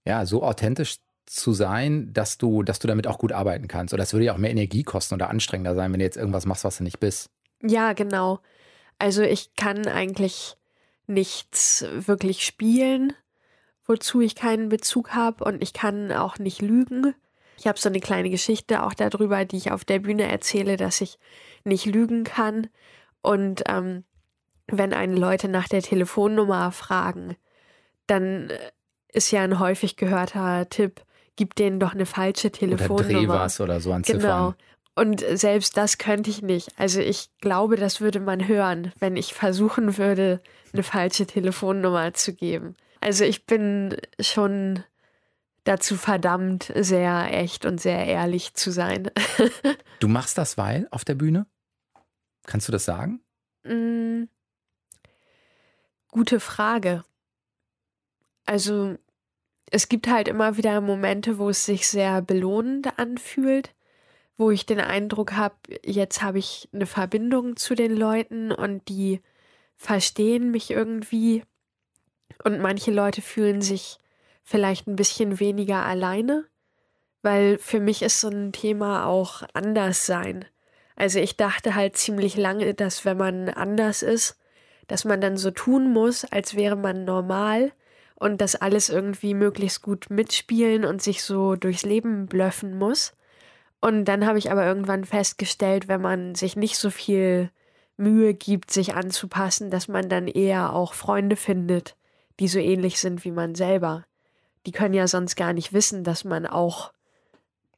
ja 0.04 0.24
so 0.24 0.44
authentisch 0.44 0.98
zu 1.26 1.52
sein, 1.52 2.12
dass 2.12 2.38
du, 2.38 2.62
dass 2.62 2.78
du 2.78 2.88
damit 2.88 3.06
auch 3.06 3.18
gut 3.18 3.32
arbeiten 3.32 3.68
kannst. 3.68 3.92
Oder 3.92 4.04
es 4.04 4.12
würde 4.12 4.26
ja 4.26 4.32
auch 4.32 4.38
mehr 4.38 4.50
Energie 4.50 4.84
kosten 4.84 5.14
oder 5.14 5.28
anstrengender 5.28 5.74
sein, 5.74 5.92
wenn 5.92 5.98
du 5.98 6.04
jetzt 6.04 6.16
irgendwas 6.16 6.46
machst, 6.46 6.64
was 6.64 6.78
du 6.78 6.84
nicht 6.84 7.00
bist. 7.00 7.30
Ja, 7.62 7.92
genau. 7.92 8.38
Also 8.98 9.22
ich 9.22 9.54
kann 9.56 9.86
eigentlich 9.86 10.56
nichts 11.06 11.84
wirklich 11.92 12.44
spielen, 12.44 13.12
wozu 13.84 14.20
ich 14.20 14.34
keinen 14.34 14.68
Bezug 14.68 15.10
habe 15.10 15.44
und 15.44 15.62
ich 15.62 15.72
kann 15.72 16.12
auch 16.12 16.38
nicht 16.38 16.62
lügen. 16.62 17.14
Ich 17.58 17.66
habe 17.66 17.78
so 17.78 17.88
eine 17.88 18.00
kleine 18.00 18.30
Geschichte 18.30 18.82
auch 18.84 18.94
darüber, 18.94 19.44
die 19.44 19.56
ich 19.56 19.72
auf 19.72 19.84
der 19.84 19.98
Bühne 19.98 20.30
erzähle, 20.30 20.76
dass 20.76 21.00
ich 21.00 21.18
nicht 21.64 21.86
lügen 21.86 22.24
kann. 22.24 22.68
Und 23.20 23.64
ähm, 23.66 24.04
wenn 24.68 24.94
einen 24.94 25.16
Leute 25.16 25.48
nach 25.48 25.68
der 25.68 25.82
Telefonnummer 25.82 26.70
fragen, 26.72 27.36
dann 28.06 28.50
äh, 28.50 28.58
ist 29.12 29.30
ja 29.30 29.42
ein 29.42 29.58
häufig 29.58 29.96
gehörter 29.96 30.68
Tipp, 30.68 31.02
gib 31.36 31.54
denen 31.56 31.80
doch 31.80 31.94
eine 31.94 32.06
falsche 32.06 32.50
Telefonnummer. 32.50 33.08
Oder 33.08 33.18
dreh 33.18 33.28
was 33.28 33.60
oder 33.60 33.80
so 33.80 33.92
an. 33.92 34.02
Genau. 34.02 34.54
Und 34.94 35.24
selbst 35.32 35.76
das 35.76 35.98
könnte 35.98 36.28
ich 36.28 36.42
nicht. 36.42 36.70
Also 36.76 37.00
ich 37.00 37.30
glaube, 37.40 37.76
das 37.76 38.00
würde 38.00 38.18
man 38.18 38.48
hören, 38.48 38.92
wenn 38.98 39.16
ich 39.16 39.32
versuchen 39.32 39.96
würde, 39.96 40.40
eine 40.72 40.82
falsche 40.82 41.24
Telefonnummer 41.24 42.14
zu 42.14 42.34
geben. 42.34 42.76
Also 43.00 43.24
ich 43.24 43.46
bin 43.46 43.96
schon 44.20 44.82
dazu 45.68 45.96
verdammt, 45.96 46.72
sehr 46.74 47.32
echt 47.32 47.64
und 47.64 47.80
sehr 47.80 48.06
ehrlich 48.06 48.54
zu 48.54 48.70
sein. 48.70 49.10
du 50.00 50.08
machst 50.08 50.38
das 50.38 50.58
weil 50.58 50.88
auf 50.90 51.04
der 51.04 51.14
Bühne? 51.14 51.46
Kannst 52.46 52.68
du 52.68 52.72
das 52.72 52.84
sagen? 52.84 53.20
Mm, 53.64 54.24
gute 56.08 56.40
Frage. 56.40 57.04
Also 58.46 58.96
es 59.70 59.88
gibt 59.88 60.08
halt 60.08 60.28
immer 60.28 60.56
wieder 60.56 60.80
Momente, 60.80 61.38
wo 61.38 61.50
es 61.50 61.64
sich 61.66 61.86
sehr 61.88 62.22
belohnend 62.22 62.98
anfühlt 62.98 63.74
wo 64.38 64.52
ich 64.52 64.64
den 64.64 64.80
Eindruck 64.80 65.32
habe, 65.32 65.56
jetzt 65.84 66.22
habe 66.22 66.38
ich 66.38 66.68
eine 66.72 66.86
Verbindung 66.86 67.56
zu 67.56 67.74
den 67.74 67.94
Leuten 67.94 68.52
und 68.52 68.88
die 68.88 69.20
verstehen 69.76 70.52
mich 70.52 70.70
irgendwie. 70.70 71.42
Und 72.44 72.60
manche 72.60 72.92
Leute 72.92 73.20
fühlen 73.20 73.60
sich 73.60 73.98
vielleicht 74.48 74.86
ein 74.86 74.96
bisschen 74.96 75.40
weniger 75.40 75.84
alleine, 75.84 76.46
weil 77.20 77.58
für 77.58 77.80
mich 77.80 78.00
ist 78.00 78.22
so 78.22 78.28
ein 78.28 78.50
Thema 78.52 79.04
auch 79.04 79.42
anders 79.52 80.06
sein. 80.06 80.46
Also 80.96 81.18
ich 81.18 81.36
dachte 81.36 81.74
halt 81.74 81.98
ziemlich 81.98 82.34
lange, 82.34 82.72
dass 82.72 83.04
wenn 83.04 83.18
man 83.18 83.50
anders 83.50 84.02
ist, 84.02 84.38
dass 84.86 85.04
man 85.04 85.20
dann 85.20 85.36
so 85.36 85.50
tun 85.50 85.92
muss, 85.92 86.24
als 86.24 86.56
wäre 86.56 86.76
man 86.76 87.04
normal 87.04 87.72
und 88.14 88.40
das 88.40 88.56
alles 88.56 88.88
irgendwie 88.88 89.34
möglichst 89.34 89.82
gut 89.82 90.08
mitspielen 90.08 90.86
und 90.86 91.02
sich 91.02 91.22
so 91.22 91.54
durchs 91.54 91.82
Leben 91.82 92.26
blöffen 92.26 92.78
muss. 92.78 93.12
Und 93.82 94.06
dann 94.06 94.24
habe 94.24 94.38
ich 94.38 94.50
aber 94.50 94.64
irgendwann 94.64 95.04
festgestellt, 95.04 95.88
wenn 95.88 96.00
man 96.00 96.34
sich 96.34 96.56
nicht 96.56 96.78
so 96.78 96.88
viel 96.88 97.50
Mühe 97.98 98.32
gibt, 98.32 98.70
sich 98.70 98.94
anzupassen, 98.94 99.70
dass 99.70 99.88
man 99.88 100.08
dann 100.08 100.26
eher 100.26 100.72
auch 100.72 100.94
Freunde 100.94 101.36
findet, 101.36 101.96
die 102.40 102.48
so 102.48 102.58
ähnlich 102.58 102.98
sind 102.98 103.26
wie 103.26 103.30
man 103.30 103.54
selber. 103.54 104.06
Die 104.66 104.72
können 104.72 104.94
ja 104.94 105.06
sonst 105.06 105.36
gar 105.36 105.52
nicht 105.52 105.72
wissen, 105.72 106.04
dass 106.04 106.24
man 106.24 106.46
auch. 106.46 106.92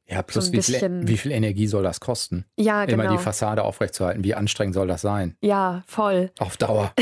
Ja, 0.07 0.21
plus 0.21 0.47
so 0.47 0.53
wie, 0.53 0.61
viel, 0.61 1.07
wie, 1.07 1.17
viel, 1.17 1.31
Energie 1.31 1.67
soll 1.67 1.83
das 1.83 2.01
kosten? 2.01 2.45
Ja, 2.57 2.83
genau. 2.83 3.03
Immer 3.03 3.17
die 3.17 3.23
Fassade 3.23 3.63
aufrechtzuerhalten. 3.63 4.25
Wie 4.25 4.35
anstrengend 4.35 4.75
soll 4.75 4.87
das 4.87 5.01
sein? 5.01 5.37
Ja, 5.39 5.83
voll. 5.87 6.31
Auf 6.37 6.57
Dauer. 6.57 6.93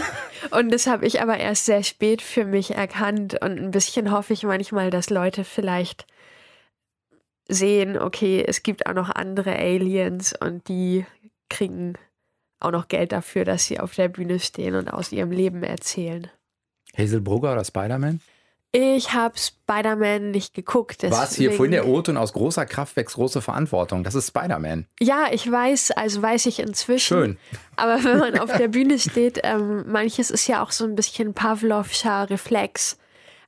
und 0.50 0.72
das 0.72 0.88
habe 0.88 1.06
ich 1.06 1.22
aber 1.22 1.36
erst 1.36 1.66
sehr 1.66 1.84
spät 1.84 2.22
für 2.22 2.44
mich 2.44 2.72
erkannt. 2.74 3.34
Und 3.40 3.60
ein 3.60 3.70
bisschen 3.70 4.10
hoffe 4.10 4.32
ich 4.32 4.42
manchmal, 4.42 4.90
dass 4.90 5.10
Leute 5.10 5.44
vielleicht 5.44 6.06
sehen, 7.48 7.96
okay, 7.96 8.44
es 8.44 8.64
gibt 8.64 8.86
auch 8.86 8.94
noch 8.94 9.10
andere 9.10 9.56
Aliens 9.56 10.34
und 10.36 10.66
die 10.68 11.06
kriegen 11.48 11.94
auch 12.60 12.70
noch 12.70 12.88
Geld 12.88 13.12
dafür, 13.12 13.44
dass 13.44 13.66
sie 13.66 13.78
auf 13.80 13.94
der 13.94 14.08
Bühne 14.08 14.38
stehen 14.40 14.74
und 14.74 14.88
aus 14.88 15.12
ihrem 15.12 15.30
Leben 15.30 15.62
erzählen. 15.62 16.28
Hazel 16.96 17.20
Brugger 17.20 17.52
oder 17.52 17.64
Spider-Man? 17.64 18.20
Ich 18.78 19.14
habe 19.14 19.38
Spider-Man 19.38 20.32
nicht 20.32 20.52
geguckt. 20.52 21.02
Was 21.08 21.34
hier 21.34 21.50
vorhin 21.52 21.70
der 21.70 21.88
O-Ton 21.88 22.18
aus 22.18 22.34
großer 22.34 22.66
Kraft 22.66 22.94
wächst 22.96 23.14
große 23.14 23.40
Verantwortung. 23.40 24.04
Das 24.04 24.14
ist 24.14 24.28
Spider-Man. 24.28 24.84
Ja, 25.00 25.28
ich 25.32 25.50
weiß, 25.50 25.92
also 25.92 26.20
weiß 26.20 26.44
ich 26.44 26.58
inzwischen. 26.58 27.06
Schön. 27.06 27.38
Aber 27.76 28.04
wenn 28.04 28.18
man 28.18 28.38
auf 28.38 28.54
der 28.54 28.68
Bühne 28.76 28.98
steht, 28.98 29.40
ähm, 29.44 29.84
manches 29.86 30.30
ist 30.30 30.46
ja 30.46 30.62
auch 30.62 30.72
so 30.72 30.84
ein 30.84 30.94
bisschen 30.94 31.32
Pavlovscher 31.32 32.28
Reflex. 32.28 32.98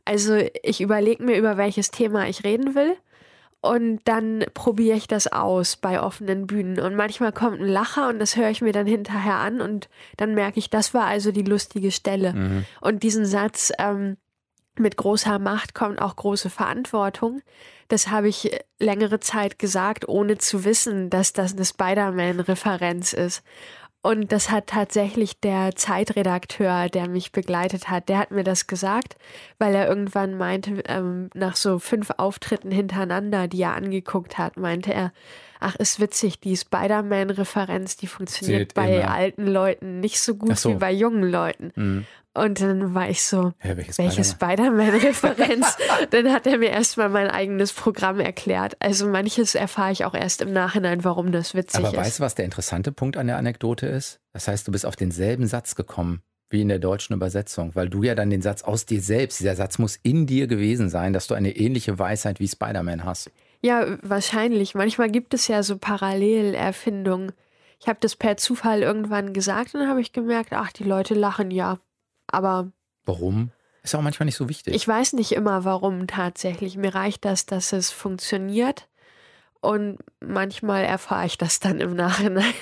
Also 0.07 0.39
ich 0.63 0.81
überlege 0.81 1.23
mir, 1.23 1.37
über 1.37 1.59
welches 1.59 1.91
Thema 1.91 2.27
ich 2.27 2.45
reden 2.45 2.75
will 2.75 2.97
und 3.61 4.01
dann 4.07 4.47
probiere 4.55 4.97
ich 4.97 5.09
das 5.09 5.27
aus 5.27 5.77
bei 5.77 6.01
offenen 6.01 6.47
Bühnen. 6.47 6.81
Und 6.81 6.95
manchmal 6.95 7.33
kommt 7.33 7.61
ein 7.61 7.69
Lacher 7.69 8.09
und 8.09 8.19
das 8.19 8.35
höre 8.35 8.49
ich 8.49 8.63
mir 8.63 8.73
dann 8.73 8.87
hinterher 8.87 9.35
an 9.35 9.61
und 9.61 9.91
dann 10.17 10.35
merke 10.35 10.59
ich, 10.59 10.71
das 10.71 10.95
war 10.95 11.05
also 11.05 11.33
die 11.33 11.43
lustige 11.43 11.91
Stelle. 11.91 12.33
Mhm. 12.33 12.65
Und 12.81 13.03
diesen 13.03 13.27
Satz, 13.27 13.73
ähm, 13.79 14.17
mit 14.79 14.97
großer 14.97 15.39
Macht 15.39 15.75
kommt 15.75 16.01
auch 16.01 16.17
große 16.17 16.51
Verantwortung. 16.51 17.43
Das 17.89 18.09
habe 18.09 18.29
ich 18.29 18.51
längere 18.79 19.21
Zeit 19.21 19.59
gesagt, 19.59 20.09
ohne 20.09 20.39
zu 20.39 20.65
wissen, 20.65 21.11
dass 21.11 21.33
das 21.33 21.55
eine 21.55 21.65
Spider-Man-Referenz 21.65 23.13
ist. 23.13 23.43
Und 24.01 24.31
das 24.31 24.51
hat 24.51 24.69
tatsächlich 24.69 25.41
der 25.41 25.75
Zeitredakteur, 25.75 26.89
der 26.89 27.09
mich 27.09 27.33
begleitet 27.33 27.91
hat, 27.91 28.09
der 28.09 28.19
hat 28.19 28.31
mir 28.31 28.45
das 28.45 28.67
gesagt, 28.67 29.17
weil 29.59 29.75
er 29.75 29.89
irgendwann 29.89 30.37
meinte, 30.37 30.83
ähm, 30.87 31.31
nach 31.35 31.57
so 31.57 31.79
fünf 31.79 32.11
Auftritten 32.17 32.71
hintereinander, 32.71 33.49
die 33.49 33.63
er 33.63 33.75
angeguckt 33.75 34.39
hat, 34.39 34.57
meinte 34.57 34.95
er, 34.95 35.13
ach, 35.61 35.77
ist 35.77 36.01
witzig, 36.01 36.41
die 36.41 36.57
Spider-Man-Referenz, 36.57 37.97
die 37.97 38.07
funktioniert 38.07 38.75
bei 38.75 38.97
immer. 38.97 39.11
alten 39.11 39.47
Leuten 39.47 40.01
nicht 40.01 40.21
so 40.21 40.35
gut 40.35 40.59
so. 40.59 40.71
wie 40.71 40.75
bei 40.75 40.93
jungen 40.93 41.25
Leuten. 41.25 41.73
Mhm. 41.75 42.07
Und 42.35 42.61
dann 42.61 42.95
war 42.95 43.09
ich 43.09 43.25
so, 43.25 43.53
ja, 43.65 43.77
welche 43.77 44.25
Spider-Man-Referenz? 44.25 45.77
dann 46.11 46.33
hat 46.33 46.47
er 46.47 46.59
mir 46.59 46.71
erstmal 46.71 47.09
mein 47.09 47.29
eigenes 47.29 47.73
Programm 47.73 48.21
erklärt. 48.21 48.77
Also 48.79 49.09
manches 49.09 49.55
erfahre 49.55 49.93
ich 49.93 50.05
auch 50.05 50.15
erst 50.15 50.43
im 50.43 50.53
Nachhinein, 50.53 51.03
warum 51.05 51.33
das 51.33 51.55
witzig 51.55 51.81
Aber 51.81 51.89
ist. 51.89 51.95
Aber 51.95 52.05
weißt 52.05 52.19
du, 52.21 52.23
was 52.23 52.35
der 52.37 52.45
interessante 52.45 52.93
Punkt 52.93 53.17
an 53.17 53.27
der 53.27 53.39
Anekdote 53.39 53.87
ist? 53.87 54.21
Das 54.33 54.47
heißt, 54.47 54.69
du 54.69 54.73
bist 54.73 54.87
auf 54.87 54.95
denselben 54.95 55.47
Satz 55.47 55.75
gekommen 55.75 56.23
wie 56.51 56.63
in 56.63 56.69
der 56.69 56.79
deutschen 56.79 57.15
Übersetzung, 57.15 57.75
weil 57.75 57.91
du 57.91 58.03
ja 58.03 58.15
dann 58.15 58.31
den 58.31 58.41
Satz 58.41 58.63
aus 58.63 58.87
dir 58.87 59.03
selbst, 59.03 59.41
dieser 59.41 59.55
Satz 59.55 59.79
muss 59.79 59.97
in 60.03 60.27
dir 60.27 60.47
gewesen 60.47 60.89
sein, 60.89 61.13
dass 61.13 61.27
du 61.27 61.35
eine 61.35 61.55
ähnliche 61.57 61.99
Weisheit 61.99 62.41
wie 62.41 62.49
Spider-Man 62.49 63.05
hast. 63.05 63.31
Ja, 63.61 63.99
wahrscheinlich. 64.03 64.75
Manchmal 64.75 65.11
gibt 65.11 65.35
es 65.35 65.49
ja 65.49 65.63
so 65.63 65.79
Parallelerfindungen. 65.79 67.33
Ich 67.81 67.89
habe 67.89 67.99
das 68.01 68.17
per 68.17 68.37
Zufall 68.37 68.83
irgendwann 68.83 69.33
gesagt 69.33 69.75
und 69.75 69.81
dann 69.81 69.89
habe 69.89 70.01
ich 70.01 70.13
gemerkt, 70.13 70.53
ach, 70.53 70.73
die 70.73 70.85
Leute 70.85 71.15
lachen 71.15 71.51
ja. 71.51 71.79
Aber. 72.27 72.71
Warum? 73.05 73.51
Ist 73.83 73.95
auch 73.95 74.03
manchmal 74.03 74.27
nicht 74.27 74.37
so 74.37 74.49
wichtig. 74.49 74.75
Ich 74.75 74.87
weiß 74.87 75.15
nicht 75.15 75.33
immer, 75.33 75.65
warum 75.65 76.07
tatsächlich. 76.07 76.77
Mir 76.77 76.95
reicht 76.95 77.25
das, 77.25 77.47
dass 77.47 77.73
es 77.73 77.91
funktioniert. 77.91 78.89
Und 79.61 79.99
manchmal 80.21 80.85
erfahre 80.85 81.27
ich 81.27 81.37
das 81.37 81.59
dann 81.59 81.81
im 81.81 81.97
Nachhinein. 81.97 82.53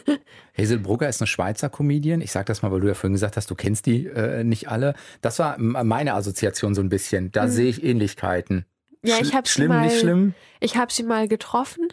Hazel 0.56 0.78
Brugger 0.78 1.08
ist 1.08 1.20
eine 1.20 1.26
Schweizer 1.26 1.68
Comedian. 1.68 2.22
Ich 2.22 2.32
sage 2.32 2.46
das 2.46 2.62
mal, 2.62 2.72
weil 2.72 2.80
du 2.80 2.88
ja 2.88 2.94
vorhin 2.94 3.12
gesagt 3.12 3.36
hast, 3.36 3.50
du 3.50 3.54
kennst 3.54 3.84
die 3.84 4.06
äh, 4.06 4.42
nicht 4.42 4.68
alle. 4.68 4.94
Das 5.20 5.38
war 5.38 5.58
meine 5.58 6.14
Assoziation 6.14 6.74
so 6.74 6.80
ein 6.80 6.88
bisschen. 6.88 7.30
Da 7.30 7.44
mhm. 7.44 7.50
sehe 7.50 7.68
ich 7.68 7.84
Ähnlichkeiten. 7.84 8.64
Ja, 9.06 9.18
ich 9.20 9.34
habe 9.34 9.48
sie 9.48 9.66
mal, 9.66 9.86
nicht 9.86 10.00
schlimm? 10.00 10.34
Ich 10.60 10.76
habe 10.76 10.92
sie 10.92 11.02
mal 11.02 11.28
getroffen 11.28 11.88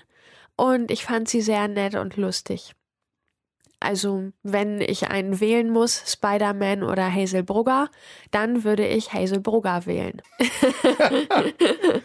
und 0.55 0.91
ich 0.91 1.03
fand 1.03 1.29
sie 1.29 1.41
sehr 1.41 1.67
nett 1.67 1.95
und 1.95 2.17
lustig. 2.17 2.73
Also, 3.79 4.31
wenn 4.43 4.79
ich 4.79 5.09
einen 5.09 5.41
wählen 5.41 5.69
muss, 5.69 6.03
Spider-Man 6.07 6.83
oder 6.83 7.13
Hazel 7.13 7.43
Brugger, 7.43 7.89
dann 8.31 8.63
würde 8.63 8.87
ich 8.87 9.11
Hazel 9.11 9.41
Brugger 9.41 9.85
wählen. 9.85 10.21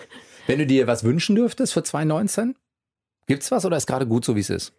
wenn 0.48 0.58
du 0.58 0.66
dir 0.66 0.88
was 0.88 1.04
wünschen 1.04 1.36
dürftest 1.36 1.72
für 1.72 1.84
2019, 1.84 2.56
gibt's 3.28 3.52
was 3.52 3.64
oder 3.64 3.76
ist 3.76 3.86
gerade 3.86 4.08
gut 4.08 4.24
so, 4.24 4.34
wie 4.34 4.40
es 4.40 4.50
ist? 4.50 4.72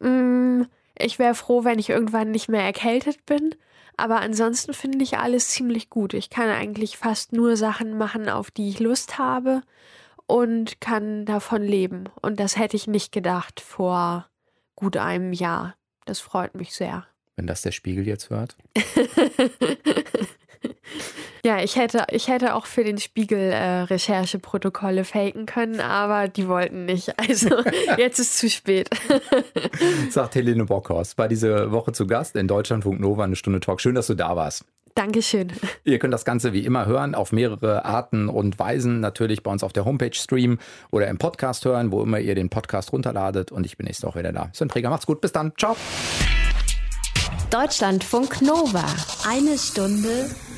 Mm, 0.00 0.64
ich 0.98 1.18
wäre 1.18 1.34
froh, 1.34 1.64
wenn 1.64 1.78
ich 1.78 1.88
irgendwann 1.88 2.30
nicht 2.30 2.50
mehr 2.50 2.62
erkältet 2.62 3.24
bin. 3.24 3.54
Aber 3.96 4.20
ansonsten 4.20 4.74
finde 4.74 5.04
ich 5.04 5.18
alles 5.18 5.48
ziemlich 5.48 5.90
gut. 5.90 6.14
Ich 6.14 6.30
kann 6.30 6.48
eigentlich 6.48 6.96
fast 6.96 7.32
nur 7.32 7.56
Sachen 7.56 7.96
machen, 7.96 8.28
auf 8.28 8.50
die 8.50 8.68
ich 8.68 8.80
Lust 8.80 9.18
habe 9.18 9.62
und 10.26 10.80
kann 10.80 11.24
davon 11.24 11.62
leben. 11.62 12.04
Und 12.20 12.40
das 12.40 12.56
hätte 12.56 12.76
ich 12.76 12.86
nicht 12.86 13.12
gedacht 13.12 13.60
vor 13.60 14.28
gut 14.74 14.96
einem 14.96 15.32
Jahr. 15.32 15.76
Das 16.04 16.20
freut 16.20 16.54
mich 16.54 16.74
sehr. 16.74 17.06
Wenn 17.36 17.46
das 17.46 17.62
der 17.62 17.72
Spiegel 17.72 18.06
jetzt 18.06 18.30
hört. 18.30 18.56
ja, 21.44 21.60
ich 21.60 21.74
hätte, 21.74 22.04
ich 22.10 22.28
hätte 22.28 22.54
auch 22.54 22.66
für 22.66 22.84
den 22.84 22.98
Spiegel 22.98 23.50
äh, 23.50 23.80
Rechercheprotokolle 23.82 25.04
faken 25.04 25.46
können, 25.46 25.80
aber 25.80 26.28
die 26.28 26.46
wollten 26.48 26.84
nicht. 26.84 27.12
Also 27.22 27.62
jetzt 27.96 28.18
ist 28.18 28.36
zu 28.36 28.50
spät. 28.50 28.90
Sagt 30.10 30.34
Helene 30.34 30.64
Bockhorst. 30.64 31.16
War 31.16 31.28
diese 31.28 31.70
Woche 31.70 31.92
zu 31.92 32.06
Gast 32.06 32.36
in 32.36 32.48
Deutschlandfunk 32.48 33.00
Nova 33.00 33.24
eine 33.24 33.36
Stunde 33.36 33.60
Talk. 33.60 33.80
Schön, 33.80 33.94
dass 33.94 34.08
du 34.08 34.14
da 34.14 34.36
warst. 34.36 34.64
Dankeschön. 34.94 35.52
Ihr 35.84 35.98
könnt 35.98 36.12
das 36.12 36.24
Ganze 36.24 36.52
wie 36.52 36.64
immer 36.64 36.86
hören, 36.86 37.14
auf 37.14 37.32
mehrere 37.32 37.84
Arten 37.84 38.28
und 38.28 38.58
Weisen. 38.58 39.00
Natürlich 39.00 39.42
bei 39.42 39.50
uns 39.50 39.62
auf 39.62 39.72
der 39.72 39.84
Homepage 39.84 40.14
streamen 40.14 40.58
oder 40.90 41.08
im 41.08 41.18
Podcast 41.18 41.64
hören, 41.64 41.92
wo 41.92 42.02
immer 42.02 42.18
ihr 42.18 42.34
den 42.34 42.50
Podcast 42.50 42.92
runterladet. 42.92 43.50
Und 43.52 43.64
ich 43.64 43.76
bin 43.76 43.86
nächste 43.86 44.06
Woche 44.06 44.18
wieder 44.18 44.32
da. 44.32 44.50
Sven 44.52 44.68
Träger, 44.68 44.90
macht's 44.90 45.06
gut. 45.06 45.20
Bis 45.20 45.32
dann. 45.32 45.52
Ciao. 45.58 45.76
Deutschlandfunk 47.50 48.42
Nova. 48.42 48.84
Eine 49.26 49.56
Stunde 49.56 50.28